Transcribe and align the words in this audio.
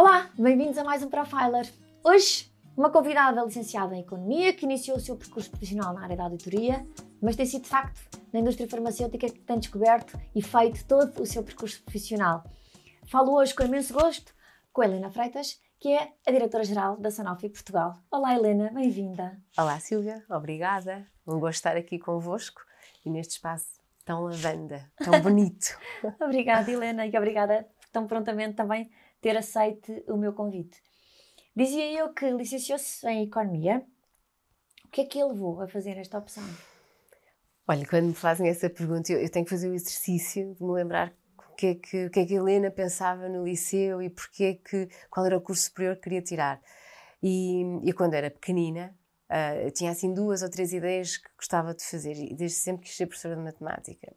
Olá, 0.00 0.30
bem-vindos 0.38 0.78
a 0.78 0.82
mais 0.82 1.02
um 1.02 1.10
Profiler. 1.10 1.70
Hoje, 2.02 2.50
uma 2.74 2.88
convidada 2.88 3.44
licenciada 3.44 3.94
em 3.94 4.00
Economia 4.00 4.50
que 4.50 4.64
iniciou 4.64 4.96
o 4.96 5.00
seu 5.00 5.14
percurso 5.14 5.50
profissional 5.50 5.92
na 5.92 6.02
área 6.02 6.16
da 6.16 6.24
auditoria, 6.24 6.86
mas 7.20 7.36
tem 7.36 7.44
sido 7.44 7.64
de 7.64 7.68
facto 7.68 8.00
na 8.32 8.40
indústria 8.40 8.66
farmacêutica 8.66 9.28
que 9.28 9.38
tem 9.40 9.58
descoberto 9.58 10.18
e 10.34 10.40
feito 10.40 10.86
todo 10.86 11.20
o 11.20 11.26
seu 11.26 11.44
percurso 11.44 11.82
profissional. 11.82 12.42
Falo 13.08 13.34
hoje 13.34 13.54
com 13.54 13.62
imenso 13.62 13.92
gosto 13.92 14.32
com 14.72 14.80
a 14.80 14.86
Helena 14.86 15.10
Freitas, 15.10 15.60
que 15.78 15.90
é 15.90 16.14
a 16.26 16.30
diretora-geral 16.30 16.96
da 16.96 17.10
Sanofi 17.10 17.50
Portugal. 17.50 17.92
Olá, 18.10 18.34
Helena, 18.34 18.70
bem-vinda. 18.72 19.38
Olá, 19.58 19.78
Silvia, 19.80 20.24
obrigada. 20.30 21.06
Um 21.26 21.38
gosto 21.38 21.56
estar 21.56 21.76
aqui 21.76 21.98
convosco 21.98 22.62
e 23.04 23.10
neste 23.10 23.34
espaço 23.34 23.78
tão 24.02 24.22
lavanda, 24.22 24.90
tão 24.96 25.20
bonito. 25.20 25.78
obrigada, 26.24 26.70
Helena, 26.70 27.04
e 27.04 27.14
obrigada 27.14 27.68
tão 27.92 28.06
prontamente 28.06 28.54
também 28.54 28.90
ter 29.20 29.36
aceito 29.36 29.92
o 30.08 30.16
meu 30.16 30.32
convite. 30.32 30.80
Dizia 31.54 31.92
eu 31.92 32.12
que 32.12 32.30
licenciou-se 32.30 33.06
em 33.06 33.24
Economia. 33.24 33.84
O 34.84 34.88
que 34.88 35.02
é 35.02 35.04
que 35.04 35.20
a 35.20 35.26
levou 35.26 35.60
a 35.60 35.68
fazer 35.68 35.96
esta 35.98 36.18
opção? 36.18 36.44
Olha, 37.66 37.86
quando 37.86 38.06
me 38.06 38.14
fazem 38.14 38.48
essa 38.48 38.68
pergunta, 38.68 39.12
eu, 39.12 39.30
tenho 39.30 39.44
que 39.44 39.50
fazer 39.50 39.68
o 39.68 39.74
exercício 39.74 40.54
de 40.54 40.64
me 40.64 40.72
lembrar 40.72 41.12
o 41.38 41.54
que, 41.54 41.66
é 41.66 41.74
que, 41.74 42.06
o 42.06 42.10
que 42.10 42.20
é 42.20 42.26
que 42.26 42.34
a 42.34 42.38
Helena 42.38 42.70
pensava 42.70 43.28
no 43.28 43.44
liceu 43.44 44.02
e 44.02 44.10
porque 44.10 44.54
que, 44.54 44.88
qual 45.08 45.26
era 45.26 45.36
o 45.36 45.40
curso 45.40 45.64
superior 45.64 45.94
que 45.96 46.02
queria 46.02 46.22
tirar. 46.22 46.60
E, 47.22 47.62
e 47.84 47.92
quando 47.92 48.14
era 48.14 48.30
pequenina, 48.30 48.96
uh, 49.30 49.70
tinha 49.70 49.90
assim 49.90 50.12
duas 50.12 50.42
ou 50.42 50.50
três 50.50 50.72
ideias 50.72 51.18
que 51.18 51.28
gostava 51.36 51.74
de 51.74 51.84
fazer, 51.84 52.16
e 52.16 52.34
desde 52.34 52.56
sempre 52.56 52.86
quis 52.86 52.96
ser 52.96 53.06
professora 53.06 53.36
de 53.36 53.42
matemática. 53.42 54.12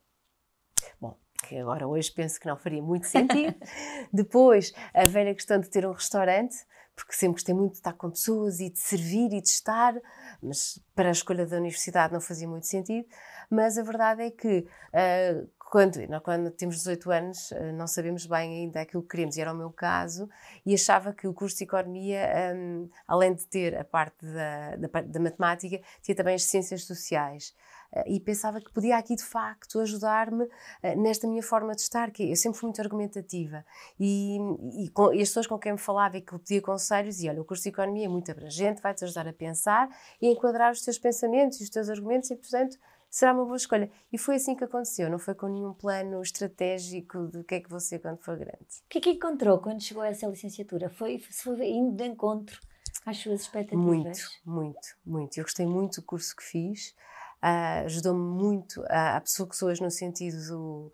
Que 1.43 1.57
agora 1.57 1.85
hoje 1.85 2.09
penso 2.11 2.39
que 2.39 2.47
não 2.47 2.55
faria 2.55 2.81
muito 2.81 3.05
sentido. 3.05 3.55
Depois, 4.11 4.73
a 4.93 5.05
velha 5.05 5.33
questão 5.33 5.59
de 5.59 5.69
ter 5.69 5.85
um 5.85 5.91
restaurante, 5.91 6.55
porque 6.95 7.13
sempre 7.13 7.33
gostei 7.33 7.53
muito 7.53 7.73
de 7.73 7.77
estar 7.79 7.93
com 7.93 8.09
pessoas 8.09 8.61
e 8.61 8.69
de 8.69 8.79
servir 8.79 9.33
e 9.33 9.41
de 9.41 9.49
estar, 9.49 9.93
mas 10.41 10.79
para 10.95 11.09
a 11.09 11.11
escolha 11.11 11.45
da 11.45 11.57
universidade 11.57 12.13
não 12.13 12.21
fazia 12.21 12.47
muito 12.47 12.65
sentido. 12.65 13.05
Mas 13.49 13.77
a 13.77 13.83
verdade 13.83 14.23
é 14.23 14.31
que 14.31 14.59
uh, 14.59 15.49
quando, 15.69 15.99
quando 16.21 16.49
temos 16.51 16.77
18 16.77 17.11
anos 17.11 17.51
uh, 17.51 17.73
não 17.73 17.87
sabemos 17.87 18.25
bem 18.25 18.61
ainda 18.61 18.81
aquilo 18.81 19.03
que 19.03 19.09
queremos, 19.09 19.35
e 19.35 19.41
era 19.41 19.51
o 19.51 19.57
meu 19.57 19.71
caso, 19.71 20.29
e 20.65 20.73
achava 20.73 21.11
que 21.11 21.27
o 21.27 21.33
curso 21.33 21.57
de 21.57 21.65
Economia, 21.65 22.53
um, 22.55 22.89
além 23.05 23.33
de 23.33 23.45
ter 23.47 23.75
a 23.75 23.83
parte 23.83 24.25
da, 24.25 24.75
da, 24.77 25.01
da 25.01 25.19
matemática, 25.19 25.81
tinha 26.01 26.15
também 26.15 26.35
as 26.35 26.43
ciências 26.43 26.85
sociais. 26.85 27.53
Eh, 27.93 28.15
e 28.15 28.19
pensava 28.19 28.59
que 28.59 28.71
podia 28.71 28.97
aqui 28.97 29.15
de 29.15 29.23
facto 29.23 29.79
ajudar-me 29.79 30.47
eh, 30.81 30.95
nesta 30.95 31.27
minha 31.27 31.43
forma 31.43 31.75
de 31.75 31.81
estar, 31.81 32.11
que 32.11 32.29
eu 32.29 32.35
sempre 32.35 32.59
fui 32.59 32.67
muito 32.67 32.81
argumentativa 32.81 33.63
e, 33.99 34.37
e, 34.83 34.89
com, 34.89 35.13
e, 35.13 35.21
as 35.21 35.29
pessoas 35.29 35.47
com 35.47 35.59
quem 35.59 35.73
me 35.73 35.77
falava 35.77 36.17
e 36.17 36.21
que 36.21 36.33
eu 36.33 36.39
pedia 36.39 36.61
conselhos 36.61 37.21
e 37.21 37.29
olha, 37.29 37.41
o 37.41 37.45
curso 37.45 37.63
de 37.63 37.69
Economia 37.69 38.05
é 38.05 38.09
muito 38.09 38.31
abrangente, 38.31 38.81
vai-te 38.81 39.03
ajudar 39.03 39.27
a 39.27 39.33
pensar 39.33 39.89
e 40.21 40.27
a 40.27 40.31
enquadrar 40.31 40.71
os 40.71 40.81
teus 40.81 40.97
pensamentos 40.97 41.59
e 41.59 41.63
os 41.63 41.69
teus 41.69 41.89
argumentos 41.89 42.31
e 42.31 42.35
portanto 42.35 42.77
será 43.09 43.31
uma 43.31 43.45
boa 43.45 43.57
escolha. 43.57 43.91
E 44.11 44.17
foi 44.17 44.35
assim 44.35 44.55
que 44.55 44.63
aconteceu, 44.63 45.09
não 45.09 45.19
foi 45.19 45.35
com 45.35 45.47
nenhum 45.47 45.73
plano 45.73 46.19
estratégico 46.21 47.27
do 47.27 47.43
que 47.43 47.55
é 47.55 47.59
que 47.59 47.69
vou 47.69 47.79
ser 47.79 47.99
quando 47.99 48.17
for 48.17 48.35
grande. 48.35 48.81
O 48.85 48.89
que 48.89 48.97
é 48.97 49.01
que 49.01 49.09
encontrou 49.11 49.59
quando 49.59 49.81
chegou 49.81 50.01
a 50.01 50.07
essa 50.07 50.25
licenciatura? 50.25 50.89
Foi, 50.89 51.19
foi 51.19 51.69
indo 51.69 51.95
de 51.95 52.05
encontro 52.05 52.59
às 53.05 53.17
suas 53.17 53.41
expectativas? 53.41 53.85
Muito, 53.85 54.19
muito, 54.43 54.87
muito. 55.05 55.37
Eu 55.37 55.43
gostei 55.43 55.67
muito 55.67 56.01
do 56.01 56.05
curso 56.07 56.35
que 56.35 56.43
fiz 56.43 56.95
uh, 57.43 57.85
ajudou-me 57.85 58.21
muito 58.21 58.83
a, 58.87 59.17
a 59.17 59.23
hoje 59.65 59.81
no 59.81 59.91
sentido 59.91 60.37
do, 60.47 60.91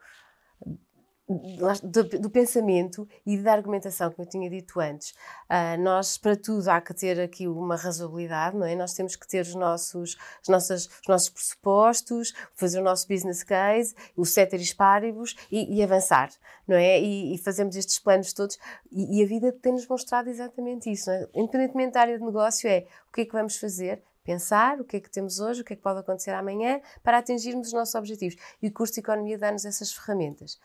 do, 1.83 2.03
do, 2.21 2.29
pensamento 2.29 3.07
e 3.23 3.37
da 3.37 3.53
argumentação, 3.53 4.09
como 4.09 4.25
eu 4.25 4.29
tinha 4.29 4.49
dito 4.49 4.79
antes. 4.79 5.11
Uh, 5.47 5.79
nós, 5.79 6.17
para 6.17 6.35
tudo, 6.35 6.67
há 6.67 6.81
que 6.81 6.91
ter 6.91 7.19
aqui 7.19 7.47
uma 7.47 7.75
razoabilidade, 7.75 8.57
não 8.57 8.65
é? 8.65 8.75
Nós 8.75 8.93
temos 8.93 9.15
que 9.15 9.27
ter 9.27 9.41
os 9.41 9.53
nossos, 9.53 10.17
as 10.41 10.47
nossas, 10.47 10.85
os 10.87 11.07
nossos 11.07 11.29
pressupostos, 11.29 12.33
fazer 12.55 12.79
o 12.79 12.83
nosso 12.83 13.07
business 13.07 13.43
case, 13.43 13.93
o 14.17 14.25
ceteris 14.25 14.73
paribus 14.73 15.35
e, 15.51 15.77
e 15.77 15.83
avançar, 15.83 16.31
não 16.67 16.75
é? 16.75 16.99
E, 16.99 17.35
e, 17.35 17.37
fazemos 17.37 17.75
estes 17.75 17.99
planos 17.99 18.33
todos 18.33 18.57
e, 18.91 19.19
e 19.19 19.23
a 19.23 19.27
vida 19.27 19.51
tem-nos 19.51 19.87
mostrado 19.87 20.29
exatamente 20.29 20.91
isso, 20.91 21.11
é? 21.11 21.27
Independentemente 21.35 21.93
da 21.93 22.01
área 22.01 22.17
de 22.17 22.25
negócio, 22.25 22.67
é 22.67 22.87
o 23.07 23.13
que 23.13 23.21
é 23.21 23.25
que 23.25 23.33
vamos 23.33 23.57
fazer, 23.57 24.01
pensar 24.29 24.79
o 24.79 24.85
que 24.85 24.97
é 24.97 24.99
que 24.99 25.09
temos 25.09 25.39
hoje, 25.39 25.61
o 25.61 25.65
que 25.65 25.73
é 25.73 25.75
que 25.75 25.81
pode 25.81 25.99
acontecer 25.99 26.29
amanhã, 26.29 26.79
para 27.01 27.17
atingirmos 27.17 27.67
os 27.67 27.73
nossos 27.73 27.95
objetivos. 27.95 28.35
E 28.61 28.67
o 28.67 28.71
curso 28.71 28.93
de 28.93 28.99
Economia 28.99 29.39
dá-nos 29.39 29.65
essas 29.65 29.91
ferramentas. 29.91 30.59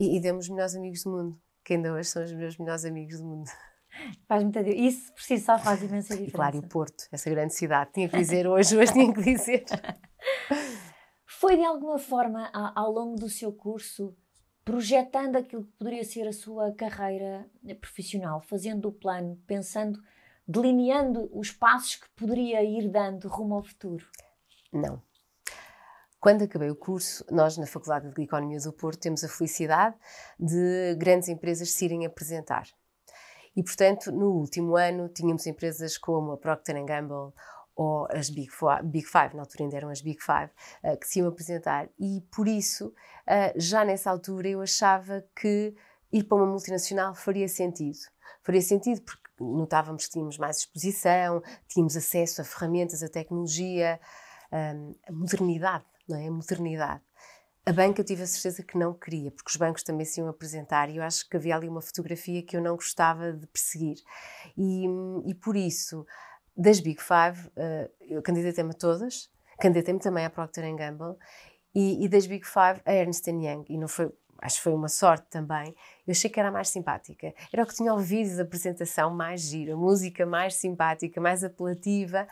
E, 0.00 0.16
e 0.16 0.20
demos 0.20 0.46
os 0.46 0.50
melhores 0.50 0.74
amigos 0.74 1.04
do 1.04 1.10
mundo, 1.10 1.38
que 1.62 1.74
ainda 1.74 1.92
hoje 1.92 2.08
são 2.08 2.24
os 2.24 2.32
meus 2.32 2.56
melhores 2.56 2.86
amigos 2.86 3.18
do 3.18 3.26
mundo. 3.26 3.50
Faz 4.26 4.42
muita 4.42 4.64
diferença. 4.64 4.88
Isso 4.88 5.12
por 5.12 5.22
si 5.22 5.38
só 5.38 5.58
faz 5.58 5.82
imensa 5.82 6.14
diferença. 6.14 6.30
E 6.30 6.32
claro, 6.32 6.56
e 6.56 6.60
o 6.60 6.62
Porto, 6.62 7.04
essa 7.12 7.28
grande 7.28 7.52
cidade. 7.52 7.90
Tinha 7.92 8.08
que 8.08 8.16
dizer 8.16 8.48
hoje, 8.48 8.78
hoje 8.78 8.90
tinha 8.90 9.12
que 9.12 9.22
dizer. 9.22 9.66
Foi 11.28 11.56
de 11.56 11.64
alguma 11.64 11.98
forma, 11.98 12.50
ao 12.74 12.90
longo 12.90 13.16
do 13.16 13.28
seu 13.28 13.52
curso, 13.52 14.16
projetando 14.64 15.36
aquilo 15.36 15.64
que 15.64 15.72
poderia 15.72 16.04
ser 16.04 16.26
a 16.26 16.32
sua 16.32 16.72
carreira 16.72 17.46
profissional, 17.82 18.40
fazendo 18.40 18.88
o 18.88 18.92
plano, 18.92 19.38
pensando 19.46 20.00
delineando 20.46 21.30
os 21.32 21.50
passos 21.50 21.96
que 21.96 22.08
poderia 22.16 22.62
ir 22.62 22.88
dando 22.88 23.28
rumo 23.28 23.54
ao 23.54 23.62
futuro? 23.62 24.06
Não. 24.72 25.02
Quando 26.20 26.44
acabei 26.44 26.70
o 26.70 26.76
curso, 26.76 27.24
nós 27.30 27.56
na 27.58 27.66
Faculdade 27.66 28.12
de 28.12 28.22
Economia 28.22 28.58
do 28.60 28.72
Porto 28.72 29.00
temos 29.00 29.24
a 29.24 29.28
felicidade 29.28 29.96
de 30.38 30.94
grandes 30.96 31.28
empresas 31.28 31.72
se 31.72 31.84
irem 31.84 32.06
apresentar. 32.06 32.68
E, 33.56 33.62
portanto, 33.62 34.12
no 34.12 34.30
último 34.30 34.76
ano 34.76 35.08
tínhamos 35.08 35.46
empresas 35.46 35.98
como 35.98 36.32
a 36.32 36.36
Procter 36.38 36.82
Gamble 36.84 37.32
ou 37.74 38.06
as 38.10 38.30
Big, 38.30 38.48
Big 38.84 39.06
Five, 39.06 39.34
na 39.34 39.42
altura 39.42 39.64
ainda 39.64 39.76
eram 39.76 39.88
as 39.88 40.00
Big 40.00 40.22
Five, 40.22 40.50
uh, 40.84 40.96
que 40.96 41.08
se 41.08 41.18
iam 41.18 41.28
apresentar. 41.28 41.88
E 41.98 42.20
por 42.30 42.46
isso, 42.46 42.88
uh, 42.88 43.52
já 43.56 43.84
nessa 43.84 44.10
altura, 44.10 44.48
eu 44.48 44.60
achava 44.60 45.24
que 45.34 45.74
ir 46.12 46.24
para 46.24 46.36
uma 46.36 46.46
multinacional 46.46 47.14
faria 47.14 47.48
sentido. 47.48 47.98
Faria 48.42 48.62
sentido 48.62 49.02
porque 49.02 49.21
notávamos 49.42 50.06
que 50.06 50.12
tínhamos 50.12 50.38
mais 50.38 50.58
exposição, 50.58 51.42
tínhamos 51.68 51.96
acesso 51.96 52.40
a 52.40 52.44
ferramentas, 52.44 53.02
a 53.02 53.08
tecnologia, 53.08 54.00
hum, 54.52 54.94
a 55.08 55.12
modernidade, 55.12 55.84
não 56.08 56.16
é? 56.16 56.28
A 56.28 56.30
modernidade. 56.30 57.02
A 57.64 57.72
banca 57.72 58.00
eu 58.00 58.04
tive 58.04 58.22
a 58.22 58.26
certeza 58.26 58.62
que 58.62 58.76
não 58.76 58.92
queria, 58.92 59.30
porque 59.30 59.50
os 59.50 59.56
bancos 59.56 59.84
também 59.84 60.04
se 60.04 60.20
iam 60.20 60.28
apresentar 60.28 60.90
e 60.90 60.96
eu 60.96 61.02
acho 61.02 61.28
que 61.28 61.36
havia 61.36 61.54
ali 61.54 61.68
uma 61.68 61.80
fotografia 61.80 62.42
que 62.42 62.56
eu 62.56 62.60
não 62.60 62.74
gostava 62.74 63.32
de 63.32 63.46
perseguir. 63.46 63.98
E, 64.56 64.84
e 65.26 65.34
por 65.34 65.54
isso, 65.54 66.04
das 66.56 66.80
Big 66.80 67.00
Five, 67.00 67.46
uh, 67.50 67.88
eu 68.00 68.20
candidatei-me 68.20 68.70
a 68.70 68.74
todas, 68.74 69.30
candidatei-me 69.60 70.00
também 70.00 70.24
à 70.24 70.30
Procter 70.30 70.64
Gamble 70.74 71.16
e, 71.72 72.04
e, 72.04 72.08
das 72.08 72.26
Big 72.26 72.44
Five 72.44 72.82
a 72.84 72.92
Ernst 72.92 73.28
Young. 73.28 73.64
E 73.68 73.78
não 73.78 73.86
foi 73.86 74.12
acho 74.42 74.56
que 74.56 74.62
foi 74.62 74.74
uma 74.74 74.88
sorte 74.88 75.26
também, 75.30 75.74
eu 76.04 76.10
achei 76.10 76.28
que 76.28 76.38
era 76.38 76.50
mais 76.50 76.68
simpática. 76.68 77.32
Era 77.52 77.62
o 77.62 77.66
que 77.66 77.74
tinha 77.74 77.92
ouvido 77.92 78.36
da 78.36 78.42
apresentação 78.42 79.08
mais 79.10 79.40
gira, 79.42 79.76
música 79.76 80.26
mais 80.26 80.56
simpática, 80.56 81.20
mais 81.20 81.44
apelativa 81.44 82.26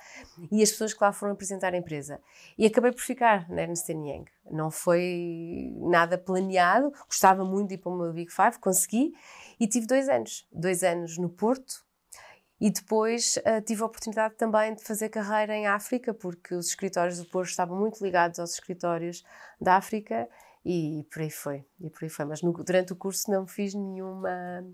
e 0.51 0.61
as 0.61 0.73
pessoas 0.73 0.93
que 0.93 1.03
lá 1.03 1.13
foram 1.13 1.33
apresentar 1.33 1.73
a 1.73 1.77
empresa. 1.77 2.21
E 2.59 2.67
acabei 2.67 2.91
por 2.91 3.01
ficar 3.01 3.49
na 3.49 3.63
Ernst 3.63 3.89
Young. 3.89 4.25
Não 4.51 4.71
foi 4.73 5.73
nada 5.77 6.19
planeado, 6.19 6.93
gostava 7.07 7.45
muito 7.45 7.69
de 7.69 7.75
ir 7.77 7.79
para 7.79 7.93
o 7.93 7.97
meu 7.97 8.13
Big 8.13 8.33
Five, 8.33 8.59
consegui 8.59 9.15
e 9.61 9.69
tive 9.69 9.87
dois 9.87 10.09
anos. 10.09 10.49
Dois 10.53 10.83
anos 10.83 11.17
no 11.17 11.29
Porto, 11.29 11.85
e 12.61 12.71
depois 12.71 13.39
uh, 13.39 13.63
tive 13.65 13.83
a 13.83 13.87
oportunidade 13.87 14.35
também 14.35 14.75
de 14.75 14.85
fazer 14.85 15.09
carreira 15.09 15.57
em 15.57 15.67
África, 15.67 16.13
porque 16.13 16.55
os 16.55 16.69
escritórios 16.69 17.19
do 17.19 17.25
Porto 17.25 17.49
estavam 17.49 17.79
muito 17.79 18.05
ligados 18.05 18.39
aos 18.39 18.53
escritórios 18.53 19.25
da 19.59 19.77
África 19.77 20.29
e 20.65 21.07
por 21.11 21.23
aí 21.23 21.31
foi, 21.31 21.65
e 21.81 21.89
por 21.89 22.05
aí 22.05 22.11
foi. 22.11 22.25
Mas 22.25 22.43
no, 22.43 22.53
durante 22.53 22.93
o 22.93 22.97
curso 22.97 23.31
não 23.31 23.47
fiz 23.47 23.75
nenhuma, 23.75 24.65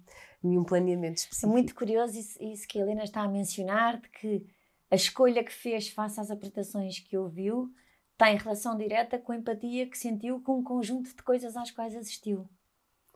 nenhum 0.42 0.64
planeamento 0.64 1.18
específico. 1.18 1.46
É 1.48 1.52
muito 1.52 1.74
curioso 1.74 2.18
isso, 2.18 2.42
isso 2.42 2.66
que 2.66 2.78
a 2.78 2.82
Helena 2.82 3.04
está 3.04 3.22
a 3.22 3.28
mencionar, 3.28 4.00
de 4.00 4.08
que 4.08 4.46
a 4.90 4.96
escolha 4.96 5.44
que 5.44 5.52
fez 5.52 5.88
face 5.88 6.20
às 6.20 6.30
apresentações 6.30 6.98
que 6.98 7.16
ouviu 7.16 7.72
tem 8.16 8.36
relação 8.36 8.76
direta 8.76 9.18
com 9.18 9.32
a 9.32 9.36
empatia 9.36 9.86
que 9.88 9.98
sentiu 9.98 10.40
com 10.40 10.58
um 10.58 10.62
conjunto 10.62 11.14
de 11.14 11.22
coisas 11.22 11.56
às 11.56 11.70
quais 11.70 11.94
assistiu. 11.94 12.48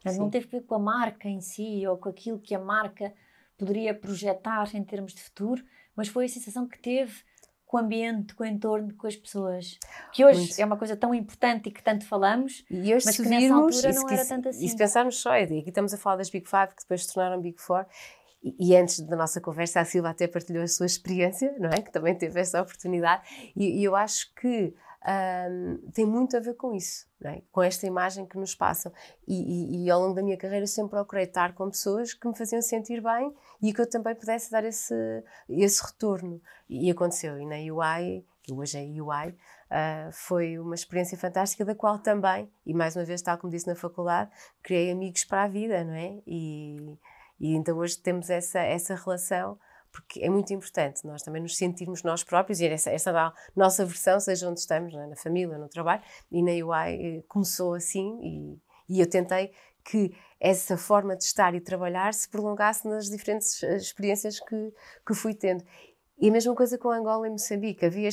Não 0.04 0.30
teve 0.30 0.46
a 0.46 0.60
ver 0.60 0.66
com 0.66 0.74
a 0.74 0.78
marca 0.78 1.28
em 1.28 1.40
si 1.40 1.86
ou 1.86 1.96
com 1.96 2.08
aquilo 2.08 2.38
que 2.38 2.54
a 2.54 2.58
marca 2.58 3.12
poderia 3.56 3.94
projetar 3.94 4.74
em 4.74 4.82
termos 4.82 5.12
de 5.12 5.22
futuro, 5.22 5.62
mas 5.94 6.08
foi 6.08 6.24
a 6.24 6.28
sensação 6.28 6.66
que 6.66 6.78
teve 6.78 7.22
com 7.70 7.76
o 7.76 7.80
ambiente, 7.80 8.34
com 8.34 8.42
o 8.42 8.46
entorno, 8.46 8.92
com 8.94 9.06
as 9.06 9.14
pessoas. 9.14 9.78
Que 10.12 10.24
hoje 10.24 10.40
Muito. 10.40 10.58
é 10.58 10.64
uma 10.64 10.76
coisa 10.76 10.96
tão 10.96 11.14
importante 11.14 11.68
e 11.68 11.70
que 11.70 11.80
tanto 11.80 12.04
falamos, 12.04 12.64
e 12.68 12.92
hoje, 12.92 13.06
mas 13.06 13.16
que 13.16 13.22
nessa 13.22 13.54
altura 13.54 13.92
não 13.92 14.10
era 14.10 14.26
tanto 14.26 14.48
assim. 14.48 14.64
E 14.64 14.68
se 14.68 14.76
pensarmos 14.76 15.20
só, 15.20 15.36
e 15.36 15.44
aqui 15.44 15.68
estamos 15.68 15.94
a 15.94 15.96
falar 15.96 16.16
das 16.16 16.28
Big 16.30 16.48
Five, 16.48 16.74
que 16.74 16.82
depois 16.82 17.04
se 17.06 17.14
tornaram 17.14 17.40
Big 17.40 17.60
Four, 17.62 17.86
e, 18.42 18.70
e, 18.70 18.76
antes 18.76 18.98
da 19.02 19.14
nossa 19.14 19.40
conversa, 19.40 19.78
a 19.78 19.84
Silva 19.84 20.10
até 20.10 20.26
partilhou 20.26 20.64
a 20.64 20.66
sua 20.66 20.86
experiência, 20.86 21.54
não 21.60 21.70
é? 21.70 21.80
Que 21.80 21.92
também 21.92 22.16
teve 22.16 22.40
essa 22.40 22.60
oportunidade. 22.60 23.22
E, 23.54 23.80
e 23.80 23.84
eu 23.84 23.94
acho 23.94 24.34
que 24.34 24.74
um, 25.02 25.90
tem 25.92 26.04
muito 26.04 26.36
a 26.36 26.40
ver 26.40 26.54
com 26.54 26.74
isso, 26.74 27.06
é? 27.24 27.40
com 27.50 27.62
esta 27.62 27.86
imagem 27.86 28.26
que 28.26 28.36
nos 28.36 28.54
passam. 28.54 28.92
E, 29.26 29.34
e, 29.34 29.84
e, 29.84 29.90
ao 29.90 30.00
longo 30.00 30.14
da 30.14 30.22
minha 30.22 30.36
carreira 30.36 30.66
sempre 30.66 30.90
procurei 30.90 31.24
estar 31.24 31.54
com 31.54 31.70
pessoas 31.70 32.12
que 32.12 32.28
me 32.28 32.36
faziam 32.36 32.60
sentir 32.60 33.00
bem 33.00 33.34
e 33.62 33.72
que 33.72 33.80
eu 33.80 33.88
também 33.88 34.14
pudesse 34.14 34.50
dar 34.50 34.64
esse, 34.64 34.94
esse 35.48 35.82
retorno. 35.82 36.40
E 36.68 36.90
aconteceu. 36.90 37.38
E 37.40 37.46
na 37.46 37.56
UI, 37.56 38.24
que 38.42 38.52
hoje 38.52 38.78
é 38.78 38.82
UI, 38.82 39.30
uh, 39.30 40.12
foi 40.12 40.58
uma 40.58 40.74
experiência 40.74 41.16
fantástica, 41.16 41.64
da 41.64 41.74
qual 41.74 41.98
também, 41.98 42.50
e 42.66 42.74
mais 42.74 42.94
uma 42.94 43.04
vez, 43.04 43.22
tal 43.22 43.38
como 43.38 43.50
disse 43.50 43.66
na 43.66 43.74
faculdade, 43.74 44.30
criei 44.62 44.90
amigos 44.90 45.24
para 45.24 45.44
a 45.44 45.48
vida, 45.48 45.82
não 45.82 45.94
é? 45.94 46.20
E, 46.26 46.98
e 47.40 47.54
então 47.54 47.76
hoje 47.78 47.96
temos 47.98 48.28
essa, 48.28 48.60
essa 48.60 48.94
relação 48.94 49.58
porque 49.92 50.20
é 50.20 50.28
muito 50.28 50.52
importante 50.52 51.06
nós 51.06 51.22
também 51.22 51.42
nos 51.42 51.56
sentirmos 51.56 52.02
nós 52.02 52.22
próprios 52.22 52.60
e 52.60 52.66
essa, 52.66 52.90
essa 52.90 53.32
nossa 53.56 53.84
versão, 53.84 54.20
seja 54.20 54.48
onde 54.48 54.60
estamos, 54.60 54.94
é? 54.94 55.06
na 55.06 55.16
família, 55.16 55.58
no 55.58 55.68
trabalho, 55.68 56.02
e 56.30 56.42
na 56.42 56.52
UI 56.64 57.18
eh, 57.18 57.22
começou 57.28 57.74
assim 57.74 58.18
e, 58.22 58.96
e 58.96 59.00
eu 59.00 59.08
tentei 59.08 59.52
que 59.84 60.14
essa 60.38 60.76
forma 60.76 61.16
de 61.16 61.24
estar 61.24 61.54
e 61.54 61.60
trabalhar 61.60 62.14
se 62.14 62.28
prolongasse 62.28 62.86
nas 62.88 63.06
diferentes 63.06 63.62
eh, 63.62 63.76
experiências 63.76 64.40
que, 64.40 64.72
que 65.06 65.14
fui 65.14 65.34
tendo. 65.34 65.64
E 66.20 66.28
a 66.28 66.32
mesma 66.32 66.54
coisa 66.54 66.76
com 66.76 66.90
Angola 66.90 67.26
e 67.26 67.30
Moçambique. 67.30 67.84
Havia, 67.84 68.10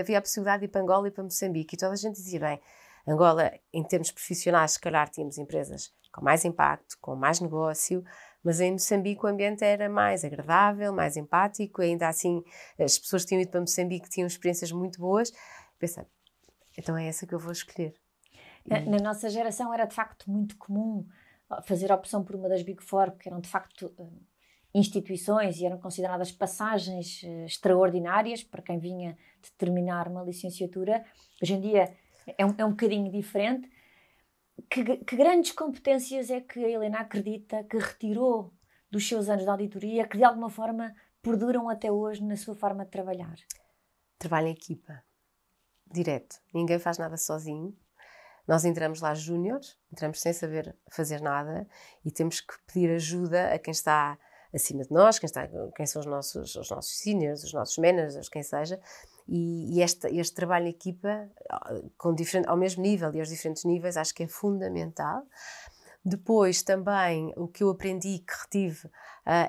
havia 0.00 0.18
a 0.18 0.22
possibilidade 0.22 0.60
de 0.60 0.64
ir 0.66 0.68
para 0.68 0.80
Angola 0.80 1.08
e 1.08 1.10
para 1.10 1.24
Moçambique. 1.24 1.74
E 1.74 1.78
toda 1.78 1.92
a 1.92 1.96
gente 1.96 2.14
dizia, 2.14 2.38
bem, 2.38 2.60
Angola, 3.06 3.52
em 3.72 3.82
termos 3.82 4.12
profissionais, 4.12 4.72
se 4.72 4.80
calhar 4.80 5.08
tínhamos 5.08 5.38
empresas 5.38 5.92
com 6.12 6.22
mais 6.24 6.44
impacto, 6.44 6.96
com 7.00 7.16
mais 7.16 7.40
negócio, 7.40 8.04
mas 8.42 8.60
em 8.60 8.72
Moçambique 8.72 9.24
o 9.24 9.28
ambiente 9.28 9.64
era 9.64 9.88
mais 9.88 10.24
agradável, 10.24 10.92
mais 10.92 11.16
empático, 11.16 11.82
ainda 11.82 12.08
assim 12.08 12.42
as 12.78 12.98
pessoas 12.98 13.22
que 13.22 13.28
tinham 13.28 13.42
ido 13.42 13.50
para 13.50 13.60
Moçambique 13.60 14.08
tinham 14.08 14.26
experiências 14.26 14.72
muito 14.72 15.00
boas. 15.00 15.32
Pensei, 15.78 16.04
então 16.76 16.96
é 16.96 17.06
essa 17.06 17.26
que 17.26 17.34
eu 17.34 17.38
vou 17.38 17.52
escolher. 17.52 17.94
Na, 18.66 18.80
na 18.80 18.98
nossa 18.98 19.28
geração 19.28 19.72
era 19.72 19.84
de 19.84 19.94
facto 19.94 20.30
muito 20.30 20.56
comum 20.56 21.06
fazer 21.64 21.90
a 21.90 21.94
opção 21.94 22.22
por 22.22 22.36
uma 22.36 22.48
das 22.48 22.62
Big 22.62 22.82
Four, 22.82 23.12
porque 23.12 23.28
eram 23.28 23.40
de 23.40 23.48
facto 23.48 23.92
eh, 23.98 24.04
instituições 24.74 25.58
e 25.58 25.66
eram 25.66 25.78
consideradas 25.78 26.30
passagens 26.30 27.22
eh, 27.24 27.46
extraordinárias 27.46 28.42
para 28.42 28.60
quem 28.60 28.78
vinha 28.78 29.16
de 29.42 29.50
terminar 29.52 30.08
uma 30.08 30.22
licenciatura. 30.22 31.04
Hoje 31.42 31.54
em 31.54 31.60
dia 31.60 31.94
é 32.36 32.44
um, 32.44 32.54
é 32.58 32.64
um 32.64 32.70
bocadinho 32.70 33.10
diferente 33.10 33.68
que, 34.70 34.96
que, 34.98 35.16
grandes 35.16 35.52
competências 35.52 36.30
é 36.30 36.40
que 36.40 36.64
a 36.64 36.68
Helena 36.68 37.00
acredita 37.00 37.64
que 37.64 37.78
retirou 37.78 38.52
dos 38.90 39.06
seus 39.06 39.28
anos 39.28 39.44
de 39.44 39.50
auditoria 39.50 40.06
que 40.06 40.16
de 40.16 40.24
alguma 40.24 40.50
forma 40.50 40.94
perduram 41.22 41.68
até 41.68 41.90
hoje 41.90 42.24
na 42.24 42.36
sua 42.36 42.54
forma 42.54 42.84
de 42.84 42.90
trabalhar? 42.90 43.36
Trabalho 44.18 44.48
em 44.48 44.52
equipa, 44.52 45.02
direto. 45.86 46.36
Ninguém 46.52 46.78
faz 46.78 46.98
nada 46.98 47.16
sozinho. 47.16 47.76
Nós 48.46 48.64
entramos 48.64 49.00
lá 49.00 49.14
júniores, 49.14 49.78
entramos 49.92 50.20
sem 50.20 50.32
saber 50.32 50.74
fazer 50.90 51.20
nada 51.20 51.68
e 52.04 52.10
temos 52.10 52.40
que 52.40 52.54
pedir 52.66 52.90
ajuda 52.90 53.52
a 53.52 53.58
quem 53.58 53.72
está 53.72 54.18
acima 54.54 54.82
de 54.82 54.90
nós, 54.90 55.18
quem, 55.18 55.26
está, 55.26 55.46
quem 55.76 55.86
são 55.86 56.00
os 56.00 56.06
nossos, 56.06 56.54
os 56.56 56.70
nossos 56.70 56.98
seniors, 56.98 57.44
os 57.44 57.52
nossos 57.52 57.76
managers, 57.76 58.28
quem 58.30 58.42
seja, 58.42 58.80
e, 59.28 59.76
e 59.76 59.82
este, 59.82 60.08
este 60.08 60.34
trabalho 60.34 60.66
em 60.66 60.70
equipa, 60.70 61.28
com 61.96 62.14
diferente, 62.14 62.48
ao 62.48 62.56
mesmo 62.56 62.82
nível 62.82 63.14
e 63.14 63.20
aos 63.20 63.28
diferentes 63.28 63.64
níveis, 63.64 63.96
acho 63.96 64.14
que 64.14 64.22
é 64.22 64.28
fundamental. 64.28 65.22
Depois, 66.04 66.62
também, 66.62 67.34
o 67.36 67.46
que 67.46 67.62
eu 67.62 67.68
aprendi 67.68 68.20
que 68.20 68.32
retive 68.40 68.86
uh, 68.86 68.90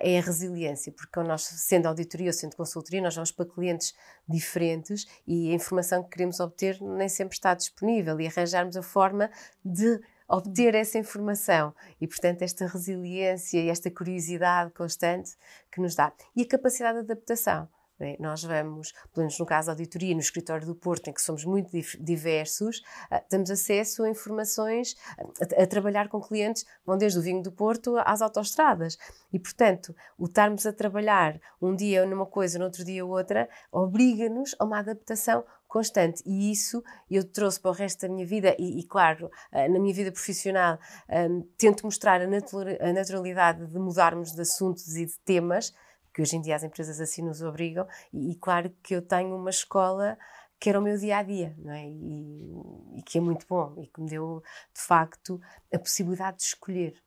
é 0.02 0.18
a 0.18 0.22
resiliência, 0.22 0.92
porque 0.92 1.18
nós, 1.22 1.44
sendo 1.44 1.88
auditoria 1.88 2.28
ou 2.28 2.34
sendo 2.34 2.56
consultoria, 2.56 3.02
nós 3.02 3.16
vamos 3.16 3.32
para 3.32 3.46
clientes 3.46 3.94
diferentes 4.28 5.06
e 5.26 5.52
a 5.52 5.54
informação 5.54 6.04
que 6.04 6.10
queremos 6.10 6.40
obter 6.42 6.82
nem 6.82 7.08
sempre 7.08 7.36
está 7.36 7.54
disponível 7.54 8.20
e 8.20 8.28
arranjarmos 8.28 8.76
a 8.76 8.82
forma 8.82 9.30
de 9.64 10.02
obter 10.28 10.76
essa 10.76 10.98
informação 10.98 11.74
e, 12.02 12.08
portanto, 12.08 12.42
esta 12.42 12.68
resiliência 12.68 13.60
e 13.60 13.70
esta 13.70 13.90
curiosidade 13.90 14.72
constante 14.72 15.38
que 15.72 15.80
nos 15.80 15.96
dá. 15.96 16.12
E 16.36 16.42
a 16.42 16.48
capacidade 16.48 16.98
de 16.98 17.12
adaptação. 17.12 17.70
É? 18.00 18.16
Nós 18.20 18.44
vamos, 18.44 18.94
pelo 19.14 19.26
menos 19.26 19.38
no 19.38 19.46
caso 19.46 19.68
da 19.68 19.74
auditoria, 19.74 20.14
no 20.14 20.22
escritório 20.22 20.66
do 20.66 20.74
Porto, 20.74 21.10
em 21.10 21.14
que 21.14 21.22
somos 21.22 21.44
muito 21.44 21.70
diversos, 22.00 22.80
uh, 23.12 23.22
temos 23.28 23.52
acesso 23.52 24.04
a 24.04 24.10
informações, 24.10 24.96
a, 25.18 25.64
a, 25.64 25.68
trabalhar 25.68 26.08
com 26.08 26.22
clientes, 26.22 26.66
vão 26.86 26.98
desde 26.98 27.20
o 27.20 27.22
vinho 27.22 27.44
do 27.44 27.52
Porto 27.52 27.98
às 28.06 28.22
autoestradas. 28.22 28.98
E, 29.34 29.40
portanto, 29.40 29.94
o 30.18 30.26
estarmos 30.26 30.66
a 30.66 30.72
trabalhar 30.72 31.40
um 31.62 31.76
dia 31.76 32.06
numa 32.06 32.26
coisa, 32.26 32.58
no 32.58 32.66
outro 32.66 32.86
dia 32.86 33.06
outra, 33.06 33.50
obriga-nos 33.72 34.56
a 34.58 34.64
uma 34.64 34.80
adaptação 34.80 35.44
constante. 35.68 36.24
E 36.26 36.52
isso 36.52 36.82
eu 37.12 37.24
trouxe 37.24 37.60
para 37.60 37.72
o 37.72 37.74
resto 37.74 38.02
da 38.02 38.14
minha 38.14 38.26
vida, 38.26 38.56
e, 38.58 38.80
e 38.80 38.84
claro, 38.84 39.28
uh, 39.52 39.72
na 39.72 39.78
minha 39.78 39.94
vida 39.94 40.12
profissional, 40.12 40.80
um, 41.10 41.42
tento 41.58 41.86
mostrar 41.86 42.22
a 42.22 42.94
naturalidade 42.94 43.68
de 43.68 43.78
mudarmos 43.78 44.32
de 44.32 44.42
assuntos 44.42 44.96
e 44.96 45.06
de 45.06 45.20
temas 45.20 45.74
que 46.14 46.22
hoje 46.22 46.36
em 46.36 46.42
dia 46.42 46.56
as 46.56 46.64
empresas 46.64 47.00
assim 47.00 47.22
nos 47.22 47.42
obrigam, 47.42 47.88
e, 48.12 48.32
e 48.32 48.36
claro 48.36 48.70
que 48.84 48.96
eu 48.96 49.02
tenho 49.02 49.36
uma 49.36 49.50
escola 49.50 50.18
que 50.60 50.70
era 50.70 50.80
o 50.80 50.84
meu 50.84 50.98
dia 50.98 51.18
a 51.18 51.24
dia, 51.24 51.56
não 51.58 51.72
é? 51.72 51.88
E, 51.88 53.00
e, 53.00 53.04
que 53.04 53.18
é 53.18 53.22
muito 53.22 53.46
bom 53.48 53.76
e 53.82 53.88
que 53.88 54.02
me 54.02 54.10
deu 54.10 54.44
de 54.74 54.82
facto 54.82 55.40
a 55.74 55.80
possibilidade 55.80 56.38
de 56.38 56.44
escolher, 56.44 57.02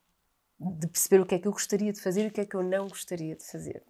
de 0.58 0.88
perceber 0.88 1.20
o 1.20 1.26
que 1.26 1.34
é 1.34 1.38
que 1.38 1.46
eu 1.46 1.52
gostaria 1.52 1.92
de 1.92 2.00
fazer 2.00 2.24
e 2.24 2.28
o 2.28 2.30
que 2.30 2.40
é 2.40 2.46
que 2.46 2.56
eu 2.56 2.62
não 2.62 2.88
gostaria 2.88 3.36
de 3.36 3.44
fazer. 3.44 3.82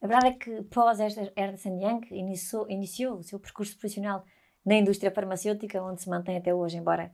A 0.00 0.06
verdade 0.06 0.34
é 0.34 0.38
que 0.38 0.62
pós 0.64 0.98
Ernst 1.00 1.66
Young 1.66 2.06
iniciou, 2.10 2.70
iniciou 2.70 3.18
o 3.18 3.22
seu 3.22 3.38
percurso 3.38 3.72
profissional 3.72 4.24
na 4.64 4.76
indústria 4.76 5.10
farmacêutica, 5.10 5.82
onde 5.82 6.02
se 6.02 6.08
mantém 6.08 6.36
até 6.36 6.54
hoje, 6.54 6.78
embora 6.78 7.12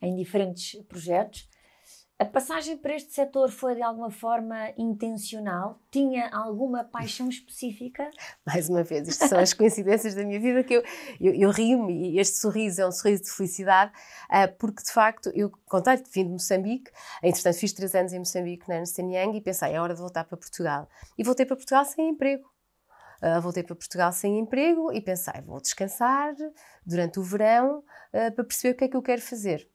em 0.00 0.14
diferentes 0.16 0.80
projetos. 0.84 1.48
A 2.20 2.24
passagem 2.24 2.76
para 2.76 2.96
este 2.96 3.12
setor 3.12 3.48
foi 3.48 3.76
de 3.76 3.82
alguma 3.82 4.10
forma 4.10 4.72
intencional? 4.76 5.80
Tinha 5.88 6.28
alguma 6.30 6.82
paixão 6.82 7.28
específica? 7.28 8.10
Mais 8.44 8.68
uma 8.68 8.82
vez, 8.82 9.06
isto 9.06 9.28
são 9.28 9.38
as 9.38 9.54
coincidências 9.54 10.16
da 10.16 10.24
minha 10.24 10.40
vida 10.40 10.64
que 10.64 10.74
eu, 10.74 10.82
eu, 11.20 11.32
eu 11.32 11.50
rio-me 11.50 12.10
e 12.10 12.18
este 12.18 12.38
sorriso 12.38 12.82
é 12.82 12.88
um 12.88 12.90
sorriso 12.90 13.22
de 13.22 13.30
felicidade, 13.30 13.92
uh, 14.32 14.52
porque 14.58 14.82
de 14.82 14.90
facto 14.90 15.30
eu 15.32 15.48
contei 15.66 15.94
vim 16.12 16.24
de 16.24 16.30
Moçambique, 16.30 16.90
entretanto 17.22 17.56
fiz 17.56 17.72
três 17.72 17.94
anos 17.94 18.12
em 18.12 18.18
Moçambique 18.18 18.68
na 18.68 18.78
Ernst 18.78 18.98
Young 18.98 19.36
e 19.36 19.40
pensei, 19.40 19.74
é 19.74 19.80
hora 19.80 19.94
de 19.94 20.00
voltar 20.00 20.24
para 20.24 20.36
Portugal. 20.36 20.88
E 21.16 21.22
voltei 21.22 21.46
para 21.46 21.54
Portugal 21.54 21.84
sem 21.84 22.08
emprego. 22.08 22.50
Uh, 23.22 23.40
voltei 23.40 23.62
para 23.62 23.76
Portugal 23.76 24.10
sem 24.10 24.40
emprego 24.40 24.92
e 24.92 25.00
pensei, 25.00 25.40
vou 25.46 25.60
descansar 25.60 26.34
durante 26.84 27.20
o 27.20 27.22
verão 27.22 27.78
uh, 27.78 28.32
para 28.34 28.44
perceber 28.44 28.74
o 28.74 28.76
que 28.76 28.84
é 28.86 28.88
que 28.88 28.96
eu 28.96 29.02
quero 29.02 29.22
fazer 29.22 29.70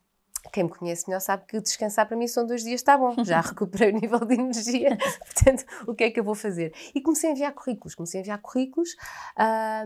quem 0.51 0.63
me 0.63 0.69
conhece 0.69 1.07
melhor 1.07 1.19
sabe 1.19 1.45
que 1.47 1.59
descansar 1.59 2.07
para 2.07 2.17
mim 2.17 2.27
são 2.27 2.45
dois 2.45 2.63
dias, 2.63 2.81
está 2.81 2.97
bom, 2.97 3.23
já 3.23 3.39
recuperei 3.41 3.91
o 3.91 3.99
nível 3.99 4.19
de 4.19 4.33
energia, 4.35 4.97
portanto, 5.25 5.65
o 5.87 5.93
que 5.93 6.03
é 6.03 6.11
que 6.11 6.19
eu 6.19 6.23
vou 6.23 6.35
fazer? 6.35 6.73
E 6.93 7.01
comecei 7.01 7.29
a 7.29 7.33
enviar 7.33 7.53
currículos, 7.53 7.95
comecei 7.95 8.19
a 8.19 8.21
enviar 8.21 8.41
currículos 8.41 8.95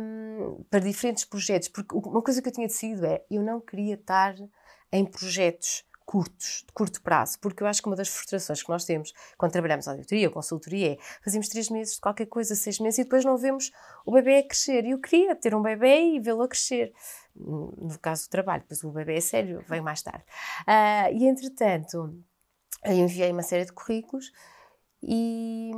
um, 0.01 0.63
para 0.70 0.79
diferentes 0.79 1.25
projetos, 1.25 1.67
porque 1.67 1.96
uma 1.96 2.22
coisa 2.22 2.41
que 2.41 2.50
eu 2.50 2.53
tinha 2.53 2.67
decidido 2.67 3.05
é, 3.05 3.24
eu 3.29 3.43
não 3.43 3.60
queria 3.60 3.96
estar 3.96 4.36
em 4.91 5.05
projetos 5.05 5.84
curtos, 6.08 6.64
de 6.66 6.72
curto 6.72 7.02
prazo, 7.02 7.38
porque 7.42 7.62
eu 7.62 7.68
acho 7.68 7.82
que 7.82 7.88
uma 7.90 7.96
das 7.96 8.08
frustrações 8.08 8.64
que 8.64 8.70
nós 8.70 8.86
temos 8.86 9.14
quando 9.38 9.52
trabalhamos 9.52 9.90
auditoria 9.90 10.30
ou 10.30 10.34
consultoria 10.34 10.94
é 10.94 10.98
fazemos 11.22 11.50
três 11.50 11.70
meses 11.70 11.96
de 11.96 12.00
qualquer 12.00 12.28
coisa, 12.28 12.56
seis 12.56 12.80
meses 12.80 13.00
e 13.00 13.04
depois 13.04 13.26
não 13.26 13.38
vemos 13.38 13.74
o 14.06 14.14
bebê 14.14 14.42
crescer. 14.44 14.86
E 14.86 14.92
eu 14.92 15.02
queria 15.02 15.36
ter 15.36 15.54
um 15.54 15.62
bebê 15.62 16.16
e 16.16 16.20
vê-lo 16.22 16.48
crescer. 16.48 16.94
No 17.36 18.00
caso 18.02 18.26
do 18.26 18.30
trabalho, 18.30 18.64
pois 18.66 18.82
o 18.86 18.92
bebê 18.92 19.18
é 19.18 19.22
sério, 19.22 19.62
vem 19.68 19.82
mais 19.82 20.02
tarde. 20.02 20.24
Uh, 20.62 21.14
e 21.14 21.28
entretanto, 21.28 22.18
eu 22.86 22.94
enviei 22.94 23.30
uma 23.30 23.44
série 23.44 23.66
de 23.66 23.74
currículos 23.74 24.32
e 25.04 25.72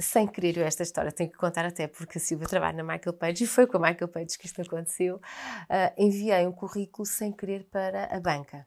sem 0.00 0.26
querer 0.26 0.56
esta 0.60 0.82
história 0.82 1.12
tenho 1.12 1.30
que 1.30 1.36
contar 1.36 1.66
até 1.66 1.86
porque 1.86 2.16
a 2.16 2.20
Silvia 2.20 2.48
trabalha 2.48 2.82
na 2.82 2.94
Michael 2.94 3.12
Page 3.12 3.44
e 3.44 3.46
foi 3.46 3.66
com 3.66 3.76
a 3.76 3.90
Michael 3.90 4.08
Page 4.08 4.38
que 4.38 4.46
isto 4.46 4.62
aconteceu. 4.62 5.16
Uh, 5.16 5.92
enviei 5.98 6.46
um 6.46 6.52
currículo 6.52 7.04
sem 7.04 7.30
querer 7.30 7.68
para 7.70 8.06
a 8.06 8.18
banca 8.18 8.66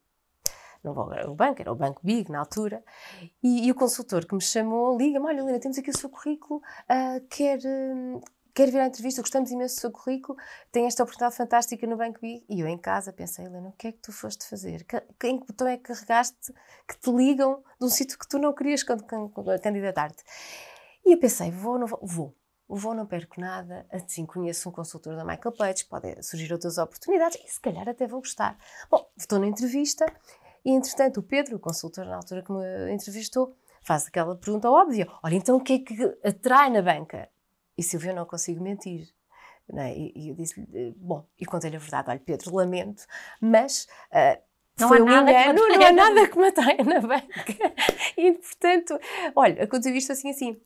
não 0.83 1.13
era 1.13 1.29
o 1.29 1.35
banco, 1.35 1.61
era 1.61 1.71
o 1.71 1.75
Banco 1.75 2.01
Big 2.03 2.31
na 2.31 2.39
altura, 2.39 2.83
e, 3.41 3.67
e 3.67 3.71
o 3.71 3.75
consultor 3.75 4.25
que 4.25 4.35
me 4.35 4.41
chamou 4.41 4.97
liga-me: 4.97 5.25
Olha, 5.25 5.39
Helena, 5.39 5.59
temos 5.59 5.77
aqui 5.77 5.89
o 5.89 5.97
seu 5.97 6.09
currículo, 6.09 6.61
uh, 6.89 7.27
quer. 7.29 7.59
Uh, 7.59 8.21
quer 8.53 8.69
vir 8.69 8.79
à 8.79 8.85
entrevista, 8.85 9.21
gostamos 9.21 9.49
imenso 9.49 9.75
do 9.75 9.81
seu 9.81 9.91
currículo, 9.91 10.37
tem 10.71 10.85
esta 10.85 11.01
oportunidade 11.01 11.35
fantástica 11.35 11.87
no 11.87 11.97
Banco 11.97 12.19
Big. 12.21 12.45
E 12.47 12.59
eu 12.59 12.67
em 12.67 12.77
casa 12.77 13.11
pensei, 13.11 13.45
Helena, 13.45 13.69
o 13.69 13.71
que 13.71 13.87
é 13.87 13.91
que 13.91 13.97
tu 13.97 14.11
foste 14.11 14.47
fazer? 14.47 14.85
Em 15.23 15.39
que 15.39 15.47
botão 15.47 15.67
é 15.67 15.75
que 15.75 15.83
carregaste 15.83 16.53
que 16.87 16.95
te 16.99 17.11
ligam 17.11 17.63
de 17.79 17.85
um 17.85 17.89
sítio 17.89 18.17
que 18.17 18.27
tu 18.27 18.37
não 18.37 18.53
querias 18.53 18.83
candidatar-te? 18.83 20.23
E 21.05 21.13
eu 21.13 21.19
pensei, 21.19 21.51
vou, 21.51 21.79
não 21.79 21.87
vou? 21.87 21.99
Vou. 22.03 22.35
Vou, 22.67 22.93
não 22.93 23.05
perco 23.05 23.39
nada. 23.39 23.85
Assim, 23.91 24.25
conheço 24.25 24.69
um 24.69 24.71
consultor 24.71 25.15
da 25.15 25.25
Michael 25.25 25.55
Page, 25.55 25.85
podem 25.85 26.21
surgir 26.23 26.51
outras 26.51 26.77
oportunidades 26.77 27.37
e 27.43 27.51
se 27.51 27.59
calhar 27.59 27.87
até 27.87 28.07
vou 28.07 28.19
gostar. 28.19 28.57
Bom, 28.89 29.05
estou 29.17 29.37
na 29.37 29.47
entrevista 29.47 30.05
e, 30.65 30.71
entretanto, 30.71 31.19
o 31.19 31.23
Pedro, 31.23 31.57
o 31.57 31.59
consultor 31.59 32.05
na 32.05 32.15
altura 32.15 32.41
que 32.41 32.51
me 32.51 32.93
entrevistou, 32.93 33.55
faz 33.81 34.07
aquela 34.07 34.35
pergunta 34.35 34.69
óbvia: 34.69 35.07
olha, 35.21 35.35
então 35.35 35.57
o 35.57 35.61
que 35.61 35.73
é 35.73 35.79
que 35.79 36.17
atrai 36.23 36.69
na 36.69 36.81
banca? 36.81 37.29
E 37.77 37.83
Silvia, 37.83 38.13
não 38.13 38.25
consigo 38.25 38.63
mentir. 38.63 39.07
É? 39.75 39.97
E, 39.97 40.13
e, 40.15 40.29
eu 40.29 40.35
disse 40.35 40.65
bom, 40.97 41.25
e 41.39 41.45
contei-lhe 41.45 41.77
a 41.77 41.79
verdade, 41.79 42.09
olha 42.09 42.19
Pedro, 42.19 42.55
lamento, 42.55 43.05
mas... 43.39 43.87
Uh, 44.11 44.41
não 44.79 44.87
foi 44.87 44.99
há 44.99 45.03
um 45.03 45.05
nada 45.05 45.31
engano, 45.31 45.67
que 45.67 45.77
não 45.77 45.85
há 45.85 45.91
nada 45.91 46.27
que 46.27 46.37
me 46.37 46.47
atraia 46.47 46.83
na 46.83 46.99
banca. 46.99 47.73
E, 48.17 48.31
portanto, 48.33 48.99
olha, 49.35 49.63
aconteceu 49.63 49.95
isto 49.95 50.11
assim, 50.11 50.29
assim. 50.29 50.59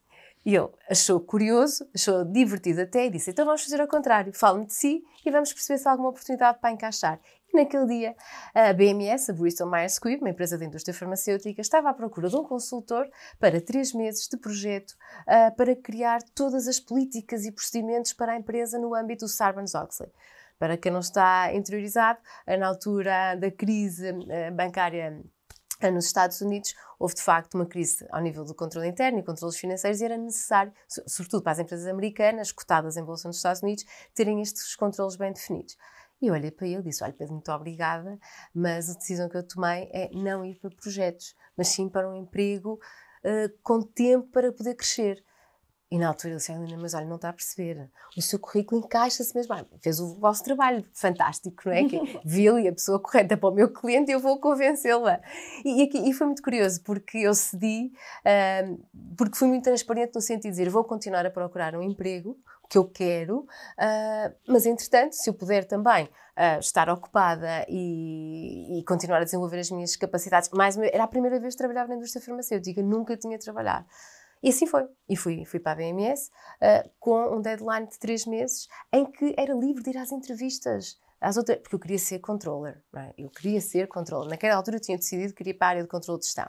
E 0.46 0.56
ele 0.56 0.70
achou 0.90 1.20
curioso, 1.20 1.86
achou 1.94 2.24
divertido 2.24 2.82
até 2.82 3.06
e 3.06 3.10
disse: 3.10 3.32
então 3.32 3.46
vamos 3.46 3.64
fazer 3.64 3.82
ao 3.82 3.88
contrário, 3.88 4.32
fale-me 4.34 4.66
de 4.66 4.74
si 4.74 5.04
e 5.26 5.30
vamos 5.30 5.52
perceber 5.52 5.78
se 5.78 5.88
há 5.88 5.92
alguma 5.92 6.10
oportunidade 6.10 6.60
para 6.60 6.72
encaixar. 6.72 7.20
Naquele 7.54 7.88
dia, 7.88 8.16
a 8.54 8.74
BMS, 8.74 9.32
a 9.32 9.34
Bristol 9.34 9.70
Myers 9.70 9.94
Squibb, 9.94 10.22
uma 10.22 10.30
empresa 10.30 10.58
da 10.58 10.66
indústria 10.66 10.94
farmacêutica, 10.94 11.62
estava 11.62 11.90
à 11.90 11.94
procura 11.94 12.30
de 12.30 12.36
um 12.36 12.44
consultor 12.44 13.10
para 13.40 13.62
três 13.62 13.94
meses 13.94 14.28
de 14.28 14.38
projeto 14.38 14.92
uh, 14.92 15.56
para 15.56 15.76
criar 15.76 16.22
todas 16.36 16.68
as 16.68 16.80
políticas 16.80 17.46
e 17.46 17.52
procedimentos 17.52 18.14
para 18.14 18.34
a 18.34 18.36
empresa 18.36 18.78
no 18.78 18.94
âmbito 18.94 19.26
do 19.26 19.30
Sarbanes-Oxley. 19.30 20.12
Para 20.60 20.78
quem 20.78 20.92
não 20.92 21.00
está 21.00 21.54
interiorizado, 21.54 22.20
na 22.60 22.68
altura 22.68 23.36
da 23.36 23.50
crise 23.50 24.12
uh, 24.12 24.54
bancária 24.54 25.24
nos 25.92 26.06
Estados 26.06 26.42
Unidos 26.42 26.74
houve 26.98 27.14
de 27.14 27.22
facto 27.22 27.54
uma 27.54 27.66
crise 27.66 28.06
ao 28.10 28.22
nível 28.22 28.44
do 28.44 28.56
controle 28.56 28.88
interno 28.88 29.20
e 29.20 29.24
controles 29.24 29.58
financeiros 29.58 30.02
e 30.02 30.06
era 30.06 30.18
necessário, 30.18 30.74
sobretudo 31.06 31.44
para 31.44 31.52
as 31.52 31.60
empresas 31.60 31.86
americanas 31.86 32.52
cotadas 32.52 32.98
em 32.98 33.04
bolsa 33.04 33.28
nos 33.28 33.38
Estados 33.38 33.62
Unidos, 33.62 33.86
terem 34.16 34.42
estes 34.42 34.76
controles 34.76 35.16
bem 35.16 35.32
definidos. 35.32 35.78
E 36.22 36.28
eu 36.28 36.34
olhei 36.34 36.52
para 36.52 36.68
ele 36.68 36.80
e 36.80 36.84
disse: 36.84 37.04
Olha, 37.04 37.14
Pedro, 37.14 37.34
muito 37.34 37.52
obrigada, 37.52 38.20
mas 38.54 38.90
a 38.90 38.94
decisão 38.94 39.30
que 39.30 39.38
eu 39.38 39.48
tomei 39.48 39.90
é 39.94 40.10
não 40.14 40.44
ir 40.44 40.56
para 40.56 40.70
projetos, 40.72 41.36
mas 41.56 41.68
sim 41.70 41.88
para 41.90 42.10
um 42.10 42.16
emprego 42.16 42.80
uh, 43.24 43.58
com 43.62 43.82
tempo 43.82 44.28
para 44.32 44.52
poder 44.52 44.76
crescer. 44.76 45.24
E 45.90 45.98
na 45.98 46.10
altura 46.10 46.32
ele 46.32 46.38
disse, 46.38 46.52
Helena, 46.52 46.78
mas 46.78 46.94
olha, 46.94 47.06
não 47.06 47.16
está 47.16 47.30
a 47.30 47.34
perceber. 47.34 47.90
O 48.18 48.22
seu 48.22 48.38
currículo 48.38 48.82
encaixa-se 48.84 49.34
mesmo. 49.34 49.54
Ah, 49.54 49.66
fez 49.82 50.02
o 50.02 50.16
vosso 50.20 50.44
trabalho 50.44 50.86
fantástico, 50.94 51.64
não 51.66 51.72
é? 51.72 51.86
Que 51.86 51.98
viu 52.26 52.60
e 52.60 52.68
a 52.68 52.74
pessoa 52.74 53.00
correta 53.00 53.38
para 53.38 53.48
o 53.48 53.54
meu 53.54 53.72
cliente 53.72 54.12
e 54.12 54.14
eu 54.14 54.20
vou 54.20 54.38
convencê-la. 54.38 55.22
E, 55.64 55.84
e, 55.84 56.10
e, 56.10 56.14
foi 56.14 56.28
muito 56.28 56.44
curioso, 56.44 56.84
porque 56.84 57.20
eu 57.20 57.34
cedi, 57.34 57.94
uh, 58.26 58.86
porque 59.16 59.38
fui 59.38 59.48
muito 59.48 59.64
transparente 59.64 60.14
no 60.14 60.20
sentido 60.20 60.44
de 60.44 60.50
dizer, 60.50 60.70
vou 60.70 60.84
continuar 60.84 61.26
a 61.26 61.32
procurar 61.32 61.74
um 61.74 61.82
emprego, 61.82 62.38
que 62.70 62.78
eu 62.78 62.86
quero, 62.86 63.40
uh, 63.40 64.36
mas 64.48 64.66
entretanto, 64.66 65.14
se 65.14 65.30
eu 65.30 65.34
puder 65.34 65.66
também 65.66 66.06
uh, 66.06 66.60
estar 66.60 66.90
ocupada 66.90 67.66
e, 67.68 68.80
e, 68.80 68.84
continuar 68.84 69.22
a 69.22 69.24
desenvolver 69.24 69.60
as 69.60 69.72
minhas 69.72 69.96
capacidades, 69.96 70.50
mais 70.52 70.78
era 70.78 71.04
a 71.04 71.08
primeira 71.08 71.40
vez 71.40 71.54
que 71.54 71.60
trabalhava 71.60 71.90
na 71.90 71.96
indústria 71.96 72.24
farmacêutica, 72.24 72.82
nunca 72.82 73.16
tinha 73.18 73.38
trabalhado. 73.40 73.86
E 74.42 74.50
assim 74.50 74.68
foi. 74.68 74.88
E 75.10 75.16
fui, 75.16 75.46
fui 75.46 75.60
para 75.60 75.72
a 75.72 75.76
BMS 75.76 76.30
uh, 76.62 76.90
com 77.00 77.36
um 77.36 77.42
deadline 77.42 77.88
de 77.88 77.98
três 77.98 78.26
meses 78.26 78.68
em 78.94 79.06
que 79.06 79.34
era 79.38 79.54
livre 79.54 79.84
de 79.84 79.90
ir 79.90 79.98
às 79.98 80.12
entrevistas. 80.12 81.00
Às 81.20 81.36
outras, 81.36 81.58
porque 81.58 81.76
eu 81.76 81.80
queria 81.80 81.98
ser 81.98 82.20
controller. 82.20 82.84
É? 82.96 83.14
Eu 83.18 83.30
queria 83.30 83.60
ser 83.60 83.88
controller. 83.88 84.30
Naquela 84.30 84.56
altura 84.56 84.78
eu 84.78 84.82
tinha 84.82 84.98
decidido 84.98 85.34
que 85.34 85.38
queria 85.38 85.58
para 85.58 85.68
a 85.68 85.70
área 85.72 85.82
de 85.82 85.90
controle 85.90 86.20
de 86.20 86.28
gestão. 86.28 86.46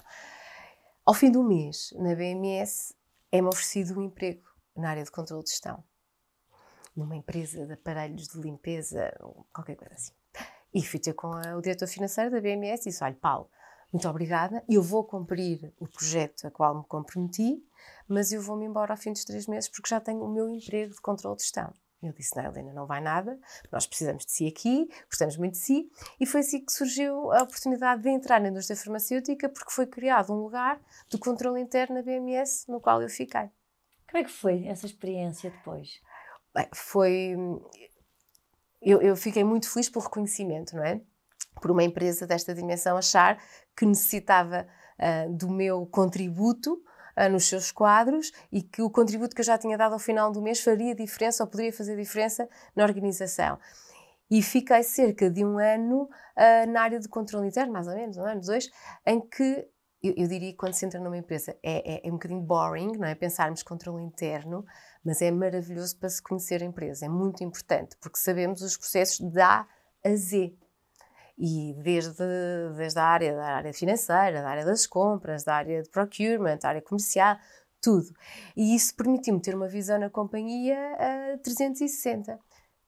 Ao 1.06 1.14
fim 1.14 1.30
do 1.30 1.42
mês, 1.42 1.94
na 1.96 2.14
BMS, 2.14 2.94
é-me 3.32 3.48
oferecido 3.48 3.98
um 3.98 4.02
emprego 4.02 4.42
na 4.76 4.90
área 4.90 5.02
de 5.02 5.10
controle 5.10 5.42
de 5.42 5.50
gestão. 5.50 5.82
Numa 6.98 7.14
empresa 7.14 7.64
de 7.64 7.74
aparelhos 7.74 8.26
de 8.26 8.40
limpeza, 8.40 9.16
qualquer 9.52 9.76
coisa 9.76 9.94
assim. 9.94 10.12
E 10.74 10.82
fui 10.82 10.98
ter 10.98 11.12
com 11.12 11.28
a, 11.28 11.56
o 11.56 11.62
diretor 11.62 11.86
financeiro 11.86 12.28
da 12.28 12.40
BMS 12.40 12.88
e 12.88 12.90
disse: 12.90 13.04
Olha, 13.04 13.14
Paulo, 13.14 13.48
muito 13.92 14.08
obrigada, 14.08 14.64
eu 14.68 14.82
vou 14.82 15.04
cumprir 15.04 15.72
o 15.78 15.86
projeto 15.86 16.48
a 16.48 16.50
qual 16.50 16.76
me 16.76 16.84
comprometi, 16.84 17.64
mas 18.08 18.32
eu 18.32 18.42
vou-me 18.42 18.66
embora 18.66 18.94
ao 18.94 18.98
fim 18.98 19.12
dos 19.12 19.24
três 19.24 19.46
meses 19.46 19.68
porque 19.68 19.88
já 19.88 20.00
tenho 20.00 20.24
o 20.24 20.28
meu 20.28 20.48
emprego 20.48 20.92
de 20.92 21.00
controle 21.00 21.36
de 21.36 21.44
gestão. 21.44 21.72
Eu 22.02 22.12
disse, 22.12 22.36
não, 22.36 22.44
Helena, 22.44 22.72
não 22.72 22.86
vai 22.86 23.00
nada, 23.00 23.38
nós 23.70 23.86
precisamos 23.86 24.26
de 24.26 24.32
si 24.32 24.48
aqui, 24.48 24.88
gostamos 25.08 25.36
muito 25.36 25.52
de 25.52 25.58
si, 25.58 25.90
e 26.20 26.26
foi 26.26 26.40
assim 26.40 26.64
que 26.64 26.72
surgiu 26.72 27.32
a 27.32 27.42
oportunidade 27.42 28.02
de 28.02 28.08
entrar 28.08 28.40
na 28.40 28.48
indústria 28.48 28.76
farmacêutica, 28.76 29.48
porque 29.48 29.70
foi 29.70 29.86
criado 29.86 30.32
um 30.32 30.36
lugar 30.36 30.80
de 31.08 31.16
controle 31.16 31.60
interno 31.60 31.94
na 31.94 32.02
BMS, 32.02 32.68
no 32.68 32.80
qual 32.80 33.00
eu 33.00 33.08
fiquei. 33.08 33.50
Como 34.08 34.18
é 34.18 34.24
que 34.24 34.30
foi 34.30 34.66
essa 34.66 34.86
experiência 34.86 35.50
depois? 35.50 36.00
Bem, 36.54 36.68
foi... 36.74 37.36
Eu, 38.80 39.02
eu 39.02 39.16
fiquei 39.16 39.42
muito 39.42 39.70
feliz 39.70 39.88
pelo 39.88 40.04
reconhecimento, 40.04 40.76
não 40.76 40.84
é? 40.84 41.00
Por 41.60 41.70
uma 41.70 41.82
empresa 41.82 42.26
desta 42.26 42.54
dimensão 42.54 42.96
achar 42.96 43.38
que 43.76 43.84
necessitava 43.84 44.66
uh, 44.98 45.32
do 45.32 45.48
meu 45.50 45.86
contributo 45.86 46.74
uh, 46.74 47.28
nos 47.30 47.46
seus 47.46 47.72
quadros 47.72 48.32
e 48.52 48.62
que 48.62 48.82
o 48.82 48.90
contributo 48.90 49.34
que 49.34 49.40
eu 49.40 49.44
já 49.44 49.58
tinha 49.58 49.76
dado 49.76 49.94
ao 49.94 49.98
final 49.98 50.30
do 50.30 50.40
mês 50.40 50.60
faria 50.60 50.94
diferença 50.94 51.42
ou 51.42 51.50
poderia 51.50 51.72
fazer 51.72 51.96
diferença 51.96 52.48
na 52.74 52.84
organização. 52.84 53.58
E 54.30 54.42
fiquei 54.42 54.82
cerca 54.82 55.30
de 55.30 55.44
um 55.44 55.58
ano 55.58 56.02
uh, 56.02 56.70
na 56.70 56.82
área 56.82 57.00
de 57.00 57.08
controle 57.08 57.48
interno, 57.48 57.72
mais 57.72 57.88
ou 57.88 57.94
menos, 57.94 58.16
um 58.16 58.24
ano, 58.24 58.40
dois, 58.40 58.70
em 59.06 59.20
que 59.20 59.66
eu, 60.02 60.14
eu, 60.16 60.28
diria 60.28 60.52
que 60.52 60.56
quando 60.56 60.74
se 60.74 60.86
entra 60.86 61.00
numa 61.00 61.16
empresa 61.16 61.56
é, 61.62 61.94
é, 61.94 62.06
é, 62.06 62.08
um 62.08 62.12
bocadinho 62.12 62.40
boring, 62.40 62.92
não 62.98 63.08
é? 63.08 63.14
Pensarmos 63.14 63.62
controle 63.62 64.02
interno, 64.02 64.64
mas 65.08 65.22
é 65.22 65.30
maravilhoso 65.30 65.96
para 65.96 66.10
se 66.10 66.22
conhecer 66.22 66.62
a 66.62 66.66
empresa, 66.66 67.06
é 67.06 67.08
muito 67.08 67.42
importante, 67.42 67.96
porque 67.98 68.18
sabemos 68.18 68.60
os 68.60 68.76
processos 68.76 69.20
de 69.20 69.40
A 69.40 69.66
a 70.04 70.14
Z 70.14 70.54
e 71.38 71.74
desde, 71.82 72.12
desde 72.76 72.98
a 72.98 73.04
área 73.04 73.34
da 73.34 73.46
área 73.46 73.72
financeira, 73.72 74.42
da 74.42 74.50
área 74.50 74.66
das 74.66 74.86
compras, 74.86 75.44
da 75.44 75.54
área 75.54 75.82
de 75.82 75.88
procurement, 75.88 76.58
da 76.58 76.68
área 76.68 76.82
comercial, 76.82 77.38
tudo. 77.80 78.06
E 78.54 78.74
isso 78.76 78.94
permitiu-me 78.94 79.40
ter 79.40 79.54
uma 79.54 79.66
visão 79.66 79.98
na 79.98 80.10
companhia 80.10 80.76
a 80.98 81.38
360. 81.38 82.38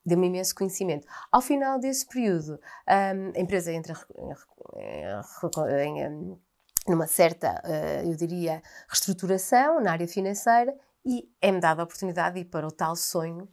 Deu-me 0.04 0.26
imenso 0.26 0.54
conhecimento. 0.54 1.06
Ao 1.32 1.40
final 1.40 1.78
desse 1.78 2.06
período, 2.06 2.60
um, 2.86 3.32
a 3.34 3.40
empresa 3.40 3.72
entra 3.72 3.94
em, 5.86 6.38
numa 6.86 7.06
certa, 7.06 7.62
uh, 7.64 8.06
eu 8.06 8.14
diria, 8.14 8.62
reestruturação 8.90 9.80
na 9.80 9.92
área 9.92 10.06
financeira 10.06 10.76
e 11.04 11.30
é-me 11.40 11.60
dada 11.60 11.82
a 11.82 11.84
oportunidade 11.84 12.34
de 12.34 12.40
ir 12.42 12.44
para 12.44 12.66
o 12.66 12.70
tal 12.70 12.94
sonho 12.94 13.48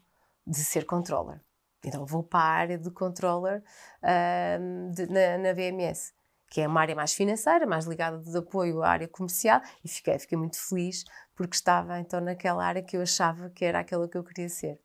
de 0.45 0.57
ser 0.57 0.85
controller. 0.85 1.41
Então 1.83 2.05
vou 2.05 2.23
para 2.23 2.39
a 2.39 2.51
área 2.51 2.77
de 2.77 2.89
controller 2.91 3.63
uh, 4.03 4.91
de, 4.91 5.07
na, 5.07 5.37
na 5.37 5.53
VMS, 5.53 6.13
que 6.49 6.61
é 6.61 6.67
uma 6.67 6.81
área 6.81 6.95
mais 6.95 7.13
financeira, 7.13 7.65
mais 7.65 7.85
ligada 7.85 8.17
de 8.17 8.37
apoio 8.37 8.81
à 8.81 8.89
área 8.89 9.07
comercial, 9.07 9.61
e 9.83 9.87
fiquei, 9.87 10.17
fiquei 10.19 10.37
muito 10.37 10.57
feliz 10.57 11.03
porque 11.35 11.55
estava 11.55 11.99
então 11.99 12.19
naquela 12.19 12.65
área 12.65 12.81
que 12.81 12.97
eu 12.97 13.01
achava 13.01 13.49
que 13.49 13.63
era 13.63 13.79
aquela 13.79 14.07
que 14.07 14.17
eu 14.17 14.23
queria 14.23 14.49
ser. 14.49 14.79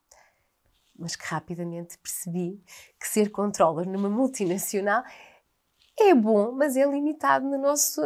Mas 0.97 1.17
que 1.17 1.25
rapidamente 1.25 1.99
percebi 1.99 2.63
que 3.01 3.09
ser 3.09 3.31
controller 3.31 3.89
numa 3.89 4.11
multinacional 4.11 5.03
é 5.99 6.15
bom, 6.15 6.53
mas 6.53 6.77
é 6.77 6.85
limitado 6.85 7.47
no 7.47 7.59
nosso 7.59 8.01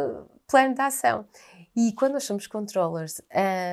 plano 0.47 0.73
de 0.73 0.81
ação. 0.81 1.27
E 1.77 1.93
quando 1.93 2.13
nós 2.13 2.23
somos 2.23 2.47
controllers, 2.47 3.21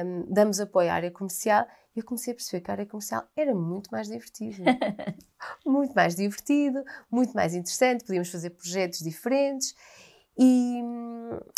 um, 0.05 0.31
damos 0.31 0.61
apoio 0.61 0.91
à 0.91 0.93
área 0.93 1.11
comercial, 1.11 1.67
eu 1.97 2.05
comecei 2.05 2.35
a 2.35 2.37
perceber 2.37 2.61
que 2.63 2.71
a 2.71 2.75
área 2.75 2.85
comercial 2.85 3.27
era 3.35 3.55
muito 3.55 3.91
mais 3.91 4.09
divertido. 4.09 4.63
muito 5.65 5.95
mais 5.95 6.15
divertido, 6.15 6.85
muito 7.11 7.33
mais 7.33 7.55
interessante, 7.55 8.05
podíamos 8.05 8.31
fazer 8.31 8.51
projetos 8.51 8.99
diferentes. 8.99 9.75
E, 10.37 10.83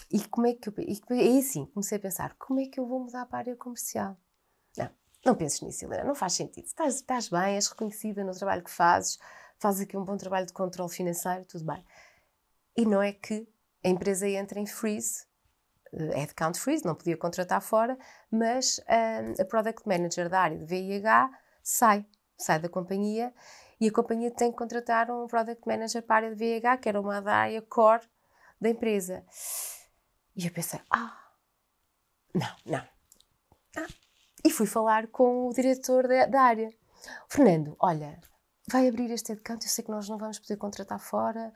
e 0.08 0.20
como 0.28 0.46
é 0.46 0.54
que 0.54 0.68
eu. 0.68 0.74
E, 0.78 1.38
assim, 1.40 1.66
comecei 1.66 1.98
a 1.98 2.00
pensar: 2.00 2.36
como 2.38 2.60
é 2.60 2.66
que 2.66 2.78
eu 2.78 2.86
vou 2.86 3.00
mudar 3.00 3.26
para 3.26 3.38
a 3.38 3.40
área 3.40 3.56
comercial? 3.56 4.16
Não, 4.78 4.90
não 5.24 5.34
penses 5.34 5.60
nisso, 5.62 5.84
Helena, 5.84 6.04
não 6.04 6.14
faz 6.14 6.34
sentido. 6.34 6.66
Estás, 6.66 6.94
estás 6.94 7.28
bem, 7.28 7.56
és 7.56 7.66
reconhecida 7.66 8.22
no 8.22 8.32
trabalho 8.32 8.62
que 8.62 8.70
fazes, 8.70 9.18
fazes 9.58 9.80
aqui 9.80 9.96
um 9.96 10.04
bom 10.04 10.16
trabalho 10.16 10.46
de 10.46 10.52
controle 10.52 10.92
financeiro, 10.92 11.44
tudo 11.44 11.64
bem. 11.64 11.84
E 12.76 12.86
não 12.86 13.02
é 13.02 13.12
que 13.12 13.48
a 13.84 13.88
empresa 13.88 14.28
entra 14.28 14.60
em 14.60 14.66
freeze 14.66 15.26
headcount 15.96 16.58
freeze, 16.58 16.84
não 16.84 16.94
podia 16.94 17.16
contratar 17.16 17.60
fora, 17.60 17.98
mas 18.30 18.78
uh, 18.78 19.40
a 19.40 19.44
product 19.44 19.86
manager 19.86 20.28
da 20.28 20.40
área 20.40 20.58
de 20.58 20.64
VIH 20.64 21.30
sai, 21.62 22.04
sai 22.36 22.58
da 22.58 22.68
companhia 22.68 23.32
e 23.80 23.88
a 23.88 23.92
companhia 23.92 24.30
tem 24.30 24.50
que 24.50 24.56
contratar 24.56 25.10
um 25.10 25.26
product 25.26 25.66
manager 25.66 26.02
para 26.02 26.14
a 26.14 26.18
área 26.18 26.30
de 26.30 26.36
VIH, 26.36 26.78
que 26.78 26.88
era 26.88 27.00
uma 27.00 27.20
área 27.28 27.60
core 27.62 28.08
da 28.60 28.70
empresa. 28.70 29.24
E 30.34 30.46
eu 30.46 30.52
pensei, 30.52 30.80
ah, 30.90 31.18
não, 32.34 32.56
não. 32.64 32.88
Ah. 33.76 33.86
E 34.44 34.50
fui 34.50 34.66
falar 34.66 35.08
com 35.08 35.48
o 35.48 35.52
diretor 35.52 36.06
da, 36.06 36.26
da 36.26 36.42
área. 36.42 36.72
Fernando, 37.28 37.76
olha, 37.80 38.20
vai 38.70 38.88
abrir 38.88 39.10
este 39.10 39.32
headcount, 39.32 39.64
eu 39.64 39.70
sei 39.70 39.84
que 39.84 39.90
nós 39.90 40.08
não 40.08 40.18
vamos 40.18 40.38
poder 40.38 40.56
contratar 40.56 40.98
fora. 40.98 41.52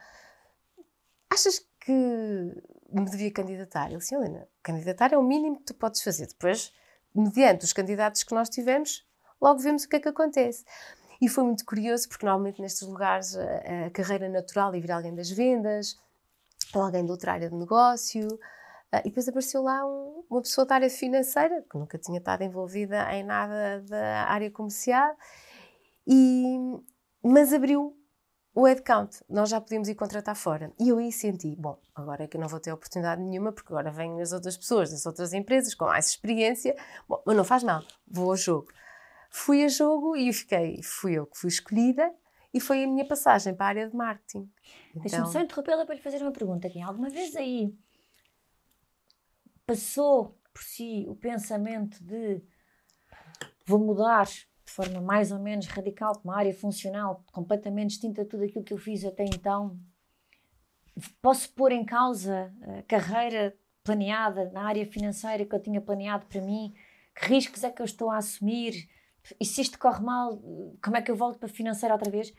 Achas 1.30 1.58
que 1.58 1.69
me 1.92 3.04
devia 3.10 3.30
candidatar? 3.30 3.88
Ele 3.88 3.98
disse, 3.98 4.14
Helena, 4.14 4.46
candidatar 4.62 5.12
é 5.12 5.18
o 5.18 5.22
mínimo 5.22 5.58
que 5.58 5.64
tu 5.64 5.74
podes 5.74 6.02
fazer. 6.02 6.26
Depois, 6.26 6.72
mediante 7.14 7.64
os 7.64 7.72
candidatos 7.72 8.22
que 8.22 8.34
nós 8.34 8.48
tivemos, 8.48 9.06
logo 9.40 9.60
vemos 9.60 9.84
o 9.84 9.88
que 9.88 9.96
é 9.96 10.00
que 10.00 10.08
acontece. 10.08 10.64
E 11.20 11.28
foi 11.28 11.44
muito 11.44 11.64
curioso, 11.64 12.08
porque 12.08 12.24
normalmente 12.24 12.62
nestes 12.62 12.86
lugares 12.88 13.36
a, 13.36 13.86
a 13.86 13.90
carreira 13.90 14.28
natural 14.28 14.74
é 14.74 14.80
vir 14.80 14.90
alguém 14.90 15.14
das 15.14 15.30
vendas, 15.30 15.98
ou 16.74 16.82
alguém 16.82 17.04
de 17.04 17.10
outra 17.10 17.32
área 17.32 17.50
de 17.50 17.54
negócio. 17.54 18.26
Uh, 18.26 19.00
e 19.04 19.08
depois 19.08 19.28
apareceu 19.28 19.62
lá 19.62 19.86
um, 19.86 20.24
uma 20.30 20.42
pessoa 20.42 20.66
da 20.66 20.76
área 20.76 20.90
financeira, 20.90 21.64
que 21.70 21.78
nunca 21.78 21.98
tinha 21.98 22.18
estado 22.18 22.42
envolvida 22.42 23.12
em 23.14 23.22
nada 23.22 23.80
da 23.82 24.24
área 24.24 24.50
comercial. 24.50 25.14
E, 26.06 26.58
mas 27.22 27.52
abriu 27.52 27.94
o 28.54 28.66
headcount, 28.66 29.22
nós 29.28 29.48
já 29.48 29.60
podíamos 29.60 29.88
ir 29.88 29.94
contratar 29.94 30.34
fora. 30.34 30.72
E 30.78 30.88
eu 30.88 30.98
aí 30.98 31.12
senti, 31.12 31.54
bom, 31.56 31.78
agora 31.94 32.24
é 32.24 32.26
que 32.26 32.36
eu 32.36 32.40
não 32.40 32.48
vou 32.48 32.58
ter 32.58 32.72
oportunidade 32.72 33.22
nenhuma, 33.22 33.52
porque 33.52 33.72
agora 33.72 33.90
vêm 33.90 34.20
as 34.20 34.32
outras 34.32 34.56
pessoas 34.56 34.90
das 34.90 35.06
outras 35.06 35.32
empresas 35.32 35.74
com 35.74 35.84
mais 35.84 36.08
experiência, 36.08 36.76
bom, 37.08 37.22
mas 37.24 37.36
não 37.36 37.44
faz 37.44 37.62
mal, 37.62 37.82
vou 38.08 38.30
ao 38.30 38.36
jogo. 38.36 38.68
Fui 39.30 39.64
a 39.64 39.68
jogo 39.68 40.16
e 40.16 40.32
fiquei, 40.32 40.82
fui 40.82 41.12
eu 41.14 41.26
que 41.26 41.38
fui 41.38 41.48
escolhida 41.48 42.12
e 42.52 42.58
foi 42.58 42.82
a 42.82 42.86
minha 42.88 43.06
passagem 43.06 43.54
para 43.54 43.66
a 43.66 43.68
área 43.68 43.88
de 43.88 43.96
marketing. 43.96 44.50
Então... 44.90 45.02
Deixa-me 45.02 45.32
só 45.32 45.40
interrompê-la 45.40 45.86
para 45.86 45.94
lhe 45.94 46.00
fazer 46.00 46.20
uma 46.20 46.32
pergunta 46.32 46.66
aqui. 46.66 46.82
Alguma 46.82 47.08
vez 47.08 47.36
aí 47.36 47.72
passou 49.64 50.36
por 50.52 50.62
si 50.62 51.06
o 51.08 51.14
pensamento 51.14 52.02
de 52.02 52.42
vou 53.64 53.78
mudar 53.78 54.28
de 54.70 54.76
forma 54.76 55.00
mais 55.00 55.32
ou 55.32 55.40
menos 55.40 55.66
radical 55.66 56.12
para 56.12 56.22
uma 56.22 56.36
área 56.36 56.54
funcional 56.54 57.24
completamente 57.32 57.90
distinta 57.90 58.22
de 58.22 58.30
tudo 58.30 58.44
aquilo 58.44 58.64
que 58.64 58.72
eu 58.72 58.78
fiz 58.78 59.04
até 59.04 59.24
então? 59.24 59.76
Posso 61.20 61.52
pôr 61.52 61.72
em 61.72 61.84
causa 61.84 62.52
a 62.78 62.82
carreira 62.84 63.56
planeada 63.82 64.48
na 64.52 64.62
área 64.62 64.86
financeira 64.86 65.44
que 65.44 65.54
eu 65.54 65.60
tinha 65.60 65.80
planeado 65.80 66.24
para 66.26 66.40
mim? 66.40 66.72
Que 67.16 67.26
riscos 67.26 67.64
é 67.64 67.70
que 67.70 67.82
eu 67.82 67.84
estou 67.84 68.10
a 68.10 68.18
assumir? 68.18 68.88
E 69.40 69.44
se 69.44 69.60
isto 69.60 69.76
corre 69.76 70.02
mal, 70.02 70.40
como 70.82 70.96
é 70.96 71.02
que 71.02 71.10
eu 71.10 71.16
volto 71.16 71.38
para 71.38 71.48
financeira 71.48 71.94
outra 71.94 72.10
vez? 72.10 72.32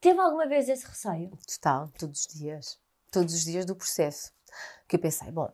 Teve 0.00 0.18
alguma 0.20 0.46
vez 0.46 0.68
esse 0.68 0.86
receio? 0.86 1.30
Total, 1.46 1.88
todos 1.98 2.26
os 2.26 2.34
dias. 2.34 2.80
Todos 3.10 3.34
os 3.34 3.44
dias 3.44 3.66
do 3.66 3.76
processo. 3.76 4.32
Que 4.88 4.96
eu 4.96 5.00
pensei, 5.00 5.30
bom, 5.30 5.52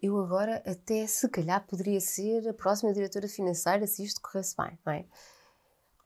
eu 0.00 0.18
agora 0.18 0.62
até 0.66 1.06
se 1.06 1.28
calhar 1.28 1.66
poderia 1.66 2.00
ser 2.00 2.48
a 2.48 2.54
próxima 2.54 2.92
diretora 2.92 3.26
financeira 3.26 3.86
se 3.86 4.04
isto 4.04 4.20
corresse 4.20 4.54
bem, 4.56 4.78
não 4.84 4.92
é? 4.92 5.04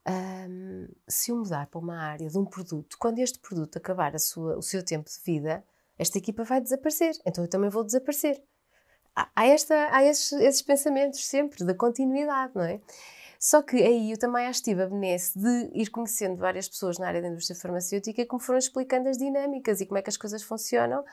Um, 0.07 0.87
se 1.07 1.31
eu 1.31 1.37
mudar 1.37 1.67
para 1.67 1.79
uma 1.79 1.97
área 1.97 2.29
de 2.29 2.37
um 2.37 2.45
produto, 2.45 2.97
quando 2.97 3.19
este 3.19 3.39
produto 3.39 3.77
acabar 3.77 4.17
sua, 4.19 4.57
o 4.57 4.61
seu 4.61 4.83
tempo 4.83 5.09
de 5.09 5.19
vida, 5.23 5.63
esta 5.97 6.17
equipa 6.17 6.43
vai 6.43 6.61
desaparecer, 6.61 7.15
então 7.25 7.43
eu 7.43 7.49
também 7.49 7.69
vou 7.69 7.83
desaparecer. 7.83 8.41
Há, 9.15 9.45
esta, 9.45 9.89
há 9.91 10.03
esses, 10.03 10.31
esses, 10.31 10.61
pensamentos 10.61 11.25
sempre 11.25 11.65
da 11.65 11.73
continuidade, 11.73 12.53
não 12.55 12.63
é? 12.63 12.79
Só 13.37 13.61
que 13.61 13.75
aí 13.77 14.11
eu 14.11 14.17
também 14.17 14.45
acho 14.47 14.63
tive 14.63 14.83
a 14.83 14.87
benesse 14.87 15.37
de 15.37 15.71
ir 15.73 15.89
conhecendo 15.89 16.37
várias 16.37 16.67
pessoas 16.69 16.97
na 16.97 17.07
área 17.07 17.21
da 17.21 17.27
indústria 17.27 17.59
farmacêutica 17.59 18.25
que 18.25 18.33
me 18.33 18.41
foram 18.41 18.59
explicando 18.59 19.09
as 19.09 19.17
dinâmicas 19.17 19.81
e 19.81 19.85
como 19.85 19.97
é 19.97 20.01
que 20.01 20.09
as 20.09 20.17
coisas 20.17 20.43
funcionam 20.43 21.03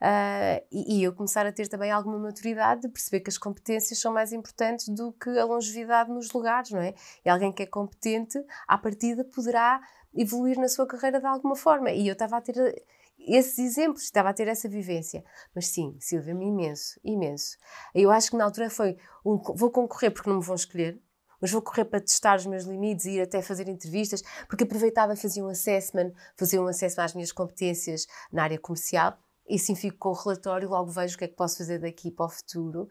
Uh, 0.00 0.64
e, 0.72 0.96
e, 0.98 1.04
eu 1.04 1.12
começar 1.12 1.44
a 1.44 1.52
ter 1.52 1.68
também 1.68 1.90
alguma 1.90 2.18
maturidade 2.18 2.80
de 2.80 2.88
perceber 2.88 3.20
que 3.20 3.28
as 3.28 3.36
competências 3.36 3.98
são 3.98 4.10
mais 4.10 4.32
importantes 4.32 4.88
do 4.88 5.12
que 5.12 5.28
a 5.38 5.44
longevidade 5.44 6.10
nos 6.10 6.32
lugares, 6.32 6.70
não 6.70 6.80
é? 6.80 6.94
E 7.22 7.28
alguém 7.28 7.52
que 7.52 7.62
é 7.62 7.66
competente, 7.66 8.42
à 8.66 8.78
partida, 8.78 9.22
poderá 9.24 9.78
evoluir 10.14 10.58
na 10.58 10.68
sua 10.68 10.86
carreira 10.86 11.20
de 11.20 11.26
alguma 11.26 11.54
forma. 11.54 11.90
E 11.90 12.08
eu 12.08 12.14
estava 12.14 12.38
a 12.38 12.40
ter 12.40 12.82
esses 13.18 13.58
exemplos, 13.58 14.04
estava 14.04 14.30
a 14.30 14.32
ter 14.32 14.48
essa 14.48 14.70
vivência. 14.70 15.22
Mas 15.54 15.66
sim, 15.66 15.94
Silvia-me 16.00 16.46
imenso, 16.46 16.98
imenso. 17.04 17.58
Eu 17.94 18.10
acho 18.10 18.30
que 18.30 18.36
na 18.38 18.44
altura 18.44 18.70
foi 18.70 18.96
um, 19.22 19.36
vou 19.54 19.70
concorrer 19.70 20.10
porque 20.10 20.30
não 20.30 20.38
me 20.38 20.44
vão 20.44 20.54
escolher, 20.54 20.98
mas 21.38 21.50
vou 21.50 21.60
correr 21.60 21.84
para 21.84 22.00
testar 22.00 22.38
os 22.38 22.46
meus 22.46 22.64
limites 22.64 23.04
e 23.04 23.12
ir 23.12 23.20
até 23.20 23.42
fazer 23.42 23.68
entrevistas, 23.68 24.22
porque 24.48 24.64
aproveitava 24.64 25.12
e 25.12 25.16
fazia 25.16 25.44
um 25.44 25.48
assessment, 25.48 26.12
fazia 26.36 26.60
um 26.62 26.66
assessment 26.66 27.04
às 27.04 27.14
minhas 27.14 27.32
competências 27.32 28.06
na 28.32 28.44
área 28.44 28.58
comercial 28.58 29.18
e 29.50 29.58
sim 29.58 29.74
fico 29.74 29.98
com 29.98 30.10
o 30.10 30.12
relatório, 30.12 30.68
logo 30.68 30.90
vejo 30.92 31.16
o 31.16 31.18
que 31.18 31.24
é 31.24 31.28
que 31.28 31.34
posso 31.34 31.58
fazer 31.58 31.80
daqui 31.80 32.10
para 32.10 32.26
o 32.26 32.28
futuro. 32.28 32.88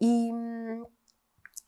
E, 0.00 0.30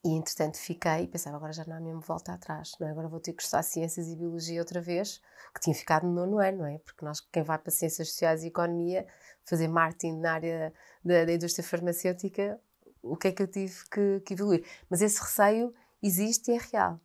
e 0.02 0.16
entretanto 0.16 0.56
fiquei 0.56 1.02
e 1.02 1.06
pensava, 1.06 1.36
agora 1.36 1.52
já 1.52 1.64
não 1.66 1.76
há 1.76 1.80
mesmo 1.80 2.00
volta 2.00 2.32
atrás, 2.32 2.72
não 2.80 2.88
é? 2.88 2.90
Agora 2.90 3.08
vou 3.08 3.20
ter 3.20 3.34
que 3.34 3.42
estudar 3.42 3.62
Ciências 3.62 4.08
e 4.08 4.16
Biologia 4.16 4.58
outra 4.60 4.80
vez, 4.80 5.20
que 5.54 5.60
tinha 5.60 5.74
ficado 5.74 6.06
no 6.06 6.14
nono 6.14 6.38
ano, 6.38 6.58
não 6.58 6.66
é? 6.66 6.78
Porque 6.78 7.04
nós, 7.04 7.20
quem 7.20 7.42
vai 7.42 7.58
para 7.58 7.70
Ciências 7.70 8.08
Sociais 8.08 8.42
e 8.42 8.46
Economia, 8.48 9.06
fazer 9.44 9.68
marketing 9.68 10.18
na 10.18 10.32
área 10.32 10.72
da, 11.04 11.26
da 11.26 11.32
indústria 11.32 11.62
farmacêutica, 11.62 12.58
o 13.02 13.16
que 13.16 13.28
é 13.28 13.32
que 13.32 13.42
eu 13.42 13.48
tive 13.48 13.84
que, 13.90 14.20
que 14.20 14.32
evoluir? 14.32 14.64
Mas 14.88 15.02
esse 15.02 15.20
receio 15.20 15.74
existe 16.02 16.50
e 16.50 16.54
é 16.54 16.58
real. 16.58 16.98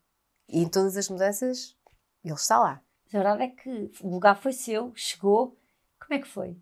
E 0.47 0.63
em 0.63 0.69
todas 0.69 0.95
as 0.95 1.09
mudanças, 1.09 1.75
ele 2.23 2.35
está 2.35 2.57
lá. 2.57 2.81
A 3.07 3.11
verdade 3.11 3.43
é 3.43 3.47
que 3.49 3.91
o 4.01 4.09
lugar 4.09 4.35
foi 4.35 4.53
seu, 4.53 4.93
chegou. 4.95 5.57
Como 5.99 6.13
é 6.13 6.19
que 6.19 6.27
foi? 6.27 6.57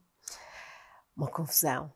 Uma 1.15 1.27
confusão. 1.27 1.91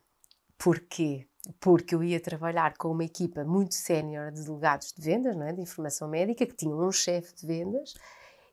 Porquê? 0.56 1.26
Porque 1.58 1.94
eu 1.94 2.02
ia 2.02 2.20
trabalhar 2.20 2.76
com 2.76 2.88
uma 2.88 3.04
equipa 3.04 3.44
muito 3.44 3.74
sénior 3.74 4.30
de 4.30 4.44
delegados 4.44 4.92
de 4.92 5.02
vendas, 5.02 5.36
não 5.36 5.46
é? 5.46 5.52
de 5.52 5.60
informação 5.62 6.08
médica, 6.08 6.46
que 6.46 6.54
tinham 6.54 6.78
um 6.78 6.92
chefe 6.92 7.34
de 7.34 7.46
vendas, 7.46 7.94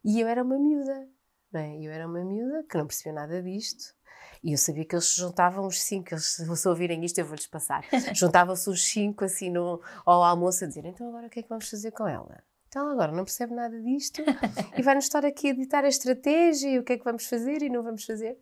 e 0.03 0.19
eu 0.19 0.27
era 0.27 0.43
uma 0.43 0.57
miúda. 0.57 1.07
Não 1.51 1.59
é? 1.59 1.77
Eu 1.77 1.91
era 1.91 2.07
uma 2.07 2.23
miúda 2.23 2.63
que 2.63 2.77
não 2.77 2.87
percebia 2.87 3.13
nada 3.13 3.41
disto. 3.41 3.95
E 4.43 4.51
eu 4.51 4.57
sabia 4.57 4.85
que 4.85 4.95
eles 4.95 5.05
se 5.05 5.17
juntavam 5.17 5.65
os 5.65 5.81
cinco, 5.81 6.13
eles, 6.13 6.25
se 6.25 6.67
ouvirem 6.67 7.03
isto 7.03 7.17
eu 7.19 7.25
vou-lhes 7.25 7.47
passar. 7.47 7.83
Juntavam-se 8.13 8.69
os 8.69 8.83
cinco 8.87 9.25
assim 9.25 9.49
no, 9.49 9.81
ao 10.05 10.23
almoço 10.23 10.63
a 10.63 10.67
dizer: 10.67 10.85
então 10.85 11.07
agora 11.09 11.27
o 11.27 11.29
que 11.29 11.39
é 11.39 11.43
que 11.43 11.49
vamos 11.49 11.69
fazer 11.69 11.91
com 11.91 12.07
ela? 12.07 12.43
Então 12.67 12.89
agora 12.89 13.11
não 13.11 13.23
percebe 13.23 13.53
nada 13.53 13.79
disto 13.81 14.21
e 14.77 14.81
vai-nos 14.81 15.05
estar 15.05 15.25
aqui 15.25 15.47
a 15.47 15.49
editar 15.51 15.83
a 15.83 15.87
estratégia 15.87 16.69
e 16.69 16.79
o 16.79 16.83
que 16.83 16.93
é 16.93 16.97
que 16.97 17.03
vamos 17.03 17.25
fazer 17.25 17.61
e 17.61 17.69
não 17.69 17.81
vamos 17.81 18.05
fazer. 18.05 18.37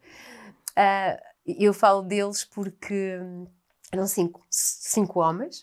Uh, 0.71 1.34
eu 1.45 1.73
falo 1.73 2.01
deles 2.01 2.43
porque 2.43 3.19
eram 3.91 4.07
cinco, 4.07 4.45
cinco 4.49 5.19
homens, 5.19 5.59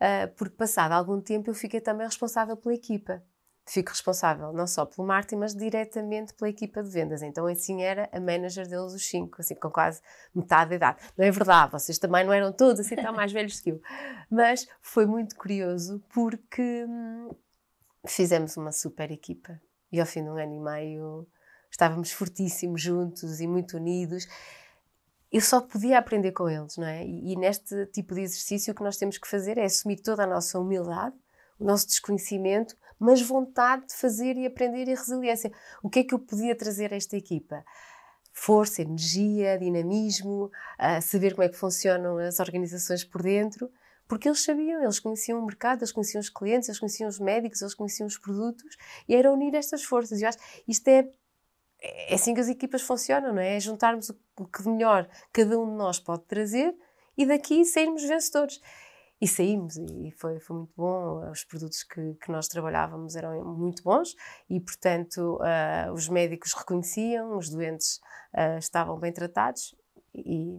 uh, 0.00 0.32
porque 0.36 0.56
passado 0.56 0.92
algum 0.92 1.20
tempo 1.20 1.50
eu 1.50 1.54
fiquei 1.54 1.80
também 1.80 2.06
responsável 2.06 2.56
pela 2.56 2.74
equipa. 2.74 3.22
Fico 3.66 3.90
responsável 3.90 4.52
não 4.52 4.66
só 4.66 4.84
pelo 4.84 5.08
marketing, 5.08 5.36
mas 5.36 5.54
diretamente 5.54 6.34
pela 6.34 6.50
equipa 6.50 6.82
de 6.82 6.90
vendas. 6.90 7.22
Então, 7.22 7.46
assim 7.46 7.82
era 7.82 8.10
a 8.12 8.20
manager 8.20 8.68
deles, 8.68 8.92
os 8.92 9.06
cinco, 9.06 9.40
assim, 9.40 9.54
com 9.54 9.70
quase 9.70 10.02
metade 10.34 10.70
da 10.70 10.76
idade. 10.76 10.98
Não 11.16 11.24
é 11.24 11.30
verdade, 11.30 11.72
vocês 11.72 11.98
também 11.98 12.26
não 12.26 12.32
eram 12.32 12.52
todos 12.52 12.80
assim 12.80 12.94
tão 12.94 13.14
mais 13.14 13.32
velhos 13.32 13.60
que 13.60 13.70
eu. 13.70 13.80
Mas 14.30 14.68
foi 14.82 15.06
muito 15.06 15.34
curioso 15.34 16.02
porque 16.12 16.84
hum, 16.86 17.30
fizemos 18.06 18.54
uma 18.58 18.70
super 18.70 19.10
equipa. 19.10 19.58
E 19.90 19.98
ao 19.98 20.06
fim 20.06 20.22
de 20.22 20.28
um 20.28 20.36
ano 20.36 20.54
e 20.54 20.60
meio 20.60 21.26
estávamos 21.70 22.12
fortíssimos 22.12 22.82
juntos 22.82 23.40
e 23.40 23.46
muito 23.46 23.78
unidos 23.78 24.28
eu 25.34 25.40
só 25.40 25.60
podia 25.60 25.98
aprender 25.98 26.30
com 26.30 26.48
eles, 26.48 26.76
não 26.76 26.86
é? 26.86 27.04
E, 27.04 27.32
e, 27.32 27.36
neste 27.36 27.86
tipo 27.86 28.14
de 28.14 28.20
exercício 28.20 28.70
o 28.70 28.76
que 28.76 28.84
nós 28.84 28.96
temos 28.96 29.18
que 29.18 29.26
fazer 29.26 29.58
é 29.58 29.64
assumir 29.64 29.96
toda 29.96 30.22
a 30.22 30.26
nossa 30.28 30.60
humildade, 30.60 31.16
o 31.58 31.64
nosso 31.64 31.88
desconhecimento, 31.88 32.76
mas 33.00 33.20
vontade 33.20 33.88
de 33.88 33.94
fazer 33.94 34.36
e 34.36 34.46
aprender 34.46 34.86
e 34.86 34.94
resiliência. 34.94 35.50
O 35.82 35.90
que 35.90 35.98
é 35.98 36.04
que 36.04 36.14
eu 36.14 36.20
podia 36.20 36.54
trazer 36.54 36.94
a 36.94 36.96
esta 36.96 37.16
equipa? 37.16 37.64
Força, 38.32 38.82
energia, 38.82 39.58
dinamismo, 39.58 40.52
saber 41.02 41.32
como 41.32 41.42
é 41.42 41.48
que 41.48 41.56
funcionam 41.56 42.16
as 42.18 42.38
organizações 42.38 43.02
por 43.02 43.20
dentro, 43.20 43.68
porque 44.06 44.28
eles 44.28 44.44
sabiam, 44.44 44.82
eles 44.82 45.00
conheciam 45.00 45.40
o 45.40 45.46
mercado, 45.46 45.80
eles 45.80 45.90
conheciam 45.90 46.20
os 46.20 46.30
clientes, 46.30 46.68
eles 46.68 46.78
conheciam 46.78 47.08
os 47.08 47.18
médicos, 47.18 47.60
eles 47.60 47.74
conheciam 47.74 48.06
os 48.06 48.18
produtos, 48.18 48.76
e 49.08 49.16
era 49.16 49.32
unir 49.32 49.52
estas 49.56 49.82
forças. 49.82 50.22
Eu 50.22 50.28
acho 50.28 50.38
isto 50.68 50.86
é 50.86 51.08
é 51.84 52.14
assim 52.14 52.34
que 52.34 52.40
as 52.40 52.48
equipas 52.48 52.82
funcionam, 52.82 53.32
não 53.34 53.40
é? 53.40 53.56
É 53.56 53.60
juntarmos 53.60 54.10
o 54.38 54.46
que 54.46 54.68
melhor 54.68 55.08
cada 55.32 55.58
um 55.58 55.70
de 55.70 55.76
nós 55.76 56.00
pode 56.00 56.24
trazer 56.24 56.74
e 57.16 57.26
daqui 57.26 57.64
sairmos 57.64 58.02
vencedores. 58.02 58.60
E 59.20 59.28
saímos, 59.28 59.76
e 59.76 60.10
foi, 60.18 60.40
foi 60.40 60.56
muito 60.56 60.72
bom. 60.76 61.30
Os 61.30 61.44
produtos 61.44 61.82
que, 61.84 62.14
que 62.14 62.30
nós 62.32 62.48
trabalhávamos 62.48 63.16
eram 63.16 63.44
muito 63.44 63.82
bons 63.82 64.14
e, 64.50 64.60
portanto, 64.60 65.38
uh, 65.38 65.92
os 65.92 66.08
médicos 66.08 66.52
reconheciam, 66.52 67.36
os 67.36 67.48
doentes 67.48 68.00
uh, 68.34 68.58
estavam 68.58 68.98
bem 68.98 69.12
tratados 69.12 69.74
e, 70.14 70.58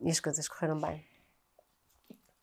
e 0.00 0.10
as 0.10 0.20
coisas 0.20 0.48
correram 0.48 0.80
bem. 0.80 1.04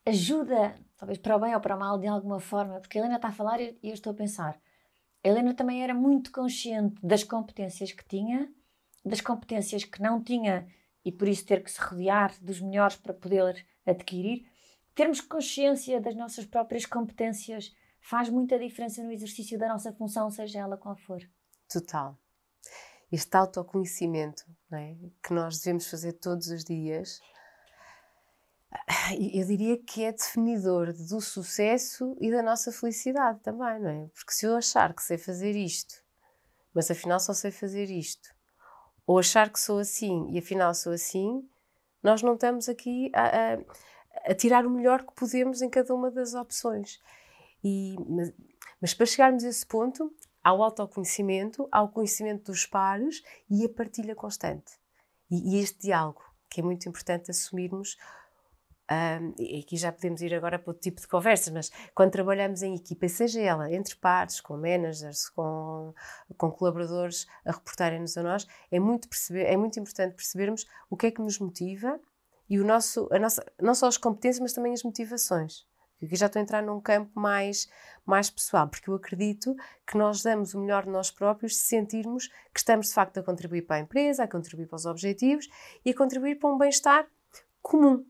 Ajuda, 0.05 0.75
talvez 0.97 1.17
para 1.17 1.37
o 1.37 1.39
bem 1.39 1.55
ou 1.55 1.61
para 1.61 1.75
o 1.75 1.79
mal, 1.79 1.97
de 1.97 2.07
alguma 2.07 2.39
forma, 2.39 2.79
porque 2.79 2.97
a 2.97 3.01
Helena 3.01 3.15
está 3.15 3.29
a 3.29 3.33
falar 3.33 3.61
e 3.61 3.77
eu 3.83 3.93
estou 3.93 4.11
a 4.11 4.15
pensar 4.15 4.59
Helena 5.23 5.53
também 5.53 5.83
era 5.83 5.93
muito 5.93 6.31
consciente 6.31 6.95
das 7.05 7.23
competências 7.23 7.91
que 7.91 8.03
tinha, 8.05 8.51
das 9.05 9.21
competências 9.21 9.83
que 9.83 10.01
não 10.01 10.21
tinha 10.23 10.67
e 11.03 11.11
por 11.11 11.27
isso 11.27 11.45
ter 11.45 11.63
que 11.63 11.71
se 11.71 11.79
rodear 11.79 12.33
dos 12.41 12.59
melhores 12.59 12.95
para 12.95 13.13
poder 13.13 13.65
adquirir. 13.85 14.45
Termos 14.93 15.21
consciência 15.21 16.01
das 16.01 16.15
nossas 16.15 16.45
próprias 16.45 16.85
competências 16.85 17.75
faz 17.99 18.29
muita 18.29 18.57
diferença 18.57 19.03
no 19.03 19.11
exercício 19.11 19.57
da 19.57 19.67
nossa 19.67 19.93
função, 19.93 20.29
seja 20.29 20.59
ela 20.59 20.77
qual 20.77 20.95
for. 20.95 21.21
Total. 21.71 22.17
Este 23.11 23.35
autoconhecimento 23.35 24.43
é? 24.71 24.95
que 25.23 25.33
nós 25.33 25.59
devemos 25.59 25.87
fazer 25.87 26.13
todos 26.13 26.47
os 26.47 26.63
dias 26.63 27.19
eu 29.19 29.45
diria 29.45 29.77
que 29.77 30.03
é 30.03 30.11
definidor 30.11 30.93
do 30.93 31.19
sucesso 31.19 32.15
e 32.19 32.31
da 32.31 32.41
nossa 32.41 32.71
felicidade 32.71 33.39
também, 33.41 33.79
não 33.79 33.89
é? 33.89 34.07
Porque 34.13 34.31
se 34.31 34.45
eu 34.45 34.55
achar 34.55 34.93
que 34.93 35.03
sei 35.03 35.17
fazer 35.17 35.55
isto, 35.55 36.03
mas 36.73 36.89
afinal 36.89 37.19
só 37.19 37.33
sei 37.33 37.51
fazer 37.51 37.89
isto, 37.89 38.33
ou 39.05 39.19
achar 39.19 39.49
que 39.49 39.59
sou 39.59 39.79
assim 39.79 40.29
e 40.31 40.39
afinal 40.39 40.73
sou 40.73 40.93
assim, 40.93 41.47
nós 42.01 42.21
não 42.21 42.35
estamos 42.35 42.69
aqui 42.69 43.11
a, 43.13 43.53
a, 43.53 44.31
a 44.31 44.35
tirar 44.35 44.65
o 44.65 44.69
melhor 44.69 45.05
que 45.05 45.13
podemos 45.13 45.61
em 45.61 45.69
cada 45.69 45.93
uma 45.93 46.09
das 46.09 46.33
opções. 46.33 46.99
E, 47.63 47.95
mas, 48.07 48.33
mas 48.79 48.93
para 48.93 49.05
chegarmos 49.05 49.43
a 49.43 49.49
esse 49.49 49.65
ponto, 49.65 50.13
ao 50.43 50.63
autoconhecimento, 50.63 51.67
ao 51.71 51.89
conhecimento 51.89 52.51
dos 52.51 52.65
pares 52.65 53.21
e 53.49 53.65
a 53.65 53.69
partilha 53.69 54.15
constante. 54.15 54.73
E, 55.29 55.55
e 55.55 55.61
este 55.61 55.81
diálogo, 55.81 56.21
que 56.49 56.61
é 56.61 56.63
muito 56.63 56.87
importante 56.89 57.29
assumirmos 57.29 57.97
e 59.37 59.59
aqui 59.59 59.77
já 59.77 59.91
podemos 59.91 60.21
ir 60.21 60.33
agora 60.33 60.59
para 60.59 60.71
outro 60.71 60.81
tipo 60.81 60.99
de 60.99 61.07
conversas, 61.07 61.53
mas 61.53 61.71
quando 61.95 62.11
trabalhamos 62.11 62.61
em 62.61 62.75
equipa, 62.75 63.07
seja 63.07 63.39
ela 63.39 63.71
entre 63.73 63.95
pares, 63.95 64.41
com 64.41 64.57
managers, 64.57 65.29
com, 65.29 65.93
com 66.37 66.51
colaboradores 66.51 67.27
a 67.45 67.51
reportarem-nos 67.51 68.17
a 68.17 68.23
nós, 68.23 68.47
é 68.71 68.79
muito, 68.79 69.07
perceber, 69.07 69.45
é 69.45 69.55
muito 69.55 69.79
importante 69.79 70.15
percebermos 70.15 70.65
o 70.89 70.97
que 70.97 71.07
é 71.07 71.11
que 71.11 71.21
nos 71.21 71.39
motiva 71.39 71.99
e 72.49 72.59
o 72.59 72.65
nosso, 72.65 73.07
a 73.11 73.19
nossa, 73.19 73.45
não 73.61 73.73
só 73.73 73.87
as 73.87 73.97
competências, 73.97 74.41
mas 74.41 74.53
também 74.53 74.73
as 74.73 74.83
motivações. 74.83 75.65
Aqui 76.03 76.15
já 76.15 76.25
estou 76.25 76.39
a 76.39 76.43
entrar 76.43 76.63
num 76.63 76.81
campo 76.81 77.11
mais, 77.17 77.69
mais 78.05 78.29
pessoal, 78.29 78.67
porque 78.67 78.89
eu 78.89 78.95
acredito 78.95 79.55
que 79.85 79.97
nós 79.97 80.23
damos 80.23 80.53
o 80.53 80.59
melhor 80.59 80.83
de 80.83 80.89
nós 80.89 81.11
próprios 81.11 81.55
se 81.55 81.65
sentirmos 81.65 82.27
que 82.27 82.59
estamos 82.59 82.87
de 82.87 82.93
facto 82.93 83.19
a 83.19 83.23
contribuir 83.23 83.61
para 83.61 83.75
a 83.75 83.79
empresa, 83.79 84.23
a 84.23 84.27
contribuir 84.27 84.65
para 84.65 84.77
os 84.77 84.85
objetivos 84.85 85.47
e 85.85 85.91
a 85.91 85.95
contribuir 85.95 86.39
para 86.39 86.49
um 86.49 86.57
bem-estar 86.57 87.07
comum 87.61 88.03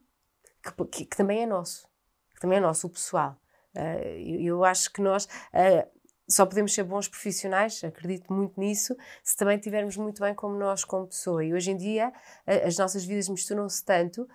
que, 0.62 0.86
que, 0.86 1.06
que, 1.06 1.18
também 1.18 1.44
é 1.44 1.46
nosso, 1.46 1.88
que 2.34 2.42
também 2.42 2.58
é 2.58 2.62
nosso, 2.62 2.88
o 2.88 2.90
pessoal. 2.90 3.38
Uh, 3.76 4.18
eu, 4.18 4.42
eu, 4.42 4.64
acho 4.66 4.92
que 4.92 5.02
nós 5.02 5.26
uh, 5.26 5.88
só 6.30 6.46
podemos 6.46 6.74
ser 6.74 6.84
bons 6.84 7.08
profissionais, 7.08 7.84
acredito 7.84 8.32
muito 8.34 8.60
nisso, 8.60 8.96
se 9.24 9.36
também 9.36 9.58
estivermos 9.58 9.96
muito 9.98 10.22
bem 10.22 10.34
como 10.34 10.56
nós, 10.58 10.84
como 10.84 11.08
pessoa. 11.08 11.44
E 11.44 11.54
hoje 11.54 11.72
em 11.72 11.78
dia 11.78 12.10
uh, 12.10 12.68
as 12.68 12.78
nossas 12.78 13.06
vidas 13.06 13.30
misturam-se 13.30 13.84
tanto. 13.84 14.28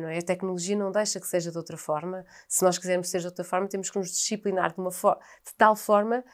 não 0.00 0.08
é? 0.08 0.18
A 0.18 0.22
tecnologia 0.22 0.76
não 0.76 0.90
deixa 0.90 1.20
que 1.20 1.26
seja 1.26 1.50
de 1.50 1.58
outra 1.58 1.76
forma. 1.76 2.24
Se 2.48 2.64
nós 2.64 2.78
quisermos 2.78 3.10
ser 3.10 3.20
de 3.20 3.26
outra 3.26 3.44
forma, 3.44 3.68
temos 3.68 3.90
que 3.90 3.98
nos 3.98 4.10
disciplinar 4.10 4.72
de, 4.72 4.80
uma 4.80 4.90
de 4.90 5.54
tal 5.56 5.76
forma 5.76 6.24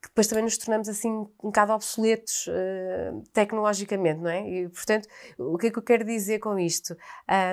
que 0.00 0.08
depois 0.08 0.28
também 0.28 0.44
nos 0.44 0.56
tornamos 0.56 0.88
assim 0.88 1.10
um 1.10 1.26
bocado 1.42 1.72
obsoletos 1.72 2.46
uh, 2.46 3.22
tecnologicamente, 3.32 4.20
não 4.20 4.30
é? 4.30 4.48
E, 4.48 4.68
portanto, 4.68 5.08
o 5.36 5.58
que 5.58 5.66
é 5.68 5.70
que 5.70 5.78
eu 5.78 5.82
quero 5.82 6.04
dizer 6.04 6.38
com 6.38 6.58
isto? 6.58 6.96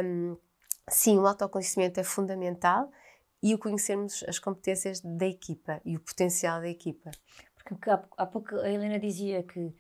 Um, 0.04 0.38
sim, 0.90 1.18
o 1.18 1.28
autoconhecimento 1.28 2.00
é 2.00 2.04
fundamental 2.04 2.92
e 3.42 3.54
o 3.54 3.60
conhecermos 3.60 4.24
as 4.28 4.40
competências 4.40 5.02
da 5.02 5.28
equipa 5.28 5.82
e 5.86 5.96
o 5.96 6.00
potencial 6.00 6.62
da 6.62 6.70
equipa. 6.70 7.12
Porque 7.64 7.90
há, 7.90 8.04
há 8.18 8.26
pouco 8.26 8.56
a 8.56 8.70
Helena 8.70 9.00
dizia 9.00 9.44
que 9.44 9.74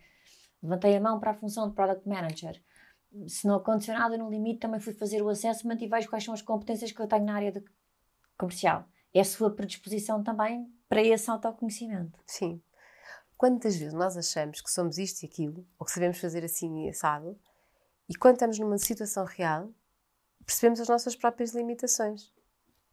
levantei 0.62 0.96
a 0.96 1.02
mão 1.02 1.20
para 1.20 1.32
a 1.32 1.36
função 1.36 1.70
de 1.70 1.76
Product 1.76 2.08
Manager. 2.08 2.62
Se 3.28 3.48
não 3.48 3.56
aconteceu 3.56 3.94
nada 3.94 4.18
no 4.18 4.30
limite, 4.30 4.60
também 4.60 4.80
fui 4.80 4.94
fazer 4.94 5.22
o 5.22 5.30
assessment 5.30 5.78
e 5.80 5.88
vejo 5.88 6.10
quais 6.10 6.24
são 6.24 6.34
as 6.34 6.42
competências 6.42 6.92
que 6.92 7.00
eu 7.00 7.08
tenho 7.08 7.26
na 7.26 7.36
área 7.36 7.52
de 7.52 7.64
comercial. 8.38 8.86
É 9.14 9.22
a 9.22 9.26
sua 9.26 9.56
predisposição 9.56 10.24
também 10.24 10.68
para 10.90 11.02
esse 11.02 11.30
autoconhecimento. 11.30 12.20
Sim. 12.26 12.62
Quantas 13.38 13.76
vezes 13.76 13.94
nós 13.94 14.18
achamos 14.18 14.62
que 14.62 14.72
somos 14.72 14.98
isto 14.98 15.24
e 15.24 15.26
aquilo, 15.26 15.66
ou 15.80 15.86
que 15.86 15.92
sabemos 15.92 16.20
fazer 16.20 16.44
assim 16.44 16.86
e 16.86 16.90
assado, 16.90 17.40
e 18.08 18.16
quando 18.16 18.36
estamos 18.36 18.60
numa 18.60 18.78
situação 18.78 19.26
real, 19.26 19.70
percebemos 20.46 20.80
as 20.80 20.88
nossas 20.88 21.16
próprias 21.16 21.54
limitações, 21.54 22.34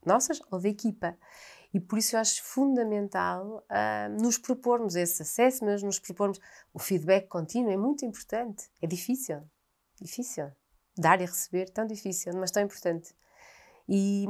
nossas 0.04 0.40
ou 0.50 0.60
da 0.60 0.68
equipa. 0.68 1.16
E 1.74 1.80
por 1.80 1.98
isso 1.98 2.16
eu 2.16 2.20
acho 2.20 2.42
fundamental 2.42 3.64
uh, 3.70 4.22
nos 4.22 4.36
propormos 4.36 4.94
esse 4.94 5.22
acesso, 5.22 5.64
mas 5.64 5.82
nos 5.82 5.98
propormos 5.98 6.38
o 6.72 6.78
feedback 6.78 7.28
contínuo, 7.28 7.70
é 7.70 7.76
muito 7.76 8.04
importante. 8.04 8.70
É 8.80 8.86
difícil, 8.86 9.42
difícil. 10.00 10.50
Dar 10.96 11.20
e 11.22 11.24
receber, 11.24 11.70
tão 11.70 11.86
difícil, 11.86 12.32
mas 12.34 12.50
tão 12.50 12.62
importante. 12.62 13.14
E, 13.88 14.26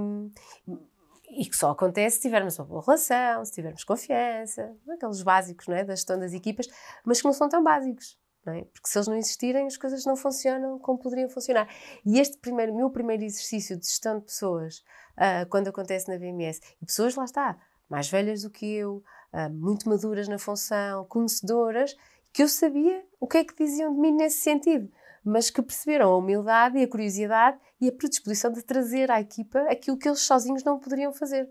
e 1.31 1.45
que 1.47 1.57
só 1.57 1.71
acontece 1.71 2.17
se 2.17 2.23
tivermos 2.23 2.57
uma 2.59 2.65
boa 2.65 2.83
relação, 2.83 3.45
se 3.45 3.53
tivermos 3.53 3.83
confiança, 3.83 4.73
aqueles 4.89 5.23
básicos 5.23 5.67
não 5.67 5.75
é, 5.75 5.83
da 5.83 5.97
gestão 5.97 6.19
das 6.21 6.33
equipas, 6.33 6.69
mas 7.05 7.21
que 7.21 7.25
não 7.25 7.33
são 7.33 7.49
tão 7.49 7.63
básicos. 7.65 8.17
É? 8.45 8.65
Porque 8.65 8.89
se 8.89 8.99
eles 8.99 9.07
não 9.07 9.17
existirem, 9.17 9.67
as 9.67 9.77
coisas 9.77 10.05
não 10.05 10.17
funcionam 10.17 10.77
como 10.81 10.99
poderiam 10.99 11.29
funcionar. 11.29 11.69
E 12.05 12.19
este 12.19 12.39
primeiro, 12.39 12.75
meu 12.75 12.91
primeiro 12.91 13.23
exercício 13.23 13.79
de 13.79 13.87
gestão 13.87 14.19
de 14.19 14.25
pessoas, 14.25 14.79
uh, 15.17 15.49
quando 15.49 15.69
acontece 15.69 16.09
na 16.09 16.19
BMS, 16.19 16.61
e 16.81 16.87
pessoas 16.87 17.15
lá 17.15 17.25
está, 17.25 17.57
mais 17.89 18.09
velhas 18.09 18.43
do 18.43 18.51
que 18.51 18.67
eu, 18.67 19.03
uh, 19.33 19.49
muito 19.53 19.89
maduras 19.89 20.27
na 20.27 20.39
função, 20.39 21.05
conhecedoras, 21.05 21.97
que 22.33 22.43
eu 22.43 22.49
sabia 22.49 23.05
o 23.21 23.29
que 23.29 23.39
é 23.39 23.45
que 23.45 23.55
diziam 23.55 23.95
de 23.95 24.01
mim 24.01 24.11
nesse 24.11 24.41
sentido, 24.41 24.91
mas 25.25 25.49
que 25.49 25.63
perceberam 25.63 26.11
a 26.13 26.17
humildade 26.17 26.79
e 26.79 26.83
a 26.83 26.89
curiosidade 26.89 27.59
e 27.81 27.89
a 27.89 27.93
predisposição 27.93 28.51
de 28.51 28.63
trazer 28.63 29.09
à 29.09 29.21
equipa 29.21 29.61
aquilo 29.71 29.97
que 29.97 30.09
eles 30.09 30.21
sozinhos 30.21 30.65
não 30.65 30.81
poderiam 30.81 31.13
fazer. 31.13 31.49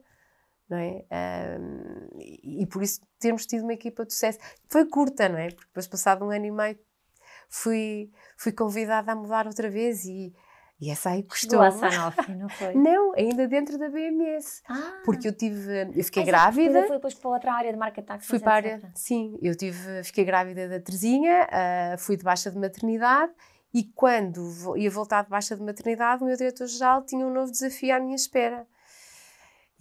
Não 0.71 0.77
é? 0.77 1.03
Um, 1.59 2.07
e, 2.17 2.63
e, 2.63 2.65
por 2.65 2.81
isso 2.81 3.01
termos 3.19 3.45
tido 3.45 3.63
uma 3.63 3.73
equipa 3.73 4.05
de 4.05 4.13
sucesso. 4.13 4.39
Foi 4.69 4.85
curta, 4.85 5.27
não 5.27 5.37
é? 5.37 5.49
Porque 5.49 5.67
depois, 5.67 5.85
passado 5.85 6.23
um 6.23 6.29
ano 6.29 6.45
e 6.45 6.51
meio, 6.51 6.79
fui, 7.49 8.09
fui 8.37 8.53
convidada 8.53 9.11
a 9.11 9.15
mudar 9.15 9.47
outra 9.47 9.69
vez 9.69 10.05
e, 10.05 10.33
e 10.79 10.89
essa 10.89 11.09
aí 11.09 11.23
custou. 11.23 11.59
Do 11.59 11.77
Sanofi, 11.77 12.33
não 12.35 12.47
foi? 12.47 12.71
Não, 12.79 13.11
ainda 13.17 13.49
dentro 13.49 13.77
da 13.77 13.89
BMS. 13.89 14.61
Ah. 14.69 15.01
Porque 15.03 15.27
eu 15.27 15.33
tive, 15.33 15.91
eu 15.93 16.03
fiquei 16.05 16.23
grávida. 16.23 16.87
Foi 16.87 16.95
depois 16.95 17.15
para 17.15 17.31
outra 17.31 17.53
área 17.53 17.73
de 17.73 17.77
marca 17.77 18.01
táxi. 18.01 18.29
Fui 18.29 18.39
para 18.39 18.53
área, 18.53 18.81
sim, 18.95 19.37
eu 19.41 19.53
tive, 19.53 20.05
fiquei 20.05 20.23
grávida 20.23 20.69
da 20.69 20.79
Terezinha, 20.79 21.49
uh, 21.51 21.97
fui 21.97 22.15
de 22.15 22.23
baixa 22.23 22.49
de 22.49 22.57
maternidade 22.57 23.33
e 23.73 23.83
quando 23.83 24.77
ia 24.77 24.89
voltar 24.89 25.23
de 25.25 25.29
baixa 25.29 25.53
de 25.53 25.61
maternidade, 25.61 26.23
o 26.23 26.27
meu 26.27 26.37
diretor-geral 26.37 27.03
tinha 27.03 27.27
um 27.27 27.33
novo 27.33 27.51
desafio 27.51 27.93
à 27.93 27.99
minha 27.99 28.15
espera. 28.15 28.65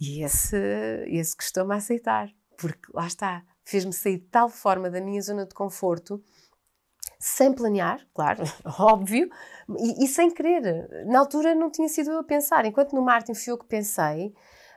E 0.01 0.23
esse, 0.23 0.57
esse 1.05 1.37
custou-me 1.37 1.75
a 1.75 1.77
aceitar, 1.77 2.27
porque 2.57 2.91
lá 2.91 3.05
está, 3.05 3.43
fez-me 3.63 3.93
sair 3.93 4.17
de 4.17 4.25
tal 4.25 4.49
forma 4.49 4.89
da 4.89 4.99
minha 4.99 5.21
zona 5.21 5.45
de 5.45 5.53
conforto, 5.53 6.19
sem 7.19 7.53
planear, 7.53 8.03
claro, 8.11 8.41
óbvio, 8.79 9.29
e, 9.77 10.03
e, 10.03 10.07
sem 10.07 10.31
querer. 10.31 11.05
Na 11.05 11.19
altura 11.19 11.53
não 11.53 11.69
tinha 11.69 11.87
sido 11.87 12.09
eu 12.09 12.17
a 12.17 12.23
pensar, 12.23 12.65
enquanto 12.65 12.93
no 12.93 13.01
Martin 13.03 13.35
fui 13.35 13.53
eu 13.53 13.59
que 13.59 13.65
pensei, 13.67 14.29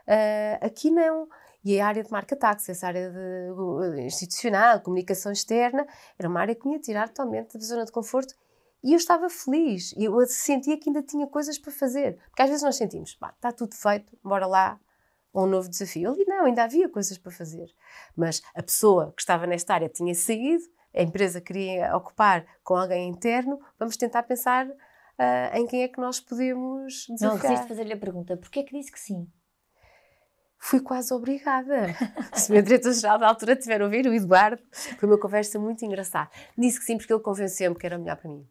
uh, 0.07 0.65
aqui 0.65 0.91
não. 0.91 1.27
E 1.63 1.79
a 1.79 1.87
área 1.87 2.03
de 2.03 2.11
marca 2.11 2.35
táxi, 2.35 2.69
essa 2.69 2.85
área 2.85 3.11
de, 3.11 4.01
institucional, 4.01 4.79
comunicação 4.81 5.31
externa, 5.31 5.87
era 6.19 6.29
uma 6.29 6.39
área 6.39 6.53
que 6.53 6.67
me 6.67 6.75
ia 6.75 6.79
tirar 6.79 7.09
totalmente 7.09 7.57
da 7.57 7.65
zona 7.65 7.83
de 7.83 7.91
conforto 7.91 8.35
e 8.83 8.93
eu 8.93 8.97
estava 8.97 9.27
feliz. 9.31 9.91
Eu 9.97 10.23
sentia 10.27 10.79
que 10.79 10.87
ainda 10.87 11.01
tinha 11.01 11.25
coisas 11.25 11.57
para 11.57 11.71
fazer. 11.71 12.19
Porque 12.29 12.43
às 12.43 12.49
vezes 12.49 12.63
nós 12.63 12.75
sentimos, 12.75 13.17
está 13.33 13.51
tudo 13.51 13.73
feito, 13.73 14.15
bora 14.23 14.45
lá 14.45 14.79
um 15.43 15.47
novo 15.47 15.69
desafio. 15.69 16.11
Ali 16.11 16.25
não, 16.25 16.45
ainda 16.45 16.63
havia 16.63 16.87
coisas 16.87 17.17
para 17.17 17.31
fazer. 17.31 17.67
Mas 18.15 18.41
a 18.53 18.63
pessoa 18.63 19.13
que 19.15 19.21
estava 19.21 19.45
nesta 19.45 19.73
área 19.73 19.89
tinha 19.89 20.13
saído, 20.15 20.63
a 20.95 21.01
empresa 21.01 21.41
queria 21.41 21.95
ocupar 21.95 22.45
com 22.63 22.75
alguém 22.75 23.09
interno, 23.09 23.59
vamos 23.77 23.97
tentar 23.97 24.23
pensar 24.23 24.65
uh, 24.67 24.73
em 25.53 25.67
quem 25.67 25.83
é 25.83 25.87
que 25.87 25.99
nós 25.99 26.19
podemos 26.19 27.05
desafiar. 27.09 27.33
Não 27.33 27.37
resisto 27.37 27.67
fazer-lhe 27.67 27.93
a 27.93 27.97
pergunta, 27.97 28.37
porquê 28.37 28.59
é 28.59 28.63
que 28.63 28.77
disse 28.77 28.91
que 28.91 28.99
sim? 28.99 29.27
Fui 30.57 30.79
quase 30.79 31.13
obrigada. 31.13 31.93
Se 32.33 32.49
o 32.49 32.53
meu 32.53 32.61
diretor-geral 32.61 33.19
da 33.19 33.27
altura 33.27 33.55
tiver 33.55 33.81
a 33.81 33.85
ouvir, 33.85 34.07
o 34.07 34.13
Eduardo, 34.13 34.63
foi 34.71 35.07
uma 35.07 35.19
conversa 35.19 35.59
muito 35.59 35.85
engraçada. 35.85 36.29
Disse 36.57 36.79
que 36.79 36.85
sim 36.85 36.97
porque 36.97 37.13
ele 37.13 37.21
convenceu-me 37.21 37.77
que 37.77 37.85
era 37.85 37.97
melhor 37.97 38.17
para 38.17 38.29
mim. 38.29 38.47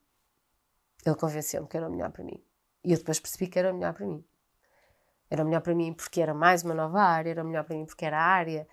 Ele 1.05 1.17
convenceu-me 1.17 1.67
que 1.67 1.77
era 1.77 1.89
melhor 1.89 2.13
para 2.13 2.23
mim. 2.23 2.41
E 2.85 2.93
eu 2.93 2.99
depois 2.99 3.19
percebi 3.19 3.49
que 3.49 3.59
era 3.59 3.73
melhor 3.73 3.95
para 3.95 4.07
mim. 4.07 4.25
Era 5.35 5.43
melhor 5.43 5.63
para 5.63 5.75
mim 5.75 5.93
porque 5.93 6.21
era 6.21 6.33
mais 6.33 6.63
uma 6.63 6.75
nova 6.75 7.03
área, 7.03 7.31
era 7.31 7.43
melhor 7.43 7.65
para 7.65 7.75
mim 7.75 7.85
porque 7.85 8.05
era 8.05 8.17
a 8.17 8.25
área 8.25 8.69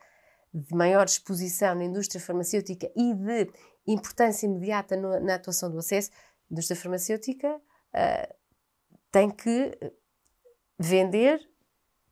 de 0.54 0.76
maior 0.76 1.08
exposição 1.08 1.74
na 1.74 1.84
indústria 1.84 2.22
farmacêutica 2.22 2.88
e 2.96 3.16
de 3.16 3.52
importância 3.88 4.46
imediata 4.46 4.96
no, 4.96 5.20
na 5.22 5.36
atuação 5.36 5.72
do 5.72 5.80
acesso. 5.80 6.12
A 6.12 6.54
indústria 6.54 6.80
farmacêutica 6.80 7.56
uh, 7.56 8.36
tem 9.12 9.32
que 9.32 9.76
vender, 10.78 11.42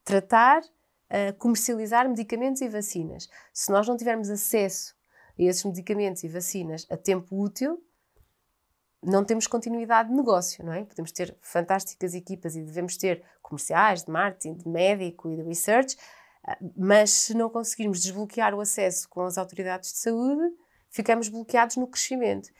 tratar, 0.02 0.62
uh, 0.62 1.32
comercializar 1.38 2.08
medicamentos 2.08 2.60
e 2.60 2.68
vacinas. 2.68 3.28
Se 3.52 3.70
nós 3.70 3.86
não 3.86 3.96
tivermos 3.96 4.30
acesso 4.30 4.96
a 5.38 5.42
esses 5.44 5.64
medicamentos 5.64 6.24
e 6.24 6.28
vacinas 6.28 6.88
a 6.90 6.96
tempo 6.96 7.40
útil, 7.40 7.80
não 9.02 9.24
temos 9.24 9.46
continuidade 9.46 10.10
de 10.10 10.14
negócio, 10.14 10.64
não 10.64 10.72
é? 10.72 10.84
Podemos 10.84 11.10
ter 11.12 11.36
fantásticas 11.40 12.14
equipas 12.14 12.54
e 12.54 12.62
devemos 12.62 12.96
ter 12.96 13.22
comerciais, 13.42 14.04
de 14.04 14.10
marketing, 14.10 14.54
de 14.54 14.68
médico 14.68 15.30
e 15.30 15.36
de 15.36 15.42
research, 15.42 15.96
ah, 16.44 16.58
mas 16.76 17.10
se 17.10 17.34
não 17.34 17.48
conseguirmos 17.48 18.00
desbloquear 18.00 18.54
o 18.54 18.60
acesso 18.60 19.08
com 19.08 19.22
as 19.22 19.38
autoridades 19.38 19.92
de 19.92 19.98
saúde, 19.98 20.54
ficamos 20.90 21.28
bloqueados 21.28 21.76
no 21.76 21.86
crescimento. 21.86 22.50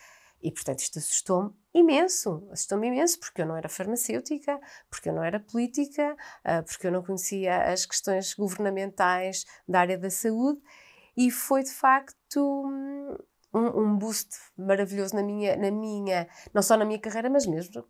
E, 0.42 0.50
portanto, 0.50 0.78
isto 0.78 0.98
assustou-me 0.98 1.52
imenso. 1.74 2.48
Assustou-me 2.50 2.88
imenso 2.88 3.20
porque 3.20 3.42
eu 3.42 3.46
não 3.46 3.56
era 3.56 3.68
farmacêutica, 3.68 4.58
porque 4.88 5.10
eu 5.10 5.12
não 5.12 5.22
era 5.22 5.38
política, 5.38 6.16
ah, 6.42 6.62
porque 6.62 6.86
eu 6.86 6.92
não 6.92 7.02
conhecia 7.02 7.70
as 7.70 7.84
questões 7.84 8.34
governamentais 8.34 9.44
da 9.68 9.80
área 9.80 9.98
da 9.98 10.08
saúde. 10.10 10.60
E 11.16 11.30
foi, 11.30 11.62
de 11.62 11.70
facto, 11.70 12.64
hum, 12.66 13.16
um, 13.52 13.80
um 13.80 13.98
boost 13.98 14.36
maravilhoso 14.56 15.14
na 15.14 15.22
minha, 15.22 15.56
na 15.56 15.70
minha, 15.70 16.28
não 16.52 16.62
só 16.62 16.76
na 16.76 16.84
minha 16.84 16.98
carreira, 16.98 17.28
mas 17.28 17.46
mesmo 17.46 17.84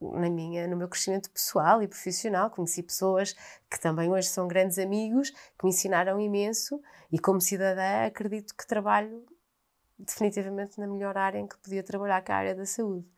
na 0.00 0.28
minha, 0.28 0.66
no 0.66 0.76
meu 0.76 0.88
crescimento 0.88 1.30
pessoal 1.30 1.82
e 1.82 1.88
profissional. 1.88 2.50
Conheci 2.50 2.82
pessoas 2.82 3.34
que 3.70 3.80
também 3.80 4.10
hoje 4.10 4.28
são 4.28 4.46
grandes 4.46 4.78
amigos, 4.78 5.30
que 5.30 5.64
me 5.64 5.70
ensinaram 5.70 6.20
imenso 6.20 6.80
e 7.10 7.18
como 7.18 7.40
cidadã 7.40 8.06
acredito 8.06 8.54
que 8.54 8.66
trabalho 8.66 9.24
definitivamente 9.98 10.78
na 10.78 10.86
melhor 10.86 11.16
área 11.16 11.38
em 11.38 11.46
que 11.46 11.56
podia 11.58 11.82
trabalhar, 11.82 12.20
que 12.22 12.32
é 12.32 12.34
a 12.34 12.38
área 12.38 12.54
da 12.54 12.66
saúde. 12.66 13.08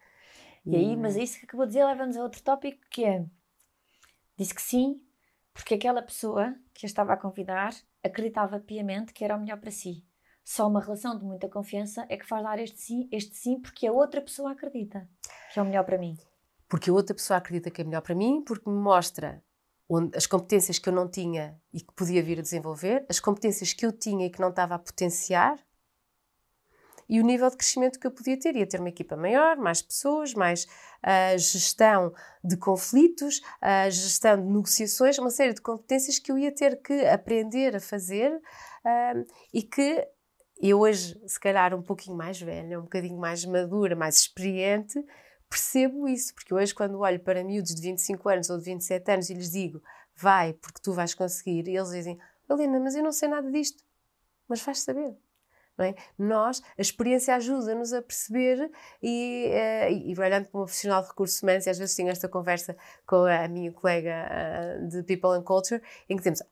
E, 0.64 0.74
aí, 0.74 0.96
mas 0.96 1.16
isso 1.16 1.38
que 1.38 1.46
acabou 1.46 1.64
de 1.64 1.72
dizer 1.72 1.84
leva-nos 1.84 2.16
a 2.16 2.22
outro 2.22 2.42
tópico 2.42 2.80
que 2.90 3.04
é 3.04 3.24
disse 4.36 4.54
que 4.54 4.60
sim, 4.60 5.00
porque 5.54 5.74
aquela 5.74 6.02
pessoa 6.02 6.54
que 6.74 6.84
a 6.84 6.88
estava 6.88 7.14
a 7.14 7.16
convidar 7.16 7.72
acreditava 8.02 8.60
piamente 8.60 9.12
que 9.12 9.24
era 9.24 9.36
o 9.36 9.40
melhor 9.40 9.58
para 9.58 9.70
si. 9.70 10.04
Só 10.48 10.68
uma 10.68 10.80
relação 10.80 11.18
de 11.18 11.24
muita 11.24 11.48
confiança 11.48 12.06
é 12.08 12.16
que 12.16 12.24
faz 12.24 12.40
dar 12.44 12.56
este 12.60 12.80
sim, 12.80 13.08
este 13.10 13.34
sim 13.36 13.60
porque 13.60 13.84
a 13.84 13.92
outra 13.92 14.22
pessoa 14.22 14.52
acredita 14.52 15.08
que 15.52 15.58
é 15.58 15.62
o 15.62 15.64
melhor 15.64 15.82
para 15.84 15.98
mim. 15.98 16.16
Porque 16.68 16.88
a 16.88 16.92
outra 16.92 17.16
pessoa 17.16 17.38
acredita 17.38 17.68
que 17.68 17.80
é 17.80 17.84
melhor 17.84 18.00
para 18.00 18.14
mim, 18.14 18.44
porque 18.46 18.70
me 18.70 18.76
mostra 18.76 19.42
onde, 19.88 20.16
as 20.16 20.24
competências 20.24 20.78
que 20.78 20.88
eu 20.88 20.92
não 20.92 21.10
tinha 21.10 21.60
e 21.74 21.80
que 21.80 21.92
podia 21.94 22.22
vir 22.22 22.38
a 22.38 22.42
desenvolver, 22.42 23.04
as 23.08 23.18
competências 23.18 23.72
que 23.72 23.84
eu 23.84 23.90
tinha 23.90 24.24
e 24.24 24.30
que 24.30 24.40
não 24.40 24.50
estava 24.50 24.76
a 24.76 24.78
potenciar, 24.78 25.58
e 27.08 27.20
o 27.20 27.24
nível 27.24 27.50
de 27.50 27.56
crescimento 27.56 27.98
que 27.98 28.06
eu 28.06 28.10
podia 28.10 28.38
ter. 28.38 28.56
Ia 28.56 28.66
ter 28.66 28.80
uma 28.80 28.88
equipa 28.88 29.16
maior, 29.16 29.56
mais 29.56 29.80
pessoas, 29.82 30.34
mais 30.34 30.64
uh, 30.64 31.38
gestão 31.38 32.12
de 32.42 32.56
conflitos, 32.56 33.38
uh, 33.62 33.90
gestão 33.90 34.36
de 34.36 34.46
negociações, 34.46 35.18
uma 35.18 35.30
série 35.30 35.54
de 35.54 35.60
competências 35.60 36.18
que 36.18 36.30
eu 36.30 36.38
ia 36.38 36.52
ter 36.52 36.82
que 36.82 37.06
aprender 37.06 37.76
a 37.76 37.80
fazer 37.80 38.32
uh, 38.32 39.26
e 39.52 39.62
que 39.62 40.06
eu 40.60 40.80
hoje, 40.80 41.20
se 41.26 41.38
calhar 41.38 41.74
um 41.74 41.82
pouquinho 41.82 42.16
mais 42.16 42.40
velha, 42.40 42.78
um 42.78 42.82
bocadinho 42.82 43.18
mais 43.18 43.44
madura, 43.44 43.94
mais 43.94 44.16
experiente, 44.18 45.04
percebo 45.48 46.08
isso, 46.08 46.34
porque 46.34 46.52
hoje 46.52 46.74
quando 46.74 46.98
olho 46.98 47.20
para 47.20 47.44
miúdos 47.44 47.74
de 47.74 47.82
25 47.82 48.28
anos 48.28 48.50
ou 48.50 48.58
de 48.58 48.64
27 48.64 49.10
anos 49.10 49.30
e 49.30 49.34
lhes 49.34 49.52
digo, 49.52 49.82
vai, 50.16 50.54
porque 50.54 50.80
tu 50.82 50.92
vais 50.92 51.14
conseguir, 51.14 51.68
e 51.68 51.76
eles 51.76 51.90
dizem, 51.90 52.18
Helena, 52.48 52.80
mas 52.80 52.94
eu 52.94 53.02
não 53.02 53.12
sei 53.12 53.28
nada 53.28 53.50
disto, 53.50 53.84
mas 54.48 54.60
vais 54.62 54.78
saber. 54.80 55.16
É? 55.78 55.94
Nós, 56.18 56.62
a 56.78 56.80
experiência 56.80 57.34
ajuda-nos 57.34 57.92
a 57.92 58.00
perceber 58.00 58.70
e, 59.02 59.50
uh, 59.50 59.92
e, 59.92 60.10
e 60.14 60.18
olhando 60.18 60.46
para 60.46 60.58
uma 60.58 60.64
profissional 60.64 61.02
de 61.02 61.08
recursos 61.08 61.42
humanos, 61.42 61.66
e 61.66 61.70
às 61.70 61.78
vezes 61.78 61.94
tenho 61.94 62.08
esta 62.08 62.26
conversa 62.30 62.74
com 63.06 63.26
a 63.26 63.46
minha 63.46 63.70
colega 63.70 64.26
uh, 64.26 64.88
de 64.88 65.02
People 65.02 65.36
and 65.36 65.42
Culture, 65.42 65.82
em 66.08 66.16
que 66.16 66.22
temos 66.22 66.42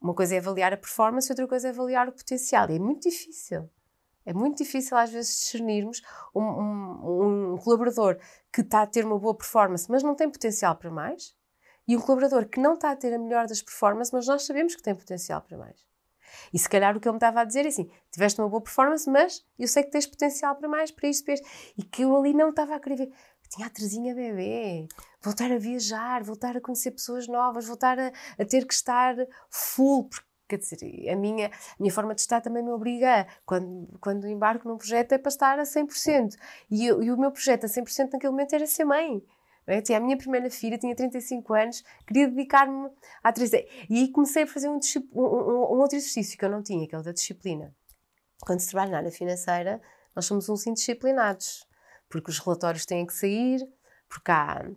uma 0.00 0.14
coisa 0.14 0.34
é 0.34 0.38
avaliar 0.38 0.72
a 0.72 0.76
performance, 0.76 1.30
outra 1.30 1.46
coisa 1.46 1.68
é 1.68 1.70
avaliar 1.70 2.08
o 2.08 2.12
potencial. 2.12 2.70
E 2.70 2.76
é 2.76 2.78
muito 2.78 3.08
difícil. 3.08 3.68
É 4.24 4.32
muito 4.32 4.58
difícil 4.58 4.96
às 4.96 5.10
vezes 5.10 5.38
discernirmos 5.38 6.02
um, 6.34 6.42
um, 6.42 7.52
um 7.54 7.58
colaborador 7.58 8.18
que 8.52 8.60
está 8.60 8.82
a 8.82 8.86
ter 8.86 9.04
uma 9.04 9.18
boa 9.18 9.34
performance, 9.34 9.88
mas 9.88 10.02
não 10.02 10.16
tem 10.16 10.28
potencial 10.28 10.74
para 10.74 10.90
mais, 10.90 11.34
e 11.86 11.96
um 11.96 12.00
colaborador 12.00 12.48
que 12.48 12.58
não 12.58 12.74
está 12.74 12.90
a 12.90 12.96
ter 12.96 13.14
a 13.14 13.18
melhor 13.18 13.46
das 13.46 13.62
performances, 13.62 14.12
mas 14.12 14.26
nós 14.26 14.44
sabemos 14.44 14.74
que 14.74 14.82
tem 14.82 14.94
potencial 14.94 15.40
para 15.40 15.56
mais. 15.56 15.86
E 16.52 16.58
se 16.58 16.68
calhar 16.68 16.96
o 16.96 17.00
que 17.00 17.06
ele 17.06 17.12
me 17.12 17.18
estava 17.18 17.40
a 17.40 17.44
dizer 17.44 17.64
é 17.64 17.68
assim: 17.68 17.88
tiveste 18.10 18.40
uma 18.40 18.48
boa 18.48 18.60
performance, 18.60 19.08
mas 19.08 19.44
eu 19.58 19.68
sei 19.68 19.84
que 19.84 19.90
tens 19.90 20.06
potencial 20.06 20.56
para 20.56 20.68
mais, 20.68 20.90
para 20.90 21.08
isto, 21.08 21.24
para 21.24 21.34
isto. 21.34 21.46
E 21.78 21.82
que 21.82 22.02
eu 22.02 22.16
ali 22.16 22.34
não 22.34 22.50
estava 22.50 22.74
a 22.74 22.80
querer 22.80 22.96
ver. 22.96 23.12
Tinha 23.50 23.66
a 23.66 23.70
Terezinha 23.70 24.14
bebê, 24.14 24.86
voltar 25.22 25.50
a 25.52 25.58
viajar, 25.58 26.22
voltar 26.22 26.56
a 26.56 26.60
conhecer 26.60 26.90
pessoas 26.90 27.26
novas, 27.26 27.66
voltar 27.66 27.98
a, 27.98 28.12
a 28.38 28.44
ter 28.44 28.66
que 28.66 28.74
estar 28.74 29.14
full, 29.50 30.08
porque 30.08 30.26
Quer 30.48 30.58
dizer, 30.58 31.10
a 31.10 31.16
minha, 31.16 31.48
a 31.48 31.76
minha 31.80 31.92
forma 31.92 32.14
de 32.14 32.20
estar 32.20 32.40
também 32.40 32.62
me 32.62 32.70
obriga, 32.70 33.26
quando, 33.44 33.98
quando 34.00 34.28
embarco 34.28 34.68
num 34.68 34.76
projeto, 34.76 35.12
é 35.12 35.18
para 35.18 35.28
estar 35.28 35.58
a 35.58 35.64
100%. 35.64 36.36
E, 36.70 36.84
e 36.84 37.10
o 37.10 37.18
meu 37.18 37.32
projeto 37.32 37.64
a 37.64 37.68
100% 37.68 38.12
naquele 38.12 38.30
momento 38.30 38.54
era 38.54 38.66
ser 38.66 38.84
mãe. 38.84 39.20
É? 39.66 39.80
Tinha 39.80 39.98
a 39.98 40.00
minha 40.00 40.16
primeira 40.16 40.48
filha, 40.48 40.78
tinha 40.78 40.94
35 40.94 41.52
anos, 41.52 41.82
queria 42.06 42.28
dedicar-me 42.28 42.88
à 43.24 43.32
3D. 43.32 43.66
E 43.90 43.98
aí 43.98 44.12
comecei 44.12 44.44
a 44.44 44.46
fazer 44.46 44.68
um, 44.68 44.78
um, 45.12 45.20
um, 45.20 45.80
outro 45.80 45.96
exercício 45.96 46.38
que 46.38 46.44
eu 46.44 46.50
não 46.50 46.62
tinha, 46.62 46.86
que 46.86 46.94
é 46.94 46.98
o 46.98 47.02
da 47.02 47.10
disciplina. 47.10 47.74
Quando 48.42 48.60
se 48.60 48.70
trabalha 48.70 48.92
na 48.92 48.98
área 48.98 49.10
financeira, 49.10 49.82
nós 50.14 50.26
somos 50.26 50.48
uns 50.48 50.64
indisciplinados, 50.68 51.65
porque 52.08 52.30
os 52.30 52.38
relatórios 52.38 52.86
têm 52.86 53.06
que 53.06 53.14
sair, 53.14 53.60
porque 54.08 54.30
há 54.30 54.68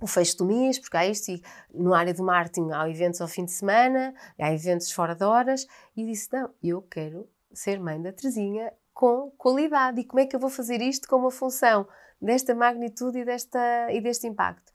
o 0.00 0.06
fecho 0.06 0.38
do 0.38 0.44
mês, 0.44 0.78
porque 0.78 0.96
há 0.96 1.06
isto, 1.06 1.30
e 1.30 1.42
no 1.72 1.94
área 1.94 2.12
do 2.12 2.22
marketing 2.22 2.70
há 2.72 2.88
eventos 2.88 3.20
ao 3.20 3.28
fim 3.28 3.44
de 3.44 3.52
semana, 3.52 4.14
há 4.38 4.52
eventos 4.52 4.92
fora 4.92 5.14
de 5.14 5.24
horas, 5.24 5.66
e 5.96 6.04
disse: 6.04 6.28
Não, 6.32 6.52
eu 6.62 6.82
quero 6.82 7.28
ser 7.52 7.80
mãe 7.80 8.00
da 8.00 8.12
Terezinha 8.12 8.72
com 8.92 9.30
qualidade. 9.32 10.00
E 10.00 10.04
como 10.04 10.20
é 10.20 10.26
que 10.26 10.36
eu 10.36 10.40
vou 10.40 10.50
fazer 10.50 10.80
isto 10.80 11.08
com 11.08 11.16
uma 11.16 11.30
função 11.30 11.86
desta 12.20 12.54
magnitude 12.54 13.18
e, 13.18 13.24
desta, 13.24 13.92
e 13.92 14.00
deste 14.00 14.26
impacto? 14.26 14.72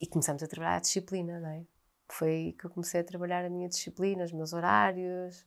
E 0.00 0.06
começamos 0.06 0.42
a 0.42 0.46
trabalhar 0.46 0.76
a 0.76 0.80
disciplina, 0.80 1.40
não 1.40 1.50
é? 1.50 1.64
Foi 2.10 2.56
que 2.58 2.64
eu 2.64 2.70
comecei 2.70 3.00
a 3.00 3.04
trabalhar 3.04 3.44
a 3.44 3.50
minha 3.50 3.68
disciplina, 3.68 4.24
os 4.24 4.32
meus 4.32 4.52
horários. 4.52 5.44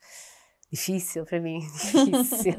Difícil 0.72 1.26
para 1.26 1.40
mim, 1.40 1.60
difícil. 1.92 2.56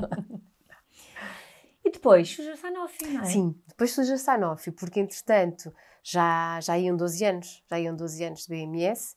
Depois 1.93 2.35
surge 2.35 2.51
a 2.51 2.57
Sanofi, 2.57 3.07
não 3.07 3.23
é? 3.23 3.25
Sim, 3.27 3.55
depois 3.67 3.93
surge 3.93 4.13
a 4.13 4.19
Sanofi, 4.19 4.71
porque 4.71 5.01
entretanto 5.01 5.73
já, 6.03 6.59
já 6.61 6.79
iam 6.79 6.97
12 6.97 7.25
anos, 7.25 7.63
já 7.69 7.79
iam 7.79 7.95
12 7.95 8.25
anos 8.25 8.43
de 8.43 8.49
BMS, 8.49 9.15
uh, 9.15 9.17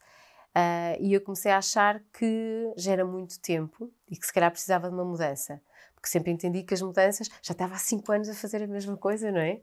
ah, 0.56 0.98
e 1.00 1.14
eu 1.14 1.22
comecei 1.22 1.52
a 1.52 1.58
achar 1.58 2.02
que 2.14 2.72
já 2.78 2.92
era 2.92 3.06
muito 3.06 3.40
tempo 3.40 3.92
e 4.10 4.16
que 4.16 4.26
se 4.26 4.34
calhar 4.34 4.52
precisava 4.52 4.90
de 4.90 4.94
uma 4.94 5.06
mudança, 5.06 5.62
porque 5.94 6.08
sempre 6.08 6.32
entendi 6.32 6.64
que 6.64 6.74
as 6.74 6.82
mudanças, 6.82 7.28
já 7.42 7.52
estava 7.54 7.76
há 7.76 7.80
5 7.80 8.12
anos 8.12 8.30
a 8.30 8.34
fazer 8.34 8.62
a 8.64 8.68
mesma 8.68 8.98
coisa, 8.98 9.32
não 9.32 9.42
é? 9.42 9.62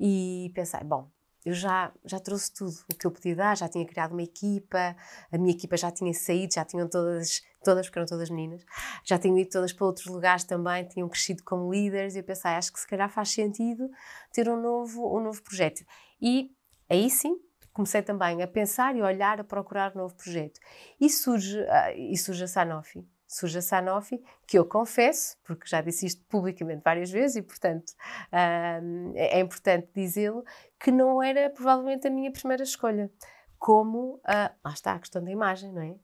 E 0.00 0.50
pensei, 0.54 0.80
bom, 0.84 1.08
eu 1.48 1.54
já, 1.54 1.90
já 2.04 2.20
trouxe 2.20 2.52
tudo 2.52 2.74
o 2.92 2.94
que 2.94 3.06
eu 3.06 3.10
podia 3.10 3.34
dar, 3.34 3.56
já 3.56 3.66
tinha 3.66 3.86
criado 3.86 4.12
uma 4.12 4.22
equipa, 4.22 4.94
a 5.32 5.38
minha 5.38 5.50
equipa 5.50 5.78
já 5.78 5.90
tinha 5.90 6.12
saído, 6.12 6.52
já 6.52 6.62
tinham 6.62 6.86
todas, 6.86 7.42
todas 7.64 7.86
porque 7.86 7.98
eram 7.98 8.06
todas 8.06 8.28
meninas, 8.28 8.62
já 9.02 9.18
tinham 9.18 9.38
ido 9.38 9.48
todas 9.48 9.72
para 9.72 9.86
outros 9.86 10.06
lugares 10.06 10.44
também, 10.44 10.86
tinham 10.86 11.08
crescido 11.08 11.42
como 11.42 11.72
líderes, 11.72 12.14
e 12.14 12.18
eu 12.18 12.24
pensei, 12.24 12.50
acho 12.50 12.70
que 12.70 12.78
se 12.78 12.86
calhar 12.86 13.08
faz 13.08 13.30
sentido 13.30 13.88
ter 14.30 14.46
um 14.46 14.60
novo, 14.60 15.16
um 15.16 15.22
novo 15.22 15.42
projeto. 15.42 15.82
E 16.20 16.50
aí 16.86 17.08
sim, 17.08 17.40
comecei 17.72 18.02
também 18.02 18.42
a 18.42 18.46
pensar 18.46 18.94
e 18.94 19.00
a 19.00 19.06
olhar, 19.06 19.40
a 19.40 19.44
procurar 19.44 19.94
um 19.96 20.00
novo 20.00 20.14
projeto. 20.14 20.60
E 21.00 21.08
surge, 21.08 21.58
uh, 21.60 21.96
e 21.96 22.14
surge 22.18 22.44
a 22.44 22.48
Sanofi. 22.48 23.08
Surge 23.28 23.58
a 23.58 23.62
Sanofi, 23.62 24.22
que 24.46 24.58
eu 24.58 24.64
confesso, 24.64 25.36
porque 25.44 25.68
já 25.68 25.82
disse 25.82 26.06
isto 26.06 26.24
publicamente 26.24 26.80
várias 26.82 27.10
vezes 27.10 27.36
e, 27.36 27.42
portanto, 27.42 27.90
uh, 28.32 29.12
é 29.14 29.38
importante 29.38 29.90
dizê-lo, 29.94 30.42
que 30.80 30.90
não 30.90 31.22
era 31.22 31.50
provavelmente 31.50 32.08
a 32.08 32.10
minha 32.10 32.32
primeira 32.32 32.62
escolha. 32.62 33.10
Como, 33.58 34.14
uh, 34.14 34.54
lá 34.64 34.72
está 34.72 34.94
a 34.94 34.98
questão 34.98 35.22
da 35.22 35.30
imagem, 35.30 35.70
não 35.72 35.82
é? 35.82 35.94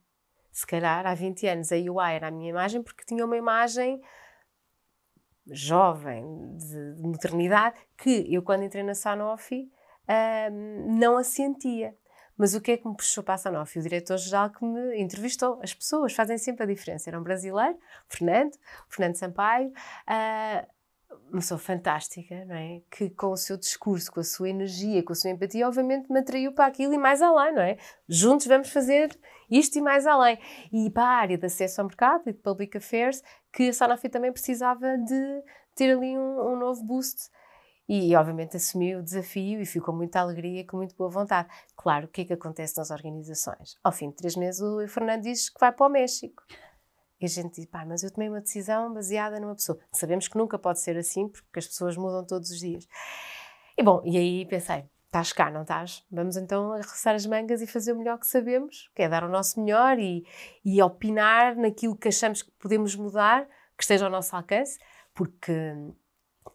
Se 0.52 0.66
calhar 0.66 1.06
há 1.06 1.14
20 1.14 1.46
anos 1.46 1.72
a 1.72 1.76
UI 1.76 2.12
era 2.12 2.28
a 2.28 2.30
minha 2.30 2.50
imagem 2.50 2.82
porque 2.82 3.06
tinha 3.06 3.24
uma 3.24 3.36
imagem 3.36 4.02
jovem, 5.46 6.56
de, 6.56 6.94
de 6.94 7.02
modernidade, 7.02 7.80
que 7.96 8.32
eu 8.32 8.42
quando 8.42 8.64
entrei 8.64 8.82
na 8.82 8.94
Sanofi 8.94 9.70
não 10.98 11.16
a 11.16 11.24
sentia. 11.24 11.96
Mas 12.36 12.54
o 12.54 12.60
que 12.60 12.72
é 12.72 12.76
que 12.76 12.86
me 12.86 12.96
puxou 12.96 13.22
para 13.22 13.34
a 13.34 13.38
Sanofi? 13.38 13.78
O 13.78 13.82
diretor-geral 13.82 14.50
que 14.50 14.64
me 14.64 15.00
entrevistou. 15.00 15.60
As 15.62 15.72
pessoas 15.72 16.12
fazem 16.12 16.36
sempre 16.38 16.64
a 16.64 16.66
diferença. 16.66 17.08
Era 17.08 17.18
um 17.18 17.22
brasileiro, 17.22 17.78
Fernando, 18.08 18.56
Fernando 18.88 19.16
Sampaio, 19.16 19.68
uh, 19.68 20.66
uma 21.30 21.40
pessoa 21.40 21.58
fantástica, 21.58 22.44
não 22.44 22.54
é? 22.54 22.82
Que 22.90 23.10
com 23.10 23.28
o 23.28 23.36
seu 23.36 23.56
discurso, 23.56 24.10
com 24.10 24.20
a 24.20 24.24
sua 24.24 24.48
energia, 24.48 25.02
com 25.02 25.12
a 25.12 25.16
sua 25.16 25.30
empatia, 25.30 25.66
obviamente 25.66 26.10
me 26.10 26.18
atraiu 26.20 26.52
para 26.52 26.66
aquilo 26.66 26.92
e 26.92 26.98
mais 26.98 27.22
além, 27.22 27.54
não 27.54 27.62
é? 27.62 27.76
Juntos 28.08 28.46
vamos 28.46 28.68
fazer 28.70 29.16
isto 29.50 29.78
e 29.78 29.80
mais 29.80 30.06
além. 30.06 30.38
E 30.72 30.90
para 30.90 31.04
a 31.04 31.16
área 31.16 31.38
de 31.38 31.46
acesso 31.46 31.80
ao 31.80 31.86
mercado 31.86 32.28
e 32.28 32.32
de 32.32 32.38
public 32.38 32.76
affairs, 32.76 33.22
que 33.52 33.68
a 33.68 33.72
Sanofi 33.72 34.08
também 34.08 34.32
precisava 34.32 34.96
de 34.98 35.42
ter 35.74 35.96
ali 35.96 36.16
um, 36.16 36.52
um 36.52 36.56
novo 36.56 36.82
boost 36.84 37.30
e, 37.88 38.14
obviamente, 38.16 38.56
assumi 38.56 38.96
o 38.96 39.02
desafio 39.02 39.60
e 39.60 39.66
fui 39.66 39.80
com 39.80 39.92
muita 39.92 40.20
alegria 40.20 40.60
e 40.60 40.64
com 40.64 40.78
muito 40.78 40.96
boa 40.96 41.10
vontade. 41.10 41.48
Claro, 41.76 42.06
o 42.06 42.08
que 42.08 42.22
é 42.22 42.24
que 42.24 42.32
acontece 42.32 42.76
nas 42.78 42.90
organizações? 42.90 43.76
Ao 43.82 43.92
fim 43.92 44.10
de 44.10 44.16
três 44.16 44.36
meses, 44.36 44.60
o 44.60 44.86
Fernando 44.88 45.22
diz 45.22 45.50
que 45.50 45.60
vai 45.60 45.70
para 45.70 45.86
o 45.86 45.90
México. 45.90 46.42
E 47.20 47.26
a 47.26 47.28
gente 47.28 47.54
diz, 47.54 47.66
pá, 47.66 47.84
mas 47.84 48.02
eu 48.02 48.10
tomei 48.10 48.28
uma 48.28 48.40
decisão 48.40 48.92
baseada 48.92 49.38
numa 49.38 49.54
pessoa. 49.54 49.78
Sabemos 49.92 50.28
que 50.28 50.36
nunca 50.36 50.58
pode 50.58 50.80
ser 50.80 50.96
assim, 50.96 51.28
porque 51.28 51.58
as 51.58 51.66
pessoas 51.66 51.96
mudam 51.96 52.24
todos 52.24 52.50
os 52.50 52.58
dias. 52.58 52.88
E 53.76 53.82
bom, 53.82 54.02
e 54.04 54.16
aí 54.16 54.46
pensei, 54.46 54.84
estás 55.06 55.32
cá, 55.32 55.50
não 55.50 55.62
estás? 55.62 56.04
Vamos 56.10 56.36
então 56.36 56.72
arregaçar 56.72 57.14
as 57.14 57.26
mangas 57.26 57.60
e 57.60 57.66
fazer 57.66 57.92
o 57.92 57.96
melhor 57.96 58.18
que 58.18 58.26
sabemos, 58.26 58.90
que 58.94 59.02
é 59.02 59.08
dar 59.08 59.24
o 59.24 59.28
nosso 59.28 59.60
melhor 59.60 59.98
e, 59.98 60.26
e 60.64 60.82
opinar 60.82 61.54
naquilo 61.56 61.96
que 61.96 62.08
achamos 62.08 62.42
que 62.42 62.50
podemos 62.52 62.96
mudar, 62.96 63.46
que 63.76 63.84
esteja 63.84 64.06
ao 64.06 64.10
nosso 64.10 64.34
alcance, 64.34 64.78
porque 65.14 65.52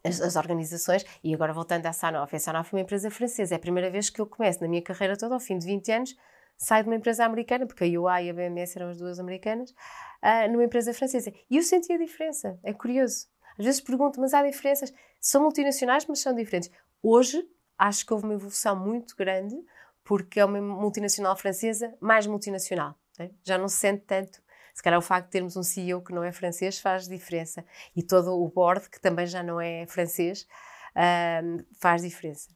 as, 0.04 0.22
as, 0.22 0.36
organizações, 0.36 1.06
e 1.24 1.34
agora 1.34 1.54
voltando 1.54 1.86
à 1.86 1.94
Sanofi, 1.94 2.36
a 2.36 2.40
Sanofi 2.40 2.74
é 2.74 2.78
uma 2.78 2.82
empresa 2.82 3.10
francesa, 3.10 3.56
é 3.56 3.58
a 3.58 3.60
primeira 3.60 3.90
vez 3.90 4.10
que 4.10 4.20
eu 4.20 4.26
começo 4.26 4.62
na 4.62 4.68
minha 4.68 4.82
carreira 4.82 5.18
toda, 5.18 5.34
ao 5.34 5.40
fim 5.40 5.58
de 5.58 5.66
20 5.66 5.92
anos, 5.92 6.16
saio 6.58 6.84
de 6.84 6.90
uma 6.90 6.96
empresa 6.96 7.26
americana, 7.26 7.66
porque 7.66 7.84
a 7.84 7.88
UI 7.88 8.26
e 8.26 8.30
a 8.30 8.34
BMS 8.34 8.78
eram 8.78 8.90
as 8.90 8.98
duas 8.98 9.20
americanas, 9.20 9.72
uh, 9.72 10.52
numa 10.52 10.64
empresa 10.64 10.94
francesa. 10.94 11.34
E 11.50 11.58
eu 11.58 11.64
senti 11.64 11.92
a 11.94 11.98
diferença, 11.98 12.60
é 12.64 12.74
curioso. 12.74 13.28
Às 13.58 13.66
vezes 13.66 13.82
pergunto, 13.82 14.20
mas 14.20 14.34
há 14.34 14.44
diferenças? 14.44 14.94
São 15.20 15.42
multinacionais, 15.42 16.06
mas 16.06 16.20
são 16.20 16.34
diferentes. 16.34 16.70
Hoje, 17.02 17.46
acho 17.78 18.06
que 18.06 18.14
houve 18.14 18.26
uma 18.26 18.34
evolução 18.34 18.76
muito 18.76 19.16
grande, 19.16 19.56
porque 20.04 20.40
é 20.40 20.46
uma 20.46 20.62
multinacional 20.62 21.36
francesa 21.36 21.94
mais 22.00 22.26
multinacional. 22.28 22.96
Né? 23.18 23.32
Já 23.44 23.58
não 23.58 23.68
se 23.68 23.78
sente 23.78 24.04
tanto 24.06 24.42
Se 24.74 24.84
calhar 24.84 25.00
o 25.00 25.02
facto 25.02 25.26
de 25.26 25.32
termos 25.32 25.56
um 25.56 25.64
CEO 25.64 26.02
que 26.02 26.14
não 26.14 26.24
é 26.24 26.32
francês 26.32 26.80
faz 26.80 27.08
diferença 27.08 27.66
e 27.96 28.04
todo 28.04 28.32
o 28.34 28.48
board, 28.50 28.90
que 28.90 29.00
também 29.00 29.26
já 29.26 29.44
não 29.44 29.60
é 29.60 29.86
francês, 29.88 30.48
uh, 30.96 31.66
faz 31.80 32.02
diferença. 32.02 32.50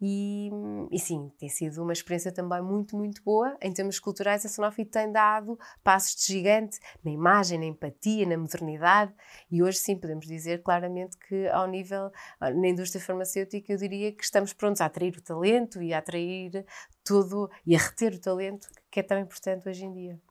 E, 0.00 0.48
e, 0.92 0.98
sim, 0.98 1.30
tem 1.38 1.48
sido 1.48 1.82
uma 1.82 1.92
experiência 1.92 2.30
também 2.30 2.62
muito, 2.62 2.96
muito 2.96 3.22
boa. 3.24 3.56
Em 3.60 3.72
termos 3.72 3.98
culturais, 3.98 4.46
a 4.46 4.48
Sanofi 4.48 4.84
tem 4.84 5.10
dado 5.10 5.58
passos 5.82 6.14
de 6.14 6.34
gigante 6.34 6.78
na 7.04 7.10
imagem, 7.10 7.58
na 7.58 7.64
empatia, 7.64 8.24
na 8.24 8.38
modernidade. 8.38 9.12
E 9.50 9.60
hoje, 9.60 9.78
sim, 9.78 9.96
podemos 9.96 10.26
dizer 10.26 10.62
claramente 10.62 11.16
que, 11.18 11.48
ao 11.48 11.66
nível, 11.66 12.12
na 12.40 12.68
indústria 12.68 13.02
farmacêutica, 13.02 13.72
eu 13.72 13.76
diria 13.76 14.12
que 14.12 14.22
estamos 14.22 14.52
prontos 14.52 14.80
a 14.80 14.86
atrair 14.86 15.16
o 15.16 15.22
talento 15.22 15.82
e 15.82 15.92
a 15.92 15.98
atrair 15.98 16.64
tudo 17.04 17.50
e 17.66 17.74
a 17.74 17.78
reter 17.78 18.14
o 18.14 18.20
talento, 18.20 18.68
que 18.90 19.00
é 19.00 19.02
tão 19.02 19.18
importante 19.18 19.68
hoje 19.68 19.84
em 19.84 19.92
dia. 19.92 20.27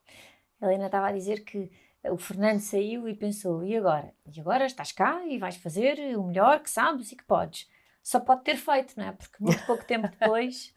A 0.61 0.65
Helena 0.65 0.87
estava 0.87 1.07
a 1.07 1.11
dizer 1.11 1.43
que 1.43 1.71
o 2.03 2.17
Fernando 2.17 2.59
saiu 2.59 3.07
e 3.07 3.15
pensou: 3.15 3.63
e 3.63 3.75
agora? 3.75 4.13
E 4.25 4.39
agora 4.39 4.65
estás 4.65 4.91
cá 4.91 5.25
e 5.25 5.37
vais 5.37 5.57
fazer 5.57 6.17
o 6.17 6.23
melhor 6.23 6.61
que 6.61 6.69
sabes 6.69 7.11
e 7.11 7.15
que 7.15 7.23
podes 7.23 7.67
só 8.07 8.21
pode 8.21 8.45
ter 8.45 8.55
feito, 8.55 8.93
não 8.95 9.05
é? 9.05 9.11
Porque 9.11 9.43
muito 9.43 9.65
pouco 9.65 9.83
tempo 9.83 10.07
depois 10.17 10.73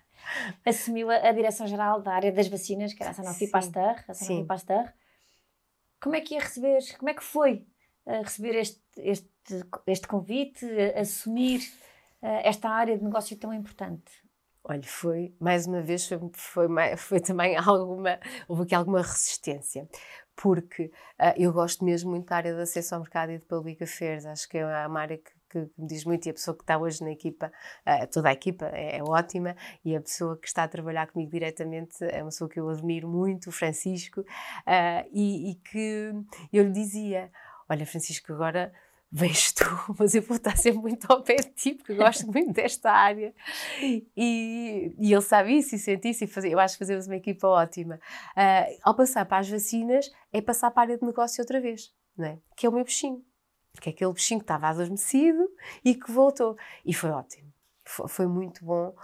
assumiu 0.66 1.08
a, 1.08 1.28
a 1.28 1.32
direção-geral 1.32 2.02
da 2.02 2.12
área 2.12 2.32
das 2.32 2.48
vacinas, 2.48 2.92
que 2.92 3.00
era 3.00 3.12
a 3.12 3.14
Sanofi 3.14 3.46
Sim. 3.46 3.50
Pasteur, 3.52 4.04
a 4.08 4.14
Sanofi 4.14 4.42
Sim. 4.42 4.46
Pasteur. 4.46 4.92
Como 6.00 6.16
é 6.16 6.20
que 6.20 6.34
ia 6.34 6.40
receber, 6.40 6.80
como 6.98 7.08
é 7.08 7.14
que 7.14 7.22
foi 7.22 7.66
uh, 8.04 8.22
receber 8.22 8.56
este, 8.56 8.82
este, 8.96 9.30
este 9.86 10.08
convite, 10.08 10.64
uh, 10.64 10.98
assumir 10.98 11.60
uh, 12.20 12.40
esta 12.42 12.68
área 12.68 12.98
de 12.98 13.04
negócio 13.04 13.36
tão 13.36 13.54
importante? 13.54 14.10
Olha, 14.64 14.82
foi, 14.84 15.34
mais 15.40 15.66
uma 15.66 15.80
vez, 15.80 16.06
foi, 16.06 16.18
foi, 16.34 16.68
foi 16.96 17.20
também 17.20 17.56
alguma, 17.56 18.18
houve 18.48 18.62
aqui 18.62 18.74
alguma 18.74 19.02
resistência, 19.02 19.88
porque 20.36 20.92
uh, 21.20 21.34
eu 21.36 21.52
gosto 21.52 21.84
mesmo 21.84 22.10
muito 22.10 22.28
da 22.28 22.36
área 22.36 22.54
de 22.54 22.60
acesso 22.60 22.94
ao 22.94 23.00
mercado 23.00 23.32
e 23.32 23.38
de 23.38 23.44
public 23.44 23.82
affairs, 23.82 24.26
acho 24.26 24.48
que 24.48 24.58
é 24.58 24.86
uma 24.86 25.00
área 25.00 25.18
que 25.18 25.30
que, 25.50 25.58
me 25.76 25.86
diz 25.86 26.04
muito, 26.04 26.26
e 26.26 26.30
a 26.30 26.32
pessoa 26.32 26.56
que 26.56 26.62
está 26.62 26.78
hoje 26.78 27.02
na 27.02 27.10
equipa, 27.10 27.52
uh, 27.86 28.06
toda 28.06 28.28
a 28.28 28.32
equipa 28.32 28.66
é, 28.66 28.98
é, 28.98 29.02
ótima, 29.02 29.56
e 29.84 29.94
a 29.94 30.00
pessoa 30.00 30.38
que 30.38 30.46
está 30.46 30.62
a 30.62 30.68
trabalhar 30.68 31.08
comigo 31.08 31.30
diretamente 31.30 31.96
é 32.04 32.22
uma 32.22 32.30
pessoa 32.30 32.48
que 32.48 32.60
eu 32.60 32.68
admiro 32.68 33.08
muito, 33.08 33.48
o 33.48 33.52
Francisco, 33.52 34.20
uh, 34.20 35.08
e, 35.12 35.50
e, 35.50 35.54
que 35.56 36.12
eu 36.52 36.64
lhe 36.64 36.70
dizia: 36.70 37.30
Olha, 37.68 37.84
Francisco, 37.84 38.32
agora 38.32 38.72
vens 39.10 39.52
tu, 39.52 39.64
mas 39.98 40.14
eu 40.14 40.22
vou 40.22 40.36
estar 40.36 40.56
sempre 40.56 40.80
muito 40.80 41.10
ao 41.10 41.22
pé 41.22 41.36
de 41.36 41.50
ti, 41.50 41.74
porque 41.74 41.94
gosto 41.94 42.26
muito 42.30 42.52
desta 42.52 42.90
área. 42.90 43.34
E, 43.80 44.94
e 44.98 45.12
ele 45.12 45.22
sabe 45.22 45.56
isso 45.56 45.74
e 45.74 45.78
sente 45.78 46.08
isso, 46.08 46.24
e 46.24 46.52
eu 46.52 46.58
acho 46.58 46.74
que 46.74 46.84
fazemos 46.84 47.06
uma 47.06 47.16
equipa 47.16 47.46
ótima. 47.48 47.96
Uh, 48.36 48.78
ao 48.82 48.94
passar 48.94 49.24
para 49.26 49.38
as 49.38 49.48
vacinas, 49.48 50.10
é 50.32 50.40
passar 50.40 50.70
para 50.70 50.82
a 50.82 50.84
área 50.84 50.98
de 50.98 51.04
negócio 51.04 51.42
outra 51.42 51.60
vez, 51.60 51.92
não 52.16 52.26
é? 52.26 52.38
que 52.56 52.66
é 52.66 52.68
o 52.68 52.72
meu 52.72 52.84
bichinho 52.84 53.24
porque 53.72 53.90
é 53.90 53.92
aquele 53.92 54.12
bichinho 54.12 54.40
que 54.40 54.44
estava 54.44 54.68
adormecido 54.68 55.48
e 55.84 55.94
que 55.94 56.10
voltou. 56.10 56.56
E 56.84 56.92
foi 56.92 57.10
ótimo. 57.10 57.52
Foi, 57.84 58.08
foi, 58.08 58.26
muito 58.26 58.64
bom, 58.64 58.94